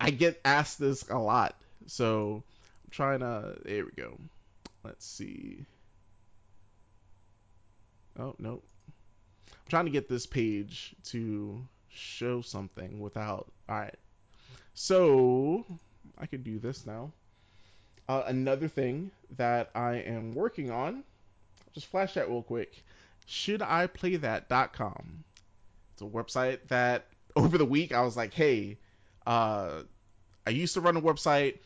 I 0.00 0.10
get 0.10 0.40
asked 0.44 0.78
this 0.78 1.08
a 1.10 1.18
lot. 1.18 1.56
So 1.86 2.44
I'm 2.84 2.90
trying 2.90 3.20
to. 3.20 3.56
There 3.64 3.84
we 3.84 3.90
go. 3.96 4.16
Let's 4.84 5.04
see. 5.04 5.64
Oh 8.18 8.36
no. 8.38 8.62
I'm 9.48 9.70
trying 9.70 9.86
to 9.86 9.90
get 9.90 10.08
this 10.08 10.26
page 10.26 10.94
to 11.06 11.60
show 11.96 12.40
something 12.40 13.00
without. 13.00 13.50
All 13.68 13.78
right. 13.78 13.94
So 14.74 15.64
I 16.18 16.26
could 16.26 16.44
do 16.44 16.58
this 16.58 16.86
now. 16.86 17.12
Uh, 18.08 18.22
another 18.26 18.68
thing 18.68 19.10
that 19.36 19.70
I 19.74 19.96
am 19.96 20.32
working 20.32 20.70
on, 20.70 21.02
just 21.74 21.86
flash 21.86 22.14
that 22.14 22.28
real 22.28 22.42
quick. 22.42 22.84
Should 23.26 23.62
I 23.62 23.88
play 23.88 24.16
that.com? 24.16 25.24
It's 25.92 26.02
a 26.02 26.04
website 26.04 26.58
that 26.68 27.06
over 27.36 27.58
the 27.58 27.64
week 27.64 27.92
I 27.92 28.02
was 28.02 28.16
like, 28.16 28.32
hey, 28.32 28.78
uh, 29.26 29.82
I 30.46 30.50
used 30.50 30.74
to 30.74 30.80
run 30.80 30.96
a 30.96 31.02
website, 31.02 31.58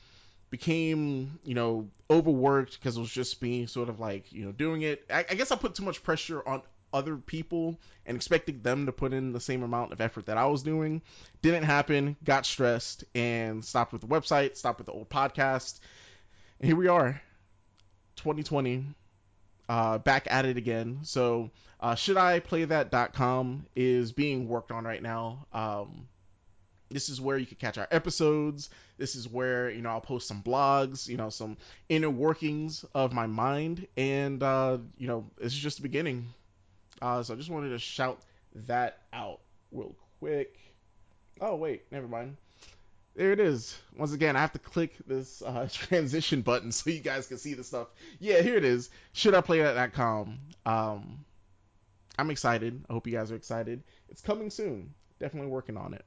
became, 0.48 1.38
you 1.44 1.54
know, 1.54 1.88
overworked 2.08 2.78
because 2.78 2.96
it 2.96 3.00
was 3.00 3.10
just 3.10 3.40
me 3.42 3.66
sort 3.66 3.88
of 3.88 4.00
like, 4.00 4.32
you 4.32 4.44
know, 4.44 4.52
doing 4.52 4.82
it. 4.82 5.04
I, 5.10 5.26
I 5.30 5.34
guess 5.34 5.50
I 5.52 5.56
put 5.56 5.74
too 5.74 5.84
much 5.84 6.02
pressure 6.02 6.46
on 6.48 6.62
other 6.92 7.16
people 7.16 7.78
and 8.06 8.16
expecting 8.16 8.60
them 8.62 8.86
to 8.86 8.92
put 8.92 9.12
in 9.12 9.32
the 9.32 9.40
same 9.40 9.62
amount 9.62 9.92
of 9.92 10.00
effort 10.00 10.26
that 10.26 10.36
I 10.36 10.46
was 10.46 10.62
doing. 10.62 11.02
Didn't 11.42 11.64
happen, 11.64 12.16
got 12.24 12.46
stressed, 12.46 13.04
and 13.14 13.64
stopped 13.64 13.92
with 13.92 14.02
the 14.02 14.08
website, 14.08 14.56
stopped 14.56 14.78
with 14.78 14.86
the 14.86 14.92
old 14.92 15.08
podcast. 15.08 15.80
And 16.58 16.66
here 16.66 16.76
we 16.76 16.88
are, 16.88 17.20
2020, 18.16 18.84
uh, 19.68 19.98
back 19.98 20.26
at 20.30 20.44
it 20.44 20.56
again. 20.56 21.00
So, 21.02 21.50
uh, 21.80 21.94
that.com 21.94 23.66
is 23.74 24.12
being 24.12 24.48
worked 24.48 24.72
on 24.72 24.84
right 24.84 25.02
now. 25.02 25.46
Um, 25.52 26.08
this 26.90 27.08
is 27.08 27.20
where 27.20 27.38
you 27.38 27.46
can 27.46 27.56
catch 27.56 27.78
our 27.78 27.86
episodes. 27.90 28.68
This 28.98 29.14
is 29.14 29.28
where, 29.28 29.70
you 29.70 29.80
know, 29.80 29.90
I'll 29.90 30.00
post 30.00 30.26
some 30.26 30.42
blogs, 30.42 31.08
you 31.08 31.16
know, 31.16 31.30
some 31.30 31.56
inner 31.88 32.10
workings 32.10 32.84
of 32.94 33.12
my 33.12 33.26
mind. 33.26 33.86
And, 33.96 34.42
uh, 34.42 34.78
you 34.98 35.06
know, 35.06 35.30
this 35.38 35.52
is 35.52 35.58
just 35.58 35.76
the 35.76 35.82
beginning. 35.84 36.26
Uh, 37.00 37.22
so 37.22 37.34
I 37.34 37.36
just 37.36 37.50
wanted 37.50 37.70
to 37.70 37.78
shout 37.78 38.20
that 38.66 38.98
out 39.12 39.40
real 39.72 39.94
quick. 40.18 40.58
Oh, 41.40 41.56
wait, 41.56 41.84
never 41.90 42.06
mind. 42.06 42.36
There 43.16 43.32
it 43.32 43.40
is. 43.40 43.76
Once 43.96 44.12
again, 44.12 44.36
I 44.36 44.40
have 44.40 44.52
to 44.52 44.58
click 44.58 44.94
this 45.06 45.42
uh, 45.42 45.68
transition 45.72 46.42
button 46.42 46.72
so 46.72 46.90
you 46.90 47.00
guys 47.00 47.26
can 47.26 47.38
see 47.38 47.54
the 47.54 47.64
stuff. 47.64 47.88
Yeah, 48.18 48.40
here 48.42 48.56
it 48.56 48.64
is. 48.64 48.90
Should 49.12 49.34
I 49.34 49.40
play 49.40 49.60
that.com? 49.60 50.38
Um, 50.64 51.24
I'm 52.18 52.30
excited. 52.30 52.84
I 52.88 52.92
hope 52.92 53.06
you 53.06 53.16
guys 53.16 53.32
are 53.32 53.36
excited. 53.36 53.82
It's 54.08 54.20
coming 54.20 54.50
soon. 54.50 54.94
Definitely 55.18 55.50
working 55.50 55.76
on 55.76 55.94
it. 55.94 56.04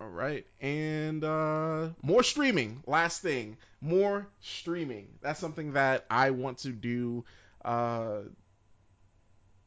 All 0.00 0.08
right, 0.08 0.44
and 0.60 1.22
uh, 1.22 1.88
more 2.02 2.22
streaming. 2.22 2.82
Last 2.86 3.22
thing, 3.22 3.56
more 3.80 4.26
streaming. 4.40 5.08
That's 5.22 5.38
something 5.38 5.74
that 5.74 6.04
I 6.10 6.30
want 6.30 6.58
to 6.58 6.70
do. 6.70 7.24
Uh, 7.64 8.20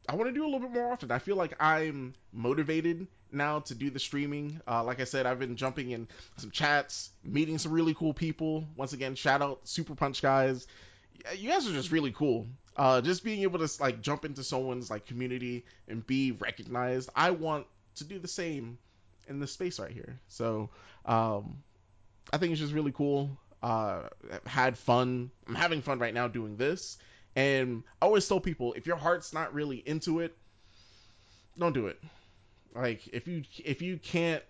I 0.08 0.14
want 0.14 0.28
to 0.28 0.32
do 0.32 0.44
a 0.44 0.46
little 0.46 0.60
bit 0.60 0.70
more 0.70 0.90
often. 0.90 1.10
I 1.10 1.18
feel 1.18 1.36
like 1.36 1.54
I'm 1.60 2.14
motivated 2.32 3.06
now 3.30 3.60
to 3.60 3.74
do 3.74 3.90
the 3.90 3.98
streaming. 3.98 4.60
Uh, 4.66 4.82
like 4.82 5.00
I 5.00 5.04
said, 5.04 5.26
I've 5.26 5.38
been 5.38 5.56
jumping 5.56 5.90
in 5.90 6.08
some 6.38 6.50
chats, 6.50 7.10
meeting 7.22 7.58
some 7.58 7.72
really 7.72 7.94
cool 7.94 8.14
people. 8.14 8.66
Once 8.76 8.94
again, 8.94 9.14
shout 9.14 9.42
out 9.42 9.68
Super 9.68 9.94
Punch 9.94 10.22
guys. 10.22 10.66
You 11.36 11.50
guys 11.50 11.68
are 11.68 11.72
just 11.72 11.92
really 11.92 12.12
cool. 12.12 12.46
Uh, 12.76 13.00
just 13.00 13.24
being 13.24 13.42
able 13.42 13.58
to 13.58 13.82
like 13.82 14.00
jump 14.00 14.24
into 14.24 14.42
someone's 14.42 14.88
like 14.88 15.04
community 15.04 15.66
and 15.88 16.06
be 16.06 16.32
recognized. 16.32 17.10
I 17.14 17.32
want 17.32 17.66
to 17.96 18.04
do 18.04 18.18
the 18.18 18.28
same 18.28 18.78
in 19.26 19.40
this 19.40 19.52
space 19.52 19.78
right 19.78 19.90
here. 19.90 20.20
So 20.28 20.70
um, 21.04 21.62
I 22.32 22.38
think 22.38 22.52
it's 22.52 22.60
just 22.60 22.72
really 22.72 22.92
cool. 22.92 23.36
Uh, 23.62 24.02
had 24.46 24.78
fun. 24.78 25.30
I'm 25.46 25.56
having 25.56 25.82
fun 25.82 25.98
right 25.98 26.14
now 26.14 26.28
doing 26.28 26.56
this. 26.56 26.96
And 27.38 27.84
I 28.02 28.06
always 28.06 28.26
tell 28.26 28.40
people 28.40 28.72
if 28.72 28.84
your 28.84 28.96
heart's 28.96 29.32
not 29.32 29.54
really 29.54 29.76
into 29.76 30.18
it, 30.18 30.36
don't 31.56 31.72
do 31.72 31.86
it. 31.86 32.02
Like 32.74 33.06
if 33.12 33.28
you 33.28 33.44
if 33.64 33.80
you 33.80 33.96
can't 33.96 34.42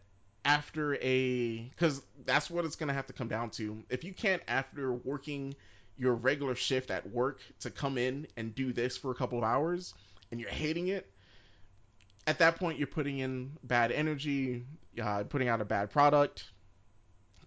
after 0.46 0.94
a 1.02 1.58
because 1.64 2.00
that's 2.24 2.48
what 2.48 2.64
it's 2.64 2.76
gonna 2.76 2.94
have 2.94 3.06
to 3.08 3.12
come 3.12 3.28
down 3.28 3.50
to. 3.50 3.84
If 3.90 4.04
you 4.04 4.14
can't 4.14 4.40
after 4.48 4.90
working 4.90 5.54
your 5.98 6.14
regular 6.14 6.54
shift 6.54 6.90
at 6.90 7.06
work 7.10 7.42
to 7.60 7.70
come 7.70 7.98
in 7.98 8.26
and 8.38 8.54
do 8.54 8.72
this 8.72 8.96
for 8.96 9.10
a 9.10 9.14
couple 9.14 9.36
of 9.36 9.44
hours 9.44 9.92
and 10.30 10.40
you're 10.40 10.48
hating 10.48 10.88
it, 10.88 11.10
at 12.26 12.38
that 12.38 12.56
point 12.56 12.78
you're 12.78 12.86
putting 12.86 13.18
in 13.18 13.52
bad 13.64 13.92
energy, 13.92 14.64
uh, 15.02 15.24
putting 15.24 15.48
out 15.48 15.60
a 15.60 15.66
bad 15.66 15.90
product. 15.90 16.44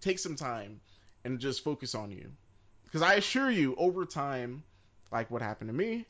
Take 0.02 0.20
some 0.20 0.36
time 0.36 0.82
and 1.26 1.40
just 1.40 1.64
focus 1.64 1.96
on 1.96 2.12
you, 2.12 2.30
because 2.84 3.02
I 3.02 3.16
assure 3.16 3.50
you, 3.50 3.74
over 3.76 4.06
time, 4.06 4.64
like 5.12 5.30
what 5.30 5.42
happened 5.42 5.70
to 5.70 5.76
me, 5.76 6.06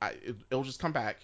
I, 0.00 0.10
it, 0.22 0.36
will 0.50 0.64
just 0.64 0.80
come 0.80 0.92
back 0.92 1.18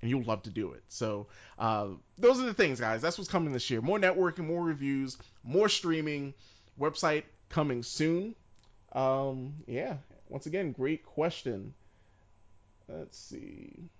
and 0.00 0.10
you'll 0.10 0.24
love 0.24 0.42
to 0.42 0.50
do 0.50 0.72
it. 0.72 0.82
So 0.88 1.28
uh, 1.58 1.88
those 2.18 2.40
are 2.40 2.44
the 2.44 2.54
things, 2.54 2.80
guys. 2.80 3.00
That's 3.00 3.16
what's 3.16 3.30
coming 3.30 3.52
this 3.52 3.70
year. 3.70 3.80
More 3.80 3.98
networking, 3.98 4.46
more 4.46 4.62
reviews, 4.62 5.16
more 5.42 5.68
streaming. 5.68 6.34
Website 6.78 7.22
coming 7.48 7.82
soon. 7.82 8.34
Um, 8.92 9.54
yeah. 9.66 9.94
Once 10.28 10.46
again, 10.46 10.72
great 10.72 11.04
question. 11.04 11.72
Let's 12.88 13.18
see. 13.18 13.90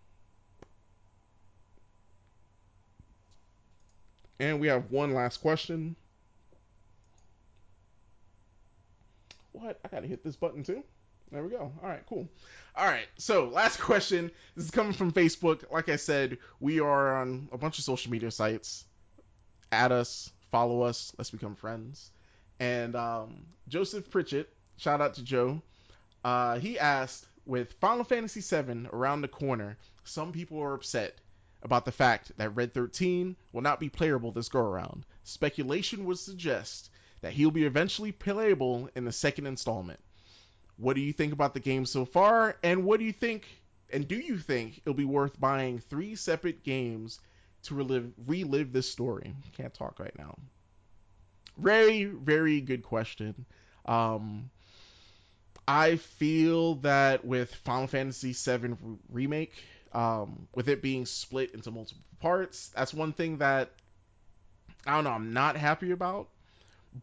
And 4.40 4.60
we 4.60 4.66
have 4.66 4.90
one 4.90 5.14
last 5.14 5.38
question. 5.38 5.96
What? 9.52 9.78
I 9.84 9.88
gotta 9.88 10.08
hit 10.08 10.24
this 10.24 10.36
button 10.36 10.64
too. 10.64 10.82
There 11.34 11.42
we 11.42 11.50
go. 11.50 11.72
All 11.82 11.88
right, 11.88 12.06
cool. 12.08 12.28
All 12.76 12.86
right, 12.86 13.08
so 13.18 13.48
last 13.48 13.80
question. 13.80 14.30
This 14.54 14.66
is 14.66 14.70
coming 14.70 14.92
from 14.92 15.10
Facebook. 15.10 15.64
Like 15.68 15.88
I 15.88 15.96
said, 15.96 16.38
we 16.60 16.78
are 16.78 17.16
on 17.16 17.48
a 17.50 17.58
bunch 17.58 17.78
of 17.78 17.84
social 17.84 18.12
media 18.12 18.30
sites. 18.30 18.84
Add 19.72 19.90
us, 19.90 20.30
follow 20.52 20.82
us, 20.82 21.12
let's 21.18 21.30
become 21.30 21.56
friends. 21.56 22.12
And 22.60 22.94
um, 22.94 23.46
Joseph 23.66 24.08
Pritchett, 24.12 24.48
shout 24.76 25.00
out 25.00 25.14
to 25.14 25.24
Joe. 25.24 25.60
Uh, 26.22 26.60
he 26.60 26.78
asked, 26.78 27.26
with 27.46 27.72
Final 27.80 28.04
Fantasy 28.04 28.40
VII 28.40 28.86
around 28.92 29.22
the 29.22 29.28
corner, 29.28 29.76
some 30.04 30.30
people 30.30 30.62
are 30.62 30.74
upset 30.74 31.16
about 31.64 31.84
the 31.84 31.90
fact 31.90 32.30
that 32.36 32.54
Red 32.54 32.72
13 32.72 33.34
will 33.52 33.62
not 33.62 33.80
be 33.80 33.88
playable 33.88 34.30
this 34.30 34.48
go 34.48 34.60
around. 34.60 35.04
Speculation 35.24 36.04
would 36.04 36.20
suggest 36.20 36.90
that 37.22 37.32
he'll 37.32 37.50
be 37.50 37.64
eventually 37.64 38.12
playable 38.12 38.88
in 38.94 39.04
the 39.04 39.10
second 39.10 39.48
installment. 39.48 39.98
What 40.76 40.96
do 40.96 41.02
you 41.02 41.12
think 41.12 41.32
about 41.32 41.54
the 41.54 41.60
game 41.60 41.86
so 41.86 42.04
far? 42.04 42.56
And 42.62 42.84
what 42.84 42.98
do 42.98 43.06
you 43.06 43.12
think? 43.12 43.46
And 43.92 44.08
do 44.08 44.16
you 44.16 44.38
think 44.38 44.78
it'll 44.78 44.94
be 44.94 45.04
worth 45.04 45.38
buying 45.38 45.78
three 45.78 46.16
separate 46.16 46.64
games 46.64 47.20
to 47.64 47.74
relive 47.74 48.12
relive 48.26 48.72
this 48.72 48.90
story? 48.90 49.34
Can't 49.56 49.72
talk 49.72 49.98
right 49.98 50.16
now. 50.18 50.36
Very 51.56 52.04
very 52.04 52.60
good 52.60 52.82
question. 52.82 53.46
Um, 53.86 54.50
I 55.66 55.96
feel 55.96 56.76
that 56.76 57.24
with 57.24 57.54
Final 57.54 57.86
Fantasy 57.86 58.32
VII 58.32 58.74
remake, 59.08 59.54
um, 59.92 60.48
with 60.54 60.68
it 60.68 60.82
being 60.82 61.06
split 61.06 61.54
into 61.54 61.70
multiple 61.70 62.02
parts, 62.20 62.70
that's 62.74 62.92
one 62.92 63.12
thing 63.12 63.38
that 63.38 63.70
I 64.86 64.96
don't 64.96 65.04
know. 65.04 65.10
I'm 65.10 65.32
not 65.32 65.56
happy 65.56 65.92
about, 65.92 66.28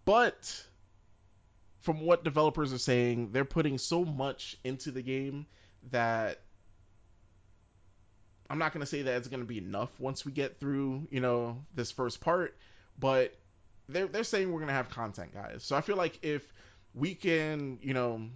but 0.05 0.63
from 1.82 2.01
what 2.01 2.23
developers 2.23 2.73
are 2.73 2.77
saying, 2.77 3.32
they're 3.32 3.45
putting 3.45 3.77
so 3.77 4.05
much 4.05 4.57
into 4.63 4.91
the 4.91 5.01
game 5.01 5.45
that 5.91 6.39
I'm 8.49 8.59
not 8.59 8.73
going 8.73 8.82
to 8.82 8.86
say 8.86 9.01
that 9.03 9.15
it's 9.15 9.27
going 9.27 9.39
to 9.41 9.47
be 9.47 9.57
enough 9.57 9.89
once 9.99 10.25
we 10.25 10.32
get 10.32 10.59
through, 10.59 11.07
you 11.09 11.21
know, 11.21 11.57
this 11.73 11.91
first 11.91 12.21
part, 12.21 12.57
but 12.99 13.34
they're 13.89 14.07
they're 14.07 14.23
saying 14.23 14.51
we're 14.51 14.59
going 14.59 14.67
to 14.67 14.73
have 14.73 14.89
content, 14.89 15.34
guys. 15.34 15.63
So 15.63 15.75
I 15.75 15.82
feel 15.82 15.95
like 15.95 16.19
if 16.21 16.53
we 16.93 17.15
can, 17.15 17.79
you 17.82 17.93
know, 17.93 18.27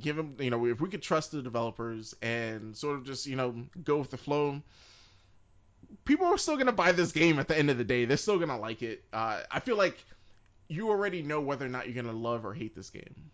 give 0.00 0.16
them, 0.16 0.36
you 0.40 0.50
know, 0.50 0.66
if 0.66 0.80
we 0.80 0.88
could 0.88 1.02
trust 1.02 1.32
the 1.32 1.42
developers 1.42 2.14
and 2.20 2.76
sort 2.76 2.96
of 2.96 3.04
just, 3.04 3.26
you 3.26 3.36
know, 3.36 3.54
go 3.84 3.98
with 3.98 4.10
the 4.10 4.16
flow, 4.16 4.60
people 6.04 6.26
are 6.26 6.38
still 6.38 6.54
going 6.54 6.66
to 6.66 6.72
buy 6.72 6.92
this 6.92 7.12
game 7.12 7.38
at 7.38 7.46
the 7.46 7.56
end 7.56 7.70
of 7.70 7.78
the 7.78 7.84
day. 7.84 8.06
They're 8.06 8.16
still 8.16 8.38
going 8.38 8.48
to 8.48 8.56
like 8.56 8.82
it. 8.82 9.04
Uh, 9.12 9.40
I 9.50 9.60
feel 9.60 9.76
like 9.76 10.02
you 10.68 10.90
already 10.90 11.22
know 11.22 11.40
whether 11.40 11.64
or 11.64 11.70
not 11.70 11.86
you're 11.86 12.02
gonna 12.02 12.16
love 12.16 12.44
or 12.44 12.54
hate 12.54 12.74
this 12.74 12.90
game. 12.90 13.30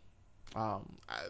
Um, 0.54 0.96
I, 1.08 1.26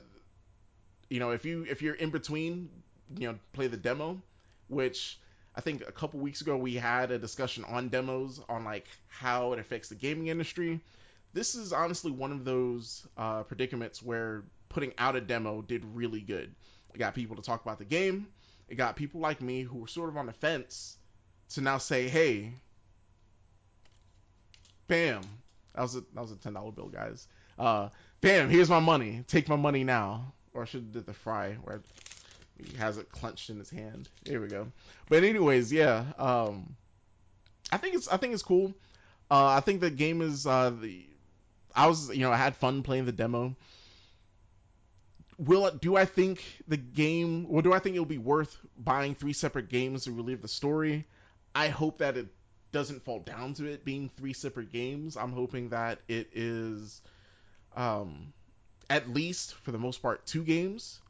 you 1.09 1.19
know, 1.19 1.31
if 1.31 1.45
you 1.45 1.67
if 1.69 1.83
you're 1.83 1.95
in 1.95 2.11
between, 2.11 2.69
you 3.17 3.29
know, 3.29 3.39
play 3.53 3.67
the 3.67 3.77
demo, 3.77 4.21
which 4.69 5.19
I 5.57 5.61
think 5.61 5.83
a 5.87 5.93
couple 5.93 6.21
weeks 6.21 6.41
ago 6.41 6.57
we 6.57 6.75
had 6.75 7.11
a 7.11 7.19
discussion 7.19 7.65
on 7.65 7.89
demos 7.89 8.41
on 8.49 8.65
like 8.65 8.87
how 9.09 9.53
it 9.53 9.59
affects 9.59 9.89
the 9.89 9.95
gaming 9.95 10.29
industry. 10.29 10.81
This 11.33 11.55
is 11.55 11.73
honestly 11.73 12.13
one 12.13 12.33
of 12.33 12.45
those 12.45 13.07
uh, 13.17 13.43
predicaments 13.43 14.03
where 14.03 14.45
putting 14.69 14.93
out 14.99 15.17
a 15.17 15.21
demo 15.21 15.63
did 15.63 15.85
really 15.95 16.21
good. 16.21 16.55
It 16.93 16.99
got 16.99 17.15
people 17.15 17.37
to 17.37 17.43
talk 17.43 17.63
about 17.63 17.79
the 17.79 17.85
game. 17.85 18.29
It 18.69 18.77
got 18.77 18.97
people 18.97 19.21
like 19.21 19.41
me 19.41 19.63
who 19.63 19.79
were 19.79 19.89
sort 19.89 20.09
of 20.09 20.17
on 20.17 20.27
the 20.27 20.33
fence 20.33 20.97
to 21.51 21.61
now 21.61 21.79
say, 21.79 22.09
"Hey, 22.09 22.53
bam, 24.87 25.23
that 25.75 25.83
was 25.83 25.97
a 25.97 26.01
that 26.01 26.21
was 26.21 26.33
a 26.33 26.37
ten 26.37 26.55
dollar 26.55 26.73
bill, 26.73 26.89
guys. 26.89 27.27
Uh, 27.59 27.89
bam, 28.21 28.49
here's 28.49 28.71
my 28.71 28.81
money. 28.81 29.25
Take 29.27 29.49
my 29.49 29.57
money 29.57 29.85
now. 29.85 30.33
Or 30.53 30.63
I 30.63 30.65
should 30.67 30.83
have 30.83 30.93
did 30.93 31.07
the 31.07 31.13
fry 31.13 31.55
where 31.65 31.83
he 32.59 32.77
has 32.77 32.99
it 32.99 33.11
clenched 33.11 33.51
in 33.51 33.59
his 33.59 33.71
hand. 33.71 34.09
There 34.25 34.41
we 34.41 34.49
go. 34.49 34.69
But 35.09 35.25
anyways, 35.25 35.73
yeah. 35.73 36.05
Um, 36.19 36.77
I 37.73 37.77
think 37.77 37.95
it's 37.95 38.09
I 38.09 38.17
think 38.17 38.35
it's 38.35 38.43
cool. 38.43 38.73
Uh, 39.31 39.47
I 39.47 39.61
think 39.61 39.81
the 39.81 39.91
game 39.91 40.21
is 40.23 40.47
uh, 40.47 40.71
the 40.71 41.07
I 41.75 41.87
was 41.87 42.11
you 42.11 42.21
know 42.21 42.33
I 42.33 42.37
had 42.37 42.57
fun 42.57 42.83
playing 42.83 43.07
the 43.07 43.13
demo. 43.13 43.57
Will 45.39 45.69
do 45.73 45.97
I 45.97 46.05
think 46.05 46.45
the 46.69 46.77
game? 46.77 47.49
Well, 47.49 47.63
do 47.63 47.73
I 47.73 47.81
think 47.81 47.97
it'll 47.97 48.07
be 48.07 48.19
worth 48.19 48.57
buying 48.79 49.17
three 49.17 49.33
separate 49.33 49.69
games 49.69 50.05
to 50.05 50.13
relive 50.13 50.43
the 50.43 50.49
story? 50.49 51.07
I 51.57 51.69
hope 51.69 51.99
that 51.99 52.17
it 52.17 52.29
doesn't 52.75 53.05
fall 53.05 53.21
down 53.21 53.55
to 53.55 53.67
it 53.67 53.85
being 53.85 54.11
three 54.17 54.33
separate 54.33 54.73
games. 54.73 55.17
I'm 55.17 55.33
hoping 55.33 55.69
that 55.69 56.01
it 56.09 56.29
is, 56.35 57.01
um, 57.77 58.33
at 58.91 59.09
least 59.09 59.55
for 59.55 59.71
the 59.71 59.79
most 59.79 60.03
part, 60.03 60.27
two 60.27 60.43
games, 60.43 61.01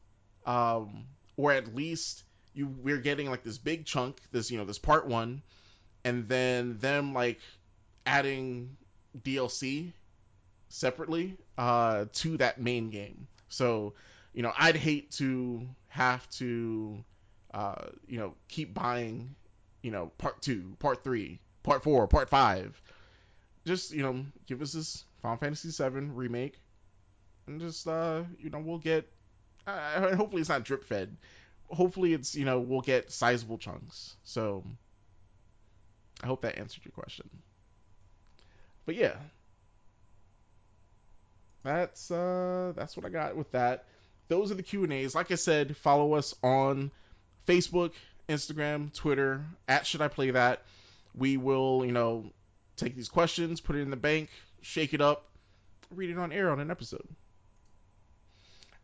um, 0.45 1.07
or 1.39 1.53
at 1.53 1.75
least 1.75 2.23
you 2.53 2.69
we're 2.83 2.99
getting 2.99 3.31
like 3.31 3.43
this 3.43 3.57
big 3.57 3.87
chunk, 3.87 4.21
this 4.31 4.51
you 4.51 4.59
know 4.59 4.67
this 4.67 4.79
part 4.79 5.07
one, 5.07 5.41
and 6.05 6.29
then 6.29 6.77
them 6.81 7.15
like 7.15 7.41
adding 8.05 8.77
DLC 9.23 9.91
separately 10.69 11.35
uh, 11.57 12.05
to 12.13 12.37
that 12.37 12.61
main 12.61 12.91
game. 12.91 13.27
So 13.49 13.95
you 14.35 14.43
know 14.43 14.53
I'd 14.59 14.77
hate 14.77 15.13
to 15.13 15.67
have 15.89 16.29
to 16.33 17.03
uh, 17.55 17.87
you 18.07 18.19
know 18.19 18.35
keep 18.49 18.75
buying 18.75 19.35
you 19.81 19.91
know 19.91 20.13
part 20.19 20.43
two, 20.43 20.77
part 20.79 21.03
three, 21.03 21.41
part 21.65 21.83
four, 21.83 22.07
part 22.07 22.31
five. 22.31 22.81
Just 23.67 23.93
you 23.93 24.03
know, 24.03 24.25
give 24.47 24.63
us 24.63 24.73
this 24.73 25.03
Final 25.21 25.39
Fantasy 25.39 25.71
VII 25.71 26.11
remake, 26.13 26.61
and 27.49 27.61
just 27.61 27.89
uh, 27.89 28.23
you 28.39 28.51
know, 28.51 28.61
we'll 28.61 28.79
get. 28.79 29.11
Uh, 29.67 30.15
hopefully, 30.15 30.41
it's 30.41 30.51
not 30.51 30.63
drip 30.63 30.85
fed. 30.85 31.17
Hopefully, 31.69 32.13
it's 32.13 32.37
you 32.37 32.45
know, 32.45 32.61
we'll 32.61 32.83
get 32.83 33.11
sizable 33.11 33.59
chunks. 33.59 34.15
So, 34.23 34.63
I 36.23 36.27
hope 36.27 36.43
that 36.43 36.59
answered 36.59 36.85
your 36.85 36.93
question. 36.93 37.29
But 38.85 38.95
yeah, 38.97 39.17
that's 41.65 42.11
uh, 42.11 42.75
that's 42.77 42.97
what 42.97 43.07
I 43.07 43.09
got 43.09 43.35
with 43.35 43.51
that. 43.53 43.87
Those 44.29 44.53
are 44.53 44.55
the 44.55 44.63
Q 44.63 44.85
and 44.85 44.93
A's. 44.93 45.15
Like 45.15 45.33
I 45.33 45.37
said, 45.37 45.77
follow 45.79 46.15
us 46.15 46.35
on 46.43 46.91
Facebook, 47.47 47.93
Instagram, 48.29 48.93
Twitter 48.95 49.43
at 49.67 49.87
Should 49.87 50.03
I 50.03 50.09
Play 50.09 50.33
That 50.33 50.63
we 51.17 51.37
will, 51.37 51.85
you 51.85 51.93
know, 51.93 52.33
take 52.77 52.97
these 52.97 53.09
questions, 53.09 53.61
put 53.61 53.77
it 53.77 53.81
in 53.81 53.91
the 53.91 53.97
bank, 53.97 54.31
shake 54.61 54.95
it 54.95 55.01
up, 55.01 55.31
read 55.91 56.11
it 56.11 56.19
on 56.19 56.33
air 56.33 56.51
on 56.51 56.61
an 56.61 56.71
episode. 56.71 57.09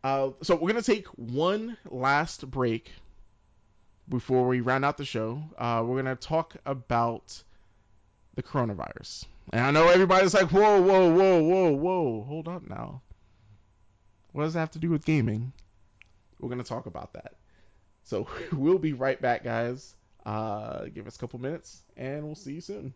Uh, 0.03 0.31
so 0.41 0.55
we're 0.55 0.69
gonna 0.69 0.81
take 0.81 1.05
one 1.07 1.77
last 1.89 2.49
break 2.49 2.91
before 4.09 4.47
we 4.47 4.61
round 4.61 4.83
out 4.83 4.97
the 4.97 5.05
show. 5.05 5.43
Uh, 5.57 5.83
we're 5.85 5.97
gonna 5.97 6.15
talk 6.15 6.55
about 6.65 7.43
the 8.35 8.41
coronavirus, 8.41 9.25
and 9.53 9.61
I 9.61 9.71
know 9.71 9.87
everybody's 9.89 10.33
like, 10.33 10.51
"Whoa, 10.51 10.81
whoa, 10.81 11.13
whoa, 11.13 11.43
whoa, 11.43 11.71
whoa, 11.71 12.23
hold 12.23 12.47
up 12.47 12.67
now. 12.67 13.01
What 14.31 14.43
does 14.43 14.53
that 14.53 14.61
have 14.61 14.71
to 14.71 14.79
do 14.79 14.89
with 14.89 15.05
gaming?" 15.05 15.53
We're 16.39 16.49
gonna 16.49 16.63
talk 16.63 16.87
about 16.87 17.13
that. 17.13 17.35
So 18.03 18.27
we'll 18.51 18.79
be 18.79 18.93
right 18.93 19.21
back, 19.21 19.43
guys. 19.43 19.95
Uh, 20.25 20.85
give 20.85 21.07
us 21.07 21.15
a 21.15 21.19
couple 21.19 21.39
minutes, 21.39 21.83
and 21.97 22.23
we'll 22.25 22.35
see 22.35 22.53
you 22.53 22.61
soon. 22.61 22.93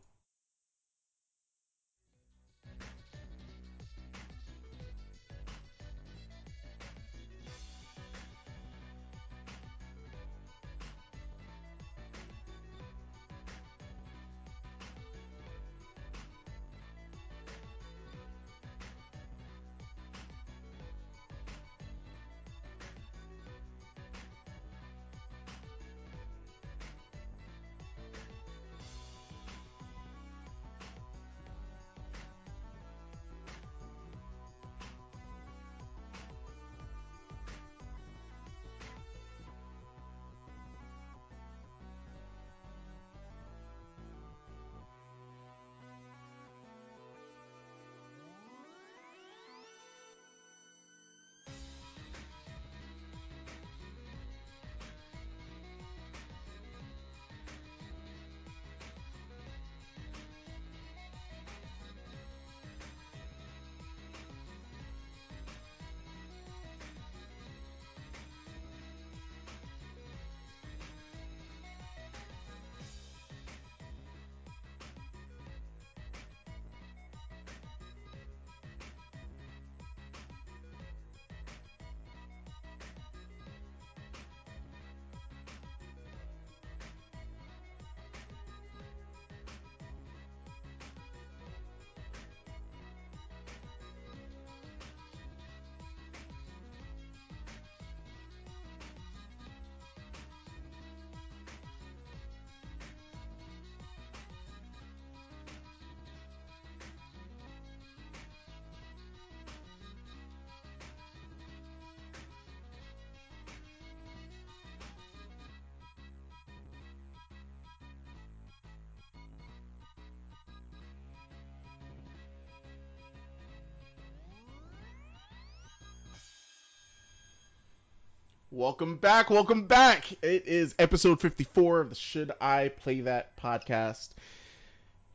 Welcome 128.56 128.96
back, 128.96 129.30
welcome 129.30 129.64
back. 129.68 130.10
It 130.24 130.48
is 130.48 130.76
episode 130.80 131.20
54 131.20 131.82
of 131.82 131.90
the 131.90 131.96
Should 131.96 132.32
I 132.40 132.70
Play 132.70 133.02
That 133.02 133.36
podcast. 133.36 134.12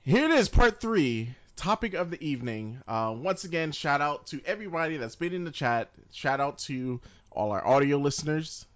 Here 0.03 0.27
it 0.27 0.31
is, 0.31 0.51
part 0.51 0.79
three, 0.79 1.35
topic 1.57 1.95
of 1.95 2.11
the 2.11 2.23
evening. 2.23 2.83
Uh, 2.87 3.15
once 3.17 3.45
again, 3.45 3.73
shout 3.73 4.03
out 4.03 4.27
to 4.27 4.43
everybody 4.45 4.99
that's 4.99 5.17
been 5.17 5.33
in 5.33 5.45
the 5.45 5.51
chat. 5.51 5.89
Shout 6.13 6.39
out 6.39 6.59
to 6.59 7.01
all 7.31 7.53
our 7.53 7.67
audio 7.67 7.97
listeners. 7.97 8.67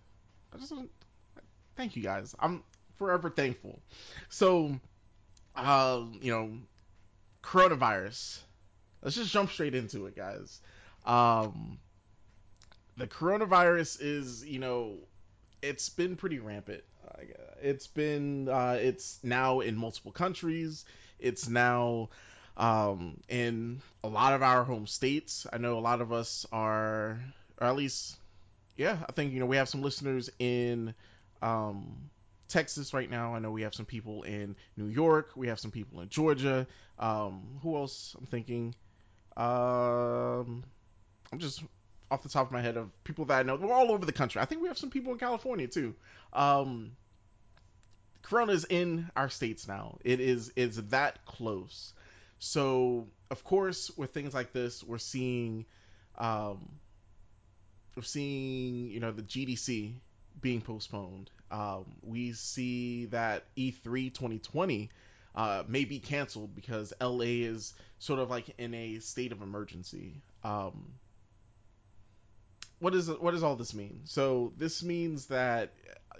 Just 0.58 0.72
thank 1.76 1.94
you 1.94 2.02
guys. 2.02 2.34
I'm 2.40 2.62
forever 2.96 3.28
thankful. 3.28 3.82
So, 4.30 4.80
uh, 5.54 6.04
you 6.22 6.32
know, 6.32 6.52
coronavirus. 7.42 8.38
Let's 9.02 9.16
just 9.16 9.30
jump 9.30 9.50
straight 9.50 9.74
into 9.74 10.06
it, 10.06 10.16
guys. 10.16 10.62
Um, 11.04 11.76
the 12.96 13.06
coronavirus 13.06 13.98
is, 14.00 14.44
you 14.44 14.58
know, 14.58 14.94
it's 15.62 15.88
been 15.88 16.16
pretty 16.16 16.38
rampant. 16.38 16.82
It's 17.62 17.86
been, 17.86 18.48
uh, 18.48 18.78
it's 18.80 19.18
now 19.22 19.60
in 19.60 19.76
multiple 19.76 20.12
countries. 20.12 20.84
It's 21.18 21.48
now 21.48 22.10
um, 22.56 23.20
in 23.28 23.80
a 24.02 24.08
lot 24.08 24.34
of 24.34 24.42
our 24.42 24.64
home 24.64 24.86
states. 24.86 25.46
I 25.52 25.58
know 25.58 25.78
a 25.78 25.80
lot 25.80 26.00
of 26.00 26.12
us 26.12 26.44
are, 26.52 27.18
or 27.60 27.66
at 27.66 27.76
least, 27.76 28.16
yeah, 28.76 28.98
I 29.08 29.12
think, 29.12 29.32
you 29.32 29.40
know, 29.40 29.46
we 29.46 29.56
have 29.56 29.68
some 29.68 29.82
listeners 29.82 30.28
in 30.38 30.94
um, 31.40 32.10
Texas 32.48 32.92
right 32.92 33.10
now. 33.10 33.34
I 33.34 33.38
know 33.38 33.50
we 33.50 33.62
have 33.62 33.74
some 33.74 33.86
people 33.86 34.22
in 34.24 34.56
New 34.76 34.88
York. 34.88 35.30
We 35.34 35.48
have 35.48 35.58
some 35.58 35.70
people 35.70 36.00
in 36.00 36.08
Georgia. 36.08 36.66
Um, 36.98 37.58
who 37.62 37.76
else? 37.76 38.14
I'm 38.18 38.26
thinking. 38.26 38.74
Um, 39.36 40.64
I'm 41.32 41.38
just 41.38 41.62
off 42.10 42.22
the 42.22 42.28
top 42.28 42.46
of 42.46 42.52
my 42.52 42.60
head 42.60 42.76
of 42.76 42.90
people 43.04 43.24
that 43.26 43.38
I 43.38 43.42
know. 43.42 43.56
We're 43.56 43.72
all 43.72 43.90
over 43.90 44.06
the 44.06 44.12
country. 44.12 44.40
I 44.40 44.44
think 44.44 44.62
we 44.62 44.68
have 44.68 44.78
some 44.78 44.90
people 44.90 45.12
in 45.12 45.18
California 45.18 45.66
too. 45.66 45.94
Um, 46.32 46.92
Corona 48.22 48.52
is 48.52 48.64
in 48.64 49.10
our 49.16 49.28
states 49.28 49.68
now. 49.68 49.98
It 50.04 50.20
is 50.20 50.52
is 50.56 50.76
that 50.88 51.24
close. 51.26 51.92
So 52.38 53.08
of 53.30 53.44
course, 53.44 53.90
with 53.96 54.12
things 54.12 54.34
like 54.34 54.52
this, 54.52 54.82
we're 54.82 54.98
seeing, 54.98 55.66
um, 56.16 56.68
we're 57.96 58.02
seeing 58.02 58.90
you 58.90 59.00
know 59.00 59.12
the 59.12 59.22
GDC 59.22 59.94
being 60.40 60.60
postponed. 60.60 61.30
Um, 61.50 61.84
we 62.02 62.32
see 62.32 63.06
that 63.06 63.44
E3 63.56 64.12
2020 64.12 64.90
uh, 65.34 65.62
may 65.66 65.84
be 65.84 65.98
canceled 65.98 66.54
because 66.54 66.92
LA 67.00 67.44
is 67.44 67.74
sort 67.98 68.20
of 68.20 68.30
like 68.30 68.54
in 68.58 68.74
a 68.74 68.98
state 69.00 69.32
of 69.32 69.42
emergency. 69.42 70.22
Um, 70.42 70.94
what 72.84 72.94
is 72.94 73.08
what 73.08 73.30
does 73.30 73.42
all 73.42 73.56
this 73.56 73.72
mean? 73.72 74.00
So 74.04 74.52
this 74.58 74.82
means 74.82 75.24
that 75.26 75.72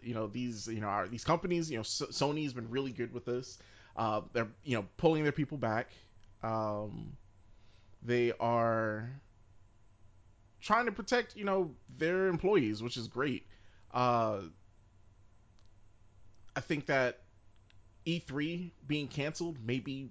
you 0.03 0.15
know 0.15 0.27
these 0.27 0.67
you 0.67 0.81
know 0.81 0.87
our, 0.87 1.07
these 1.07 1.23
companies 1.23 1.71
you 1.71 1.77
know 1.77 1.83
Sony's 1.83 2.55
been 2.55 2.71
really 2.71 2.91
good 2.91 3.13
with 3.13 3.27
this. 3.27 3.59
Uh, 3.95 4.23
they're 4.33 4.49
you 4.65 4.79
know 4.79 4.87
pulling 4.97 5.25
their 5.25 5.33
people 5.33 5.59
back. 5.59 5.91
Um, 6.43 7.19
they 8.03 8.33
are 8.41 9.11
trying 10.63 10.87
to 10.87 10.93
protect 10.93 11.37
you 11.37 11.45
know 11.45 11.71
their 11.99 12.29
employees, 12.29 12.83
which 12.83 12.97
is 12.97 13.09
great. 13.09 13.47
Uh, 13.93 14.41
I 16.57 16.61
think 16.61 16.87
that 16.87 17.21
E3 18.07 18.71
being 18.87 19.09
canceled 19.09 19.59
may 19.63 19.81
be 19.81 20.09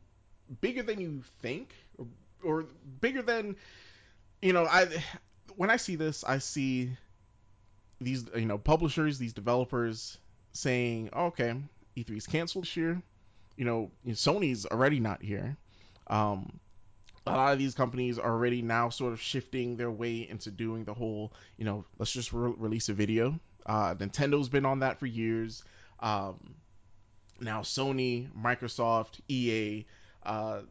bigger 0.62 0.84
than 0.84 1.02
you 1.02 1.24
think, 1.42 1.74
or, 1.98 2.06
or 2.44 2.66
bigger 3.02 3.24
than 3.24 3.56
you 4.44 4.54
know. 4.54 4.68
I 4.68 4.88
when 5.56 5.70
I 5.70 5.78
see 5.78 5.96
this, 5.96 6.24
I 6.24 6.40
see 6.40 6.92
these 8.02 8.26
you 8.36 8.46
know 8.46 8.58
publishers, 8.58 9.18
these 9.18 9.34
developers 9.34 10.18
saying, 10.52 11.10
oh, 11.14 11.28
"Okay, 11.28 11.56
E3 11.98 12.18
is 12.18 12.28
canceled 12.28 12.66
this 12.66 12.78
year." 12.78 13.02
You 13.56 13.66
know, 13.66 13.92
Sony's 14.08 14.66
already 14.66 15.00
not 15.00 15.22
here. 15.22 15.58
Um, 16.08 16.60
a 17.26 17.32
lot 17.32 17.54
of 17.54 17.60
these 17.60 17.74
companies 17.74 18.20
are 18.20 18.32
already 18.32 18.62
now 18.62 18.90
sort 18.90 19.14
of 19.14 19.22
shifting 19.22 19.78
their 19.78 19.92
way 19.92 20.28
into 20.30 20.52
doing 20.52 20.84
the 20.84 20.94
whole, 20.94 21.34
you 21.58 21.64
know, 21.64 21.86
let's 21.98 22.12
just 22.12 22.34
re- 22.34 22.54
release 22.58 22.90
a 22.90 22.94
video. 22.94 23.40
Uh, 23.66 23.96
Nintendo's 23.96 24.50
been 24.50 24.66
on 24.66 24.80
that 24.80 25.00
for 25.00 25.06
years. 25.06 25.64
Um, 26.00 26.56
now 27.40 27.62
Sony, 27.62 28.28
Microsoft, 28.34 29.22
EA, 29.30 29.86
uh, 30.24 30.62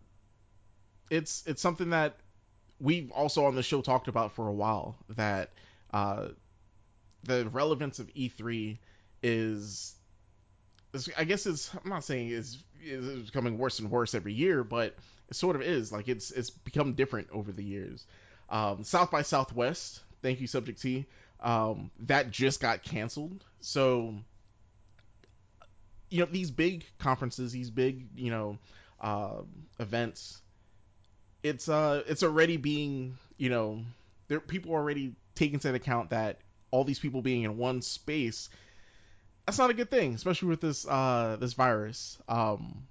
it's 1.10 1.42
it's 1.46 1.60
something 1.62 1.90
that 1.90 2.16
we've 2.82 3.10
also 3.12 3.46
on 3.46 3.54
the 3.54 3.62
show 3.62 3.80
talked 3.80 4.08
about 4.08 4.32
for 4.34 4.48
a 4.48 4.52
while 4.52 4.96
that 5.10 5.50
uh, 5.94 6.28
the 7.24 7.48
relevance 7.48 8.00
of 8.00 8.12
E3 8.14 8.78
is, 9.22 9.94
is 10.92 11.08
I 11.16 11.24
guess 11.24 11.46
is 11.46 11.70
I'm 11.82 11.88
not 11.88 12.04
saying 12.04 12.30
is 12.30 12.62
is 12.84 13.26
becoming 13.26 13.56
worse 13.56 13.78
and 13.78 13.90
worse 13.90 14.14
every 14.14 14.32
year, 14.32 14.64
but 14.64 14.96
it 15.28 15.36
sort 15.36 15.54
of 15.56 15.62
is. 15.62 15.92
Like 15.92 16.08
it's 16.08 16.32
it's 16.32 16.50
become 16.50 16.94
different 16.94 17.28
over 17.32 17.52
the 17.52 17.64
years. 17.64 18.04
Um, 18.50 18.84
South 18.84 19.10
by 19.10 19.22
Southwest, 19.22 20.00
thank 20.20 20.40
you, 20.40 20.46
Subject 20.46 20.82
T. 20.82 21.06
Um, 21.40 21.90
that 22.00 22.30
just 22.30 22.60
got 22.60 22.82
canceled. 22.82 23.44
So 23.60 24.14
you 26.10 26.20
know 26.20 26.26
these 26.30 26.50
big 26.50 26.84
conferences, 26.98 27.52
these 27.52 27.70
big 27.70 28.08
you 28.16 28.30
know 28.30 28.58
uh, 29.00 29.42
events, 29.78 30.42
it's 31.42 31.68
uh 31.68 32.02
it's 32.06 32.22
already 32.22 32.56
being 32.56 33.16
you 33.36 33.50
know 33.50 33.82
there 34.28 34.40
people 34.40 34.72
already 34.72 35.14
take 35.34 35.52
into 35.52 35.72
account 35.74 36.10
that 36.10 36.38
all 36.70 36.84
these 36.84 36.98
people 36.98 37.22
being 37.22 37.42
in 37.42 37.56
one 37.56 37.82
space 37.82 38.48
that's 39.46 39.58
not 39.58 39.70
a 39.70 39.74
good 39.74 39.90
thing 39.90 40.14
especially 40.14 40.48
with 40.48 40.60
this 40.60 40.86
uh 40.86 41.36
this 41.40 41.54
virus. 41.54 42.18
Um 42.28 42.86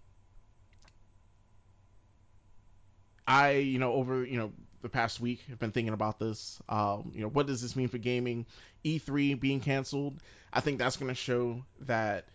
i 3.28 3.52
you 3.52 3.80
know 3.80 3.94
over 3.94 4.26
you 4.26 4.38
know 4.38 4.52
the 4.82 4.90
past 4.90 5.20
week 5.20 5.44
have 5.48 5.60
been 5.60 5.72
thinking 5.72 5.94
about 5.94 6.20
this. 6.20 6.60
Um 6.68 7.12
you 7.16 7.22
know 7.22 7.30
what 7.30 7.48
does 7.48 7.62
this 7.62 7.76
mean 7.76 7.88
for 7.88 8.00
gaming? 8.00 8.46
E3 8.84 9.40
being 9.40 9.62
canceled. 9.62 10.20
I 10.52 10.60
think 10.60 10.80
that's 10.80 10.98
going 10.98 11.10
to 11.10 11.16
show 11.16 11.64
that 11.82 12.26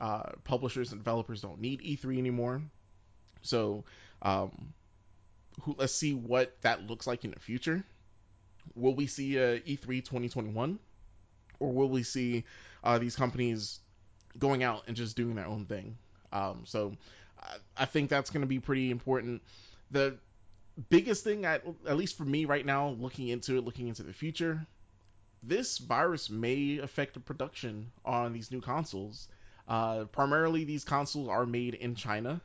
uh 0.00 0.30
publishers 0.42 0.90
and 0.90 1.00
developers 1.00 1.42
don't 1.42 1.60
need 1.60 1.82
e3 1.82 2.18
anymore. 2.18 2.62
So 3.42 3.84
um 4.22 4.72
who 5.62 5.74
let's 5.78 5.94
see 5.94 6.14
what 6.14 6.56
that 6.62 6.88
looks 6.88 7.06
like 7.06 7.24
in 7.24 7.30
the 7.30 7.40
future 7.40 7.84
will 8.74 8.94
we 8.94 9.06
see 9.06 9.36
a 9.36 9.60
E3 9.60 10.04
2021, 10.04 10.78
or 11.58 11.72
will 11.72 11.88
we 11.88 12.02
see 12.02 12.44
uh, 12.84 12.98
these 12.98 13.16
companies 13.16 13.80
going 14.38 14.62
out 14.62 14.84
and 14.86 14.96
just 14.96 15.16
doing 15.16 15.34
their 15.34 15.46
own 15.46 15.66
thing? 15.66 15.96
Um, 16.32 16.62
so 16.64 16.96
I, 17.40 17.56
I 17.76 17.84
think 17.84 18.10
that's 18.10 18.30
going 18.30 18.42
to 18.42 18.46
be 18.46 18.60
pretty 18.60 18.90
important. 18.90 19.42
The 19.90 20.16
biggest 20.88 21.24
thing, 21.24 21.44
at, 21.44 21.64
at 21.86 21.96
least 21.96 22.16
for 22.16 22.24
me 22.24 22.44
right 22.44 22.64
now, 22.64 22.90
looking 22.90 23.28
into 23.28 23.56
it, 23.56 23.64
looking 23.64 23.88
into 23.88 24.02
the 24.02 24.12
future, 24.12 24.66
this 25.42 25.78
virus 25.78 26.30
may 26.30 26.78
affect 26.78 27.14
the 27.14 27.20
production 27.20 27.90
on 28.04 28.32
these 28.32 28.50
new 28.50 28.60
consoles. 28.60 29.28
Uh, 29.66 30.04
primarily, 30.04 30.64
these 30.64 30.84
consoles 30.84 31.28
are 31.28 31.46
made 31.46 31.74
in 31.74 31.94
China. 31.94 32.40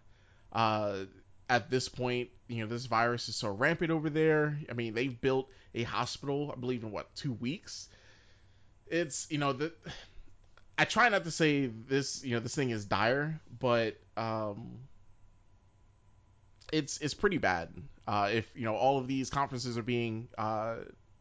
Uh, 0.51 1.05
at 1.49 1.69
this 1.69 1.89
point, 1.89 2.29
you 2.47 2.61
know, 2.61 2.67
this 2.67 2.85
virus 2.85 3.29
is 3.29 3.35
so 3.35 3.49
rampant 3.49 3.91
over 3.91 4.09
there. 4.09 4.59
I 4.69 4.73
mean, 4.73 4.93
they've 4.93 5.19
built 5.19 5.49
a 5.73 5.83
hospital, 5.83 6.53
I 6.55 6.59
believe, 6.59 6.83
in 6.83 6.91
what 6.91 7.13
two 7.15 7.33
weeks. 7.33 7.87
It's 8.87 9.27
you 9.29 9.37
know 9.37 9.53
the. 9.53 9.73
I 10.77 10.83
try 10.83 11.07
not 11.07 11.23
to 11.23 11.31
say 11.31 11.67
this, 11.67 12.21
you 12.25 12.35
know, 12.35 12.41
this 12.41 12.53
thing 12.53 12.69
is 12.69 12.83
dire, 12.83 13.39
but 13.59 13.95
um, 14.17 14.79
it's 16.73 16.97
it's 16.97 17.13
pretty 17.13 17.37
bad. 17.37 17.69
Uh, 18.07 18.29
if 18.33 18.49
you 18.55 18.65
know 18.65 18.75
all 18.75 18.97
of 18.97 19.07
these 19.07 19.29
conferences 19.29 19.77
are 19.77 19.83
being 19.83 20.27
uh, 20.37 20.75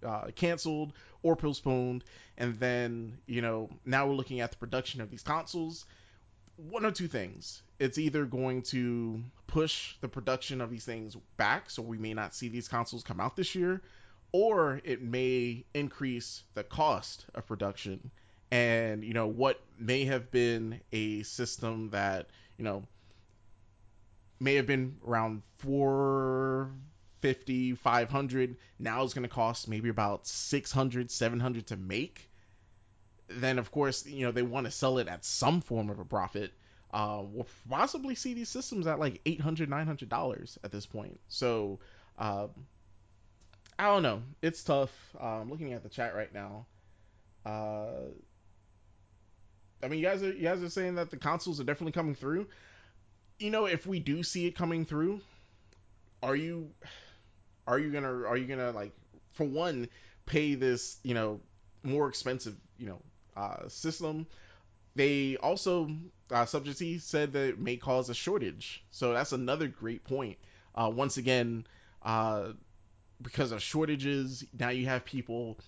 uh, 0.04 0.26
canceled 0.34 0.92
or 1.22 1.36
postponed, 1.36 2.04
and 2.36 2.58
then 2.58 3.18
you 3.26 3.42
know 3.42 3.70
now 3.84 4.06
we're 4.06 4.14
looking 4.14 4.40
at 4.40 4.50
the 4.50 4.56
production 4.56 5.00
of 5.00 5.10
these 5.10 5.22
consoles 5.22 5.86
one 6.56 6.84
or 6.84 6.90
two 6.90 7.08
things. 7.08 7.62
It's 7.78 7.98
either 7.98 8.24
going 8.24 8.62
to 8.62 9.22
push 9.46 9.94
the 10.00 10.08
production 10.08 10.60
of 10.60 10.70
these 10.70 10.84
things 10.84 11.16
back, 11.36 11.70
so 11.70 11.82
we 11.82 11.98
may 11.98 12.14
not 12.14 12.34
see 12.34 12.48
these 12.48 12.68
consoles 12.68 13.02
come 13.02 13.20
out 13.20 13.36
this 13.36 13.54
year, 13.54 13.82
or 14.32 14.80
it 14.84 15.02
may 15.02 15.64
increase 15.74 16.42
the 16.54 16.64
cost 16.64 17.26
of 17.34 17.46
production. 17.46 18.10
And, 18.50 19.04
you 19.04 19.14
know, 19.14 19.26
what 19.26 19.60
may 19.78 20.04
have 20.04 20.30
been 20.30 20.80
a 20.92 21.22
system 21.24 21.90
that, 21.90 22.28
you 22.56 22.64
know, 22.64 22.84
may 24.40 24.54
have 24.54 24.66
been 24.66 24.96
around 25.06 25.42
450, 25.58 27.74
500, 27.74 28.56
now 28.78 29.02
is 29.02 29.14
going 29.14 29.22
to 29.22 29.28
cost 29.28 29.68
maybe 29.68 29.88
about 29.88 30.26
600, 30.26 31.10
700 31.10 31.66
to 31.68 31.76
make 31.76 32.28
then 33.28 33.58
of 33.58 33.70
course 33.70 34.06
you 34.06 34.24
know 34.24 34.32
they 34.32 34.42
want 34.42 34.66
to 34.66 34.70
sell 34.70 34.98
it 34.98 35.08
at 35.08 35.24
some 35.24 35.60
form 35.60 35.90
of 35.90 35.98
a 35.98 36.04
profit. 36.04 36.52
Uh, 36.92 37.22
we'll 37.24 37.48
possibly 37.68 38.14
see 38.14 38.34
these 38.34 38.48
systems 38.48 38.86
at 38.86 39.00
like 39.00 39.20
800 39.26 39.68
900 39.68 40.08
dollars 40.08 40.58
at 40.62 40.70
this 40.70 40.86
point. 40.86 41.20
So 41.28 41.80
uh, 42.18 42.46
I 43.78 43.84
don't 43.86 44.02
know. 44.02 44.22
It's 44.42 44.62
tough. 44.62 44.90
Uh, 45.20 45.40
I'm 45.40 45.50
looking 45.50 45.72
at 45.72 45.82
the 45.82 45.88
chat 45.88 46.14
right 46.14 46.32
now. 46.32 46.66
Uh, 47.44 48.10
I 49.82 49.88
mean, 49.88 49.98
you 49.98 50.06
guys 50.06 50.22
are 50.22 50.32
you 50.32 50.42
guys 50.42 50.62
are 50.62 50.70
saying 50.70 50.94
that 50.94 51.10
the 51.10 51.16
consoles 51.16 51.60
are 51.60 51.64
definitely 51.64 51.92
coming 51.92 52.14
through. 52.14 52.46
You 53.38 53.50
know, 53.50 53.66
if 53.66 53.86
we 53.86 53.98
do 53.98 54.22
see 54.22 54.46
it 54.46 54.56
coming 54.56 54.84
through, 54.84 55.20
are 56.22 56.36
you 56.36 56.70
are 57.66 57.78
you 57.78 57.90
gonna 57.90 58.22
are 58.24 58.36
you 58.36 58.46
gonna 58.46 58.70
like 58.70 58.92
for 59.32 59.44
one 59.44 59.88
pay 60.26 60.54
this 60.54 60.98
you 61.02 61.14
know 61.14 61.40
more 61.82 62.08
expensive 62.08 62.56
you 62.78 62.86
know 62.86 63.00
uh, 63.36 63.68
system? 63.68 64.26
They 64.96 65.36
also 65.38 65.90
uh, 66.30 66.46
Subject 66.46 66.78
C 66.78 66.98
said 66.98 67.32
that 67.32 67.48
it 67.50 67.58
may 67.58 67.76
cause 67.76 68.08
a 68.10 68.14
shortage, 68.14 68.84
so 68.90 69.12
that's 69.12 69.32
another 69.32 69.68
great 69.68 70.04
point. 70.04 70.38
Uh, 70.74 70.90
once 70.94 71.16
again, 71.16 71.66
uh, 72.02 72.52
because 73.22 73.52
of 73.52 73.62
shortages, 73.62 74.44
now 74.58 74.70
you 74.70 74.86
have 74.86 75.04
people 75.04 75.58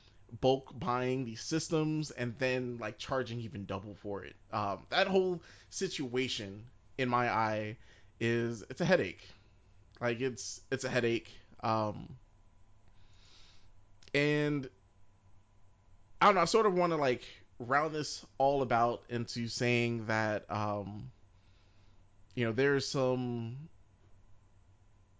bulk 0.40 0.78
buying 0.78 1.24
these 1.24 1.40
systems 1.40 2.10
and 2.10 2.34
then 2.38 2.78
like 2.80 2.98
charging 2.98 3.40
even 3.40 3.64
double 3.64 3.94
for 3.94 4.24
it. 4.24 4.34
Um, 4.52 4.80
that 4.90 5.06
whole 5.06 5.42
situation, 5.70 6.64
in 6.98 7.08
my 7.08 7.30
eye, 7.30 7.76
is 8.20 8.62
it's 8.70 8.80
a 8.80 8.84
headache. 8.84 9.26
Like 10.00 10.20
it's 10.20 10.60
it's 10.70 10.84
a 10.84 10.88
headache. 10.88 11.30
Um, 11.62 12.16
and 14.14 14.68
I 16.20 16.26
don't 16.26 16.34
know. 16.34 16.40
I 16.40 16.46
sort 16.46 16.66
of 16.66 16.74
want 16.74 16.92
to 16.92 16.96
like 16.96 17.22
round 17.58 17.94
this 17.94 18.24
all 18.38 18.62
about 18.62 19.02
into 19.08 19.48
saying 19.48 20.06
that 20.06 20.44
um, 20.50 21.10
you 22.34 22.44
know 22.44 22.52
there's 22.52 22.86
some 22.86 23.56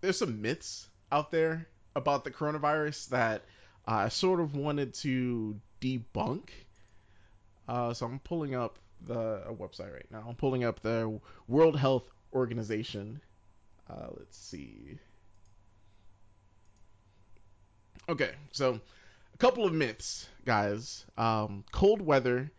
there's 0.00 0.18
some 0.18 0.42
myths 0.42 0.88
out 1.10 1.30
there 1.30 1.66
about 1.94 2.24
the 2.24 2.30
coronavirus 2.30 3.08
that 3.08 3.42
I 3.86 4.08
sort 4.08 4.40
of 4.40 4.54
wanted 4.54 4.94
to 4.94 5.58
debunk. 5.80 6.48
Uh, 7.68 7.94
so 7.94 8.06
I'm 8.06 8.20
pulling 8.20 8.54
up 8.54 8.78
the 9.06 9.42
website 9.50 9.92
right 9.92 10.06
now. 10.10 10.24
I'm 10.28 10.34
pulling 10.34 10.64
up 10.64 10.80
the 10.80 11.20
World 11.48 11.78
Health 11.78 12.08
Organization. 12.32 13.20
Uh, 13.88 14.08
let's 14.16 14.36
see. 14.36 14.98
Okay, 18.08 18.30
so 18.52 18.80
a 19.36 19.38
couple 19.38 19.66
of 19.66 19.72
myths, 19.74 20.26
guys. 20.46 21.04
Um, 21.18 21.64
cold 21.70 22.00
weather 22.00 22.50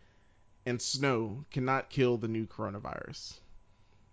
and 0.64 0.80
snow 0.80 1.44
cannot 1.50 1.90
kill 1.90 2.18
the 2.18 2.28
new 2.28 2.46
coronavirus. 2.46 3.34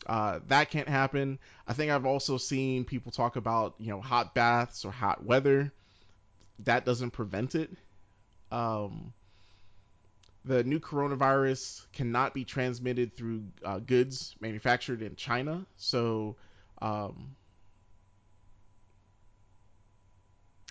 Uh, 0.08 0.40
that 0.48 0.72
can't 0.72 0.90
happen. 0.90 1.38
I 1.68 1.74
think 1.74 1.92
I've 1.92 2.08
also 2.08 2.38
seen 2.38 2.84
people 2.84 3.12
talk 3.12 3.36
about 3.36 3.76
you 3.78 3.92
know 3.92 4.02
hot 4.02 4.34
baths 4.34 4.84
or 4.84 4.92
hot 4.92 5.24
weather. 5.24 5.72
That 6.60 6.86
doesn't 6.86 7.12
prevent 7.12 7.54
it. 7.54 7.70
Um, 8.52 9.14
the 10.44 10.64
new 10.64 10.80
coronavirus 10.80 11.86
cannot 11.94 12.34
be 12.34 12.46
transmitted 12.46 13.16
through 13.16 13.44
uh, 13.64 13.78
goods 13.78 14.36
manufactured 14.40 15.04
in 15.04 15.16
China. 15.16 15.68
So 15.78 16.36
um, 16.82 17.36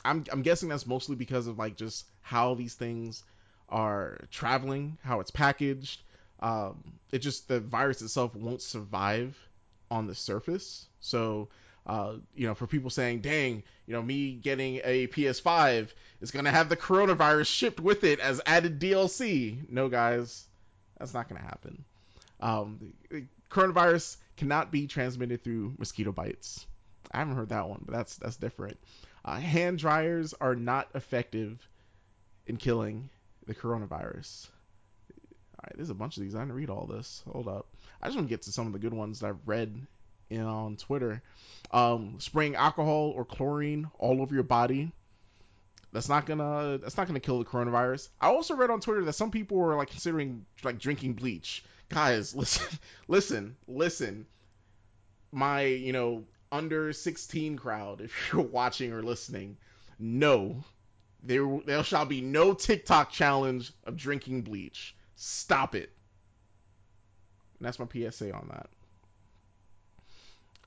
I'm 0.05 0.25
I'm 0.31 0.43
guessing 0.43 0.69
that's 0.69 0.87
mostly 0.87 1.17
because 1.17 1.47
of 1.47 1.59
like 1.59 1.77
just 1.77 2.07
how 2.21 2.55
these 2.55 2.75
things 2.75 3.25
are 3.69 4.19
traveling, 4.31 4.99
how 5.03 5.21
it's 5.21 5.31
packaged. 5.31 6.03
Um, 6.41 6.83
it 7.11 7.21
just 7.21 7.49
the 7.49 7.61
virus 7.61 8.03
itself 8.03 8.35
won't 8.35 8.63
survive 8.63 9.37
on 9.91 10.07
the 10.07 10.15
surface. 10.15 10.87
So 11.01 11.49
uh, 11.87 12.15
you 12.35 12.47
know, 12.47 12.55
for 12.55 12.67
people 12.67 12.91
saying, 12.91 13.21
"Dang, 13.21 13.63
you 13.87 13.93
know, 13.93 14.03
me 14.03 14.35
getting 14.35 14.81
a 14.85 15.07
PS5 15.09 15.93
is 16.21 16.31
gonna 16.31 16.51
have 16.51 16.69
the 16.69 16.77
coronavirus 16.77 17.47
shipped 17.47 17.81
with 17.81 18.05
it 18.05 18.21
as 18.21 18.41
added 18.47 18.79
DLC." 18.79 19.69
No, 19.69 19.89
guys, 19.89 20.47
that's 20.99 21.13
not 21.13 21.29
gonna 21.29 21.43
happen. 21.43 21.85
Um, 22.41 22.95
coronavirus 23.51 24.17
cannot 24.37 24.73
be 24.73 24.87
transmitted 24.87 25.45
through 25.45 25.75
mosquito 25.79 26.13
bites. 26.13 26.67
I 27.13 27.19
haven't 27.19 27.37
heard 27.37 27.51
that 27.51 27.69
one, 27.69 27.83
but 27.85 27.95
that's 27.95 28.17
that's 28.17 28.37
different. 28.37 28.79
Uh, 29.25 29.37
hand 29.37 29.79
dryers 29.79 30.35
are 30.41 30.55
not 30.55 30.89
effective 30.95 31.67
in 32.47 32.57
killing 32.57 33.09
the 33.47 33.55
coronavirus. 33.55 34.49
All 35.11 35.65
right, 35.65 35.77
there's 35.77 35.91
a 35.91 35.95
bunch 35.95 36.17
of 36.17 36.23
these. 36.23 36.35
I 36.35 36.41
didn't 36.41 36.55
read 36.55 36.71
all 36.71 36.87
this. 36.87 37.23
Hold 37.33 37.49
up. 37.49 37.67
I 38.03 38.07
just 38.07 38.17
want 38.17 38.29
to 38.29 38.33
get 38.33 38.43
to 38.43 38.53
some 38.53 38.67
of 38.67 38.73
the 38.75 38.79
good 38.79 38.93
ones 38.93 39.21
that 39.21 39.29
I've 39.29 39.47
read 39.47 39.75
in, 40.29 40.43
on 40.43 40.77
Twitter. 40.77 41.23
Um, 41.71 42.17
spraying 42.19 42.55
alcohol 42.55 43.13
or 43.17 43.25
chlorine 43.25 43.91
all 43.99 44.21
over 44.21 44.35
your 44.35 44.45
body. 44.45 44.93
That's 45.93 46.09
not 46.09 46.27
gonna. 46.27 46.79
That's 46.79 46.97
not 46.97 47.07
gonna 47.07 47.21
kill 47.21 47.39
the 47.39 47.45
coronavirus. 47.45 48.09
I 48.21 48.27
also 48.27 48.57
read 48.57 48.71
on 48.71 48.81
Twitter 48.81 49.05
that 49.05 49.13
some 49.13 49.31
people 49.31 49.57
were 49.57 49.77
like 49.77 49.91
considering 49.91 50.45
like 50.65 50.79
drinking 50.79 51.15
bleach. 51.15 51.65
Guys, 51.89 52.35
listen, 52.37 52.79
listen, 53.09 53.57
listen. 53.69 54.27
My, 55.31 55.63
you 55.63 55.93
know, 55.93 56.25
under 56.55 56.93
16 56.93 57.57
crowd, 57.57 58.01
if 58.01 58.13
you're 58.33 58.43
watching 58.43 58.93
or 58.93 59.03
listening, 59.03 59.57
no, 59.99 60.65
there 61.23 61.61
there 61.67 61.83
shall 61.83 62.07
be 62.07 62.21
no 62.21 62.55
TikTok 62.55 63.11
challenge 63.11 63.73
of 63.85 63.97
drinking 63.97 64.43
bleach. 64.43 64.95
Stop 65.17 65.75
it. 65.75 65.91
And 67.59 67.67
that's 67.67 67.79
my 67.79 67.87
PSA 67.87 68.33
on 68.33 68.49
that. 68.53 68.69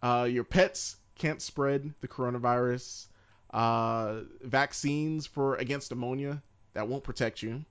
Uh, 0.02 0.24
your 0.26 0.44
pets 0.44 0.96
can't 1.16 1.42
spread 1.42 1.94
the 2.02 2.08
coronavirus. 2.08 3.08
Uh, 3.52 4.22
vaccines 4.42 5.26
for 5.26 5.56
against 5.56 5.90
pneumonia 5.90 6.42
that 6.74 6.88
won't 6.88 7.04
protect 7.04 7.42
you. 7.42 7.64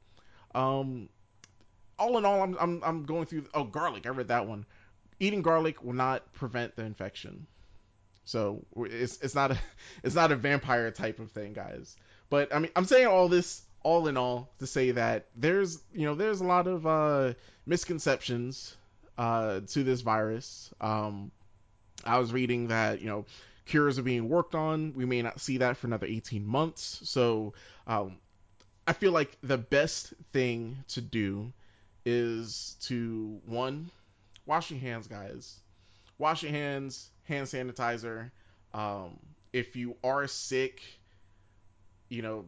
Um, 0.54 1.10
all 1.98 2.16
in 2.16 2.24
all, 2.24 2.42
I'm, 2.42 2.56
I'm 2.58 2.82
I'm 2.82 3.04
going 3.04 3.26
through. 3.26 3.46
Oh, 3.52 3.64
garlic. 3.64 4.06
I 4.06 4.10
read 4.10 4.28
that 4.28 4.46
one. 4.46 4.64
Eating 5.20 5.42
garlic 5.42 5.82
will 5.82 5.92
not 5.92 6.32
prevent 6.32 6.76
the 6.76 6.84
infection. 6.84 7.46
So 8.26 8.64
it's 8.76 9.18
it's 9.22 9.34
not 9.34 9.52
a 9.52 9.58
it's 10.02 10.14
not 10.14 10.32
a 10.32 10.36
vampire 10.36 10.90
type 10.90 11.18
of 11.18 11.30
thing, 11.30 11.54
guys. 11.54 11.96
But 12.28 12.54
I 12.54 12.58
mean, 12.58 12.72
I'm 12.76 12.84
saying 12.84 13.06
all 13.06 13.28
this 13.28 13.62
all 13.82 14.08
in 14.08 14.16
all 14.16 14.50
to 14.58 14.66
say 14.66 14.90
that 14.90 15.26
there's 15.36 15.78
you 15.94 16.06
know 16.06 16.14
there's 16.14 16.40
a 16.40 16.44
lot 16.44 16.66
of 16.66 16.86
uh, 16.86 17.32
misconceptions 17.64 18.76
uh, 19.16 19.60
to 19.68 19.84
this 19.84 20.02
virus. 20.02 20.70
Um, 20.80 21.30
I 22.04 22.18
was 22.18 22.32
reading 22.32 22.68
that 22.68 23.00
you 23.00 23.06
know 23.06 23.24
cures 23.64 23.98
are 23.98 24.02
being 24.02 24.28
worked 24.28 24.54
on. 24.54 24.92
We 24.94 25.04
may 25.04 25.22
not 25.22 25.40
see 25.40 25.58
that 25.58 25.76
for 25.76 25.86
another 25.86 26.06
18 26.06 26.44
months. 26.44 27.00
So 27.04 27.54
um, 27.86 28.18
I 28.86 28.92
feel 28.92 29.12
like 29.12 29.36
the 29.42 29.58
best 29.58 30.14
thing 30.32 30.78
to 30.88 31.00
do 31.00 31.52
is 32.04 32.76
to 32.82 33.40
one 33.46 33.90
wash 34.46 34.70
your 34.70 34.80
hands, 34.80 35.06
guys. 35.06 35.60
Wash 36.18 36.42
your 36.42 36.52
hands, 36.52 37.10
hand 37.26 37.46
sanitizer. 37.46 38.30
Um, 38.74 39.18
if 39.52 39.76
you 39.76 39.96
are 40.04 40.26
sick, 40.26 40.82
you 42.08 42.22
know, 42.22 42.46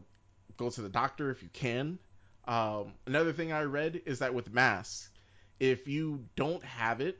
go 0.57 0.69
to 0.69 0.81
the 0.81 0.89
doctor 0.89 1.31
if 1.31 1.41
you 1.41 1.49
can. 1.51 1.99
Um, 2.47 2.93
another 3.05 3.33
thing 3.33 3.51
I 3.51 3.63
read 3.63 4.01
is 4.05 4.19
that 4.19 4.33
with 4.33 4.53
masks, 4.53 5.09
if 5.59 5.87
you 5.87 6.25
don't 6.35 6.63
have 6.63 7.01
it, 7.01 7.17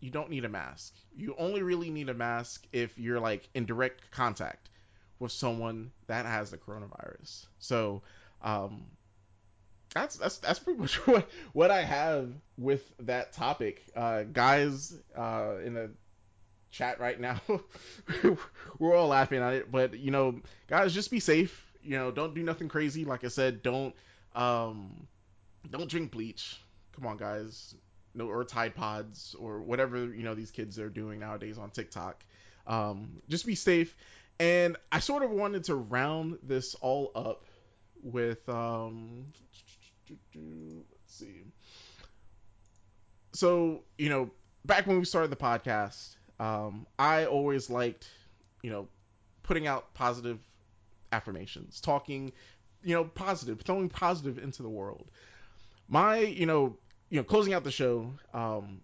you 0.00 0.10
don't 0.10 0.30
need 0.30 0.44
a 0.44 0.48
mask. 0.48 0.94
You 1.16 1.34
only 1.38 1.62
really 1.62 1.90
need 1.90 2.08
a 2.08 2.14
mask 2.14 2.66
if 2.72 2.98
you're 2.98 3.20
like 3.20 3.48
in 3.54 3.66
direct 3.66 4.10
contact 4.10 4.70
with 5.18 5.32
someone 5.32 5.90
that 6.06 6.26
has 6.26 6.50
the 6.50 6.58
coronavirus. 6.58 7.46
So, 7.58 8.02
um, 8.42 8.84
that's 9.94 10.16
that's 10.16 10.38
that's 10.38 10.58
pretty 10.58 10.78
much 10.80 10.94
what 11.06 11.28
what 11.52 11.70
I 11.70 11.82
have 11.82 12.30
with 12.56 12.92
that 13.00 13.32
topic. 13.32 13.82
Uh, 13.96 14.22
guys, 14.24 14.94
uh, 15.16 15.54
in 15.64 15.74
the 15.74 15.90
chat 16.70 17.00
right 17.00 17.18
now, 17.20 17.40
we're 18.78 18.96
all 18.96 19.08
laughing 19.08 19.40
at 19.42 19.54
it, 19.54 19.72
but 19.72 19.98
you 19.98 20.10
know, 20.10 20.40
guys, 20.68 20.94
just 20.94 21.10
be 21.10 21.20
safe. 21.20 21.64
You 21.82 21.96
know, 21.96 22.10
don't 22.10 22.34
do 22.34 22.42
nothing 22.42 22.68
crazy. 22.68 23.04
Like 23.04 23.24
I 23.24 23.28
said, 23.28 23.62
don't 23.62 23.94
um, 24.34 25.06
don't 25.70 25.88
drink 25.88 26.12
bleach. 26.12 26.60
Come 26.94 27.06
on, 27.06 27.16
guys. 27.16 27.74
No, 28.14 28.26
or 28.26 28.44
Tide 28.44 28.74
Pods 28.74 29.36
or 29.38 29.60
whatever 29.62 30.06
you 30.12 30.22
know 30.22 30.34
these 30.34 30.50
kids 30.50 30.78
are 30.78 30.88
doing 30.90 31.20
nowadays 31.20 31.58
on 31.58 31.70
TikTok. 31.70 32.24
Um, 32.66 33.22
just 33.28 33.46
be 33.46 33.54
safe. 33.54 33.96
And 34.40 34.76
I 34.92 35.00
sort 35.00 35.22
of 35.22 35.30
wanted 35.30 35.64
to 35.64 35.74
round 35.74 36.38
this 36.42 36.74
all 36.76 37.10
up 37.14 37.44
with 38.02 38.48
um, 38.48 39.26
let's 40.08 40.86
see. 41.06 41.42
So 43.32 43.82
you 43.96 44.08
know, 44.08 44.30
back 44.64 44.86
when 44.86 44.98
we 44.98 45.04
started 45.04 45.30
the 45.30 45.36
podcast, 45.36 46.16
um, 46.38 46.86
I 46.98 47.26
always 47.26 47.70
liked 47.70 48.08
you 48.62 48.70
know 48.70 48.88
putting 49.42 49.66
out 49.66 49.94
positive 49.94 50.38
affirmations, 51.12 51.80
talking 51.80 52.32
you 52.82 52.94
know 52.94 53.04
positive, 53.04 53.60
throwing 53.62 53.88
positive 53.88 54.38
into 54.38 54.62
the 54.62 54.68
world. 54.68 55.10
My 55.88 56.18
you 56.18 56.46
know 56.46 56.76
you 57.10 57.18
know 57.18 57.24
closing 57.24 57.54
out 57.54 57.64
the 57.64 57.70
show, 57.70 58.12
um, 58.34 58.80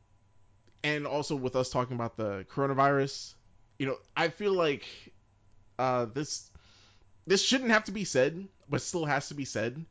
and 0.83 1.07
also 1.07 1.37
with 1.37 1.57
us 1.57 1.71
talking 1.71 1.95
about 1.95 2.17
the 2.17 2.45
coronavirus, 2.53 3.35
you 3.79 3.87
know 3.87 3.97
I 4.17 4.29
feel 4.29 4.53
like 4.53 4.85
uh, 5.79 6.07
this 6.07 6.51
this 7.27 7.43
shouldn't 7.43 7.71
have 7.71 7.85
to 7.85 7.93
be 7.93 8.05
said, 8.05 8.47
but 8.69 8.83
still 8.83 9.05
has 9.05 9.29
to 9.29 9.35
be 9.35 9.45
said. 9.45 9.85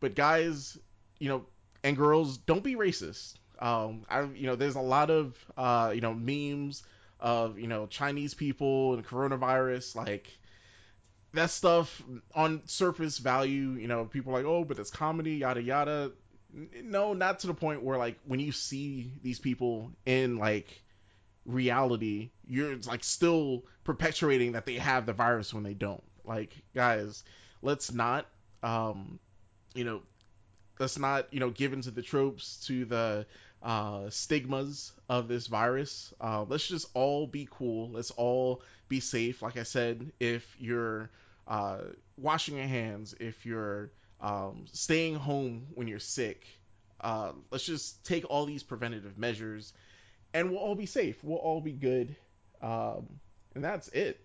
But 0.00 0.14
guys, 0.14 0.78
you 1.18 1.28
know, 1.28 1.46
and 1.82 1.96
girls, 1.96 2.38
don't 2.38 2.62
be 2.62 2.76
racist. 2.76 3.34
Um, 3.58 4.04
I, 4.08 4.22
you 4.22 4.46
know, 4.46 4.56
there's 4.56 4.76
a 4.76 4.80
lot 4.80 5.10
of, 5.10 5.36
uh, 5.56 5.92
you 5.94 6.00
know, 6.00 6.14
memes 6.14 6.82
of, 7.20 7.58
you 7.58 7.66
know, 7.66 7.86
Chinese 7.86 8.34
people 8.34 8.94
and 8.94 9.06
coronavirus, 9.06 9.96
like, 9.96 10.28
that 11.34 11.50
stuff 11.50 12.02
on 12.34 12.62
surface 12.66 13.18
value, 13.18 13.72
you 13.72 13.88
know, 13.88 14.04
people 14.04 14.32
like, 14.32 14.44
oh, 14.44 14.64
but 14.64 14.78
it's 14.78 14.90
comedy, 14.90 15.36
yada 15.36 15.62
yada. 15.62 16.12
No, 16.82 17.12
not 17.12 17.40
to 17.40 17.46
the 17.46 17.54
point 17.54 17.82
where 17.82 17.98
like 17.98 18.18
when 18.24 18.40
you 18.40 18.52
see 18.52 19.12
these 19.22 19.38
people 19.38 19.92
in 20.06 20.38
like 20.38 20.82
reality, 21.44 22.30
you're 22.46 22.76
like 22.86 23.04
still 23.04 23.64
perpetuating 23.84 24.52
that 24.52 24.64
they 24.64 24.74
have 24.74 25.04
the 25.04 25.12
virus 25.12 25.52
when 25.52 25.62
they 25.62 25.74
don't. 25.74 26.02
Like, 26.24 26.54
guys, 26.74 27.22
let's 27.62 27.92
not, 27.92 28.26
um, 28.62 29.18
you 29.74 29.84
know, 29.84 30.00
let's 30.78 30.98
not, 30.98 31.32
you 31.32 31.40
know, 31.40 31.50
give 31.50 31.74
into 31.74 31.90
the 31.90 32.02
tropes 32.02 32.64
to 32.66 32.86
the 32.86 33.26
uh, 33.62 34.10
stigmas 34.10 34.92
of 35.08 35.28
this 35.28 35.46
virus. 35.46 36.12
Uh, 36.20 36.44
let's 36.48 36.66
just 36.66 36.88
all 36.94 37.26
be 37.26 37.48
cool. 37.50 37.90
Let's 37.90 38.10
all 38.12 38.62
be 38.88 39.00
safe. 39.00 39.42
Like 39.42 39.56
I 39.56 39.64
said, 39.64 40.12
if 40.20 40.56
you're 40.58 41.10
uh, 41.46 41.78
washing 42.16 42.56
your 42.56 42.66
hands, 42.66 43.14
if 43.18 43.44
you're 43.44 43.90
um, 44.20 44.64
staying 44.72 45.16
home 45.16 45.66
when 45.74 45.88
you're 45.88 45.98
sick, 45.98 46.46
uh, 47.00 47.32
let's 47.50 47.64
just 47.64 48.04
take 48.04 48.28
all 48.28 48.46
these 48.46 48.62
preventative 48.62 49.18
measures 49.18 49.72
and 50.34 50.50
we'll 50.50 50.60
all 50.60 50.74
be 50.74 50.86
safe. 50.86 51.22
We'll 51.22 51.38
all 51.38 51.60
be 51.60 51.72
good. 51.72 52.14
Um, 52.60 53.06
and 53.54 53.64
that's 53.64 53.88
it. 53.88 54.20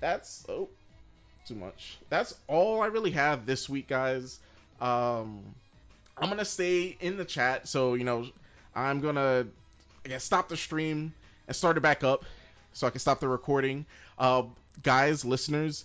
That's 0.00 0.44
oh, 0.48 0.68
too 1.46 1.54
much. 1.54 1.98
That's 2.08 2.34
all 2.48 2.82
I 2.82 2.86
really 2.86 3.12
have 3.12 3.46
this 3.46 3.68
week, 3.68 3.88
guys. 3.88 4.38
Um, 4.80 5.42
I'm 6.18 6.30
gonna 6.30 6.46
stay 6.46 6.96
in 7.00 7.18
the 7.18 7.26
chat, 7.26 7.68
so 7.68 7.94
you 7.94 8.04
know, 8.04 8.26
I'm 8.74 9.00
gonna 9.00 9.46
I 10.04 10.08
guess 10.08 10.24
stop 10.24 10.48
the 10.48 10.56
stream 10.56 11.12
and 11.46 11.54
start 11.54 11.76
it 11.76 11.80
back 11.80 12.04
up, 12.04 12.24
so 12.72 12.86
I 12.86 12.90
can 12.90 13.00
stop 13.00 13.20
the 13.20 13.28
recording. 13.28 13.84
Uh, 14.18 14.44
guys, 14.82 15.24
listeners, 15.26 15.84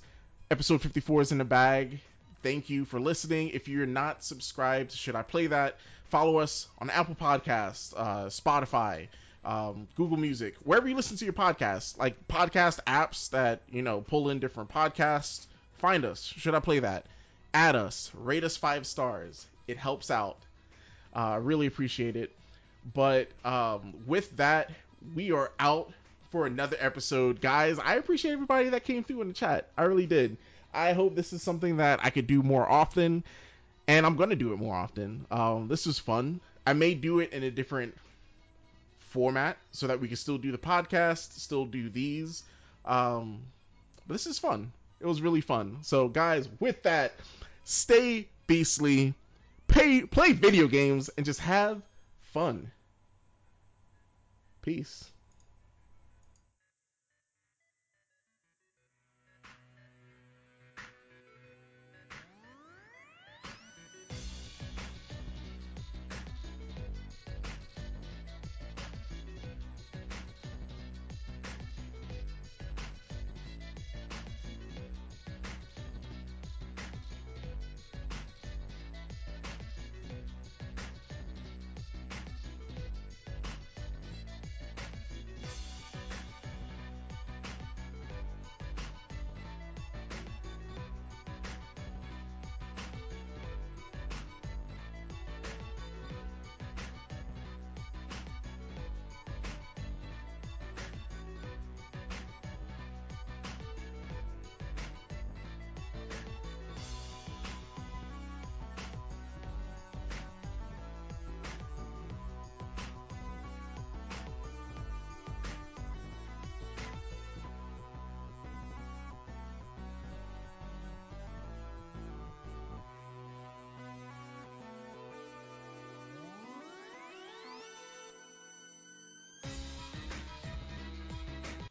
episode 0.49 0.81
54 0.81 1.21
is 1.23 1.31
in 1.33 1.37
the 1.37 1.43
bag. 1.43 1.99
Thank 2.43 2.69
you 2.69 2.85
for 2.85 2.99
listening. 2.99 3.49
If 3.49 3.67
you're 3.67 3.85
not 3.85 4.23
subscribed, 4.23 4.93
should 4.93 5.15
I 5.15 5.21
play 5.21 5.47
that? 5.47 5.77
Follow 6.05 6.37
us 6.37 6.67
on 6.79 6.89
Apple 6.89 7.15
Podcasts, 7.15 7.93
uh, 7.95 8.25
Spotify, 8.27 9.09
um, 9.43 9.87
Google 9.95 10.17
Music, 10.17 10.55
wherever 10.63 10.87
you 10.87 10.95
listen 10.95 11.17
to 11.17 11.25
your 11.25 11.33
podcasts, 11.33 11.97
like 11.97 12.27
podcast 12.27 12.79
apps 12.85 13.29
that 13.31 13.61
you 13.69 13.81
know 13.81 13.99
pull 13.99 14.29
in 14.29 14.39
different 14.39 14.69
podcasts. 14.69 15.45
Find 15.79 16.05
us. 16.05 16.23
Should 16.23 16.55
I 16.55 16.59
play 16.61 16.79
that? 16.79 17.05
Add 17.53 17.75
us. 17.75 18.11
Rate 18.13 18.45
us 18.45 18.55
five 18.55 18.87
stars. 18.87 19.45
It 19.67 19.77
helps 19.77 20.11
out. 20.11 20.37
I 21.13 21.35
uh, 21.35 21.39
really 21.39 21.67
appreciate 21.67 22.15
it. 22.15 22.31
But 22.93 23.27
um, 23.45 23.93
with 24.07 24.35
that, 24.37 24.71
we 25.15 25.31
are 25.31 25.51
out 25.59 25.91
for 26.31 26.45
another 26.45 26.77
episode, 26.79 27.41
guys. 27.41 27.77
I 27.79 27.95
appreciate 27.95 28.31
everybody 28.31 28.69
that 28.69 28.83
came 28.83 29.03
through 29.03 29.21
in 29.21 29.27
the 29.27 29.33
chat. 29.33 29.67
I 29.77 29.83
really 29.83 30.07
did. 30.07 30.37
I 30.73 30.93
hope 30.93 31.15
this 31.15 31.33
is 31.33 31.43
something 31.43 31.77
that 31.77 31.99
I 32.01 32.09
could 32.09 32.27
do 32.27 32.41
more 32.41 32.69
often 32.69 33.23
and 33.87 34.05
I'm 34.05 34.15
gonna 34.15 34.35
do 34.35 34.53
it 34.53 34.57
more 34.57 34.75
often. 34.75 35.25
Um, 35.31 35.67
this 35.67 35.85
was 35.85 35.99
fun. 35.99 36.39
I 36.65 36.73
may 36.73 36.93
do 36.93 37.19
it 37.19 37.33
in 37.33 37.43
a 37.43 37.51
different 37.51 37.95
format 39.09 39.57
so 39.71 39.87
that 39.87 39.99
we 39.99 40.07
can 40.07 40.17
still 40.17 40.37
do 40.37 40.51
the 40.51 40.57
podcast, 40.57 41.33
still 41.33 41.65
do 41.65 41.89
these. 41.89 42.43
Um, 42.85 43.41
but 44.07 44.13
this 44.13 44.27
is 44.27 44.39
fun. 44.39 44.71
It 44.99 45.07
was 45.07 45.21
really 45.21 45.41
fun. 45.41 45.79
So, 45.81 46.07
guys, 46.07 46.47
with 46.59 46.83
that, 46.83 47.13
stay 47.65 48.27
beastly, 48.47 49.13
pay, 49.71 50.01
play 50.03 50.33
video 50.33 50.67
games, 50.67 51.09
and 51.17 51.25
just 51.25 51.39
have 51.39 51.81
fun. 52.19 52.71
Peace. 54.61 55.11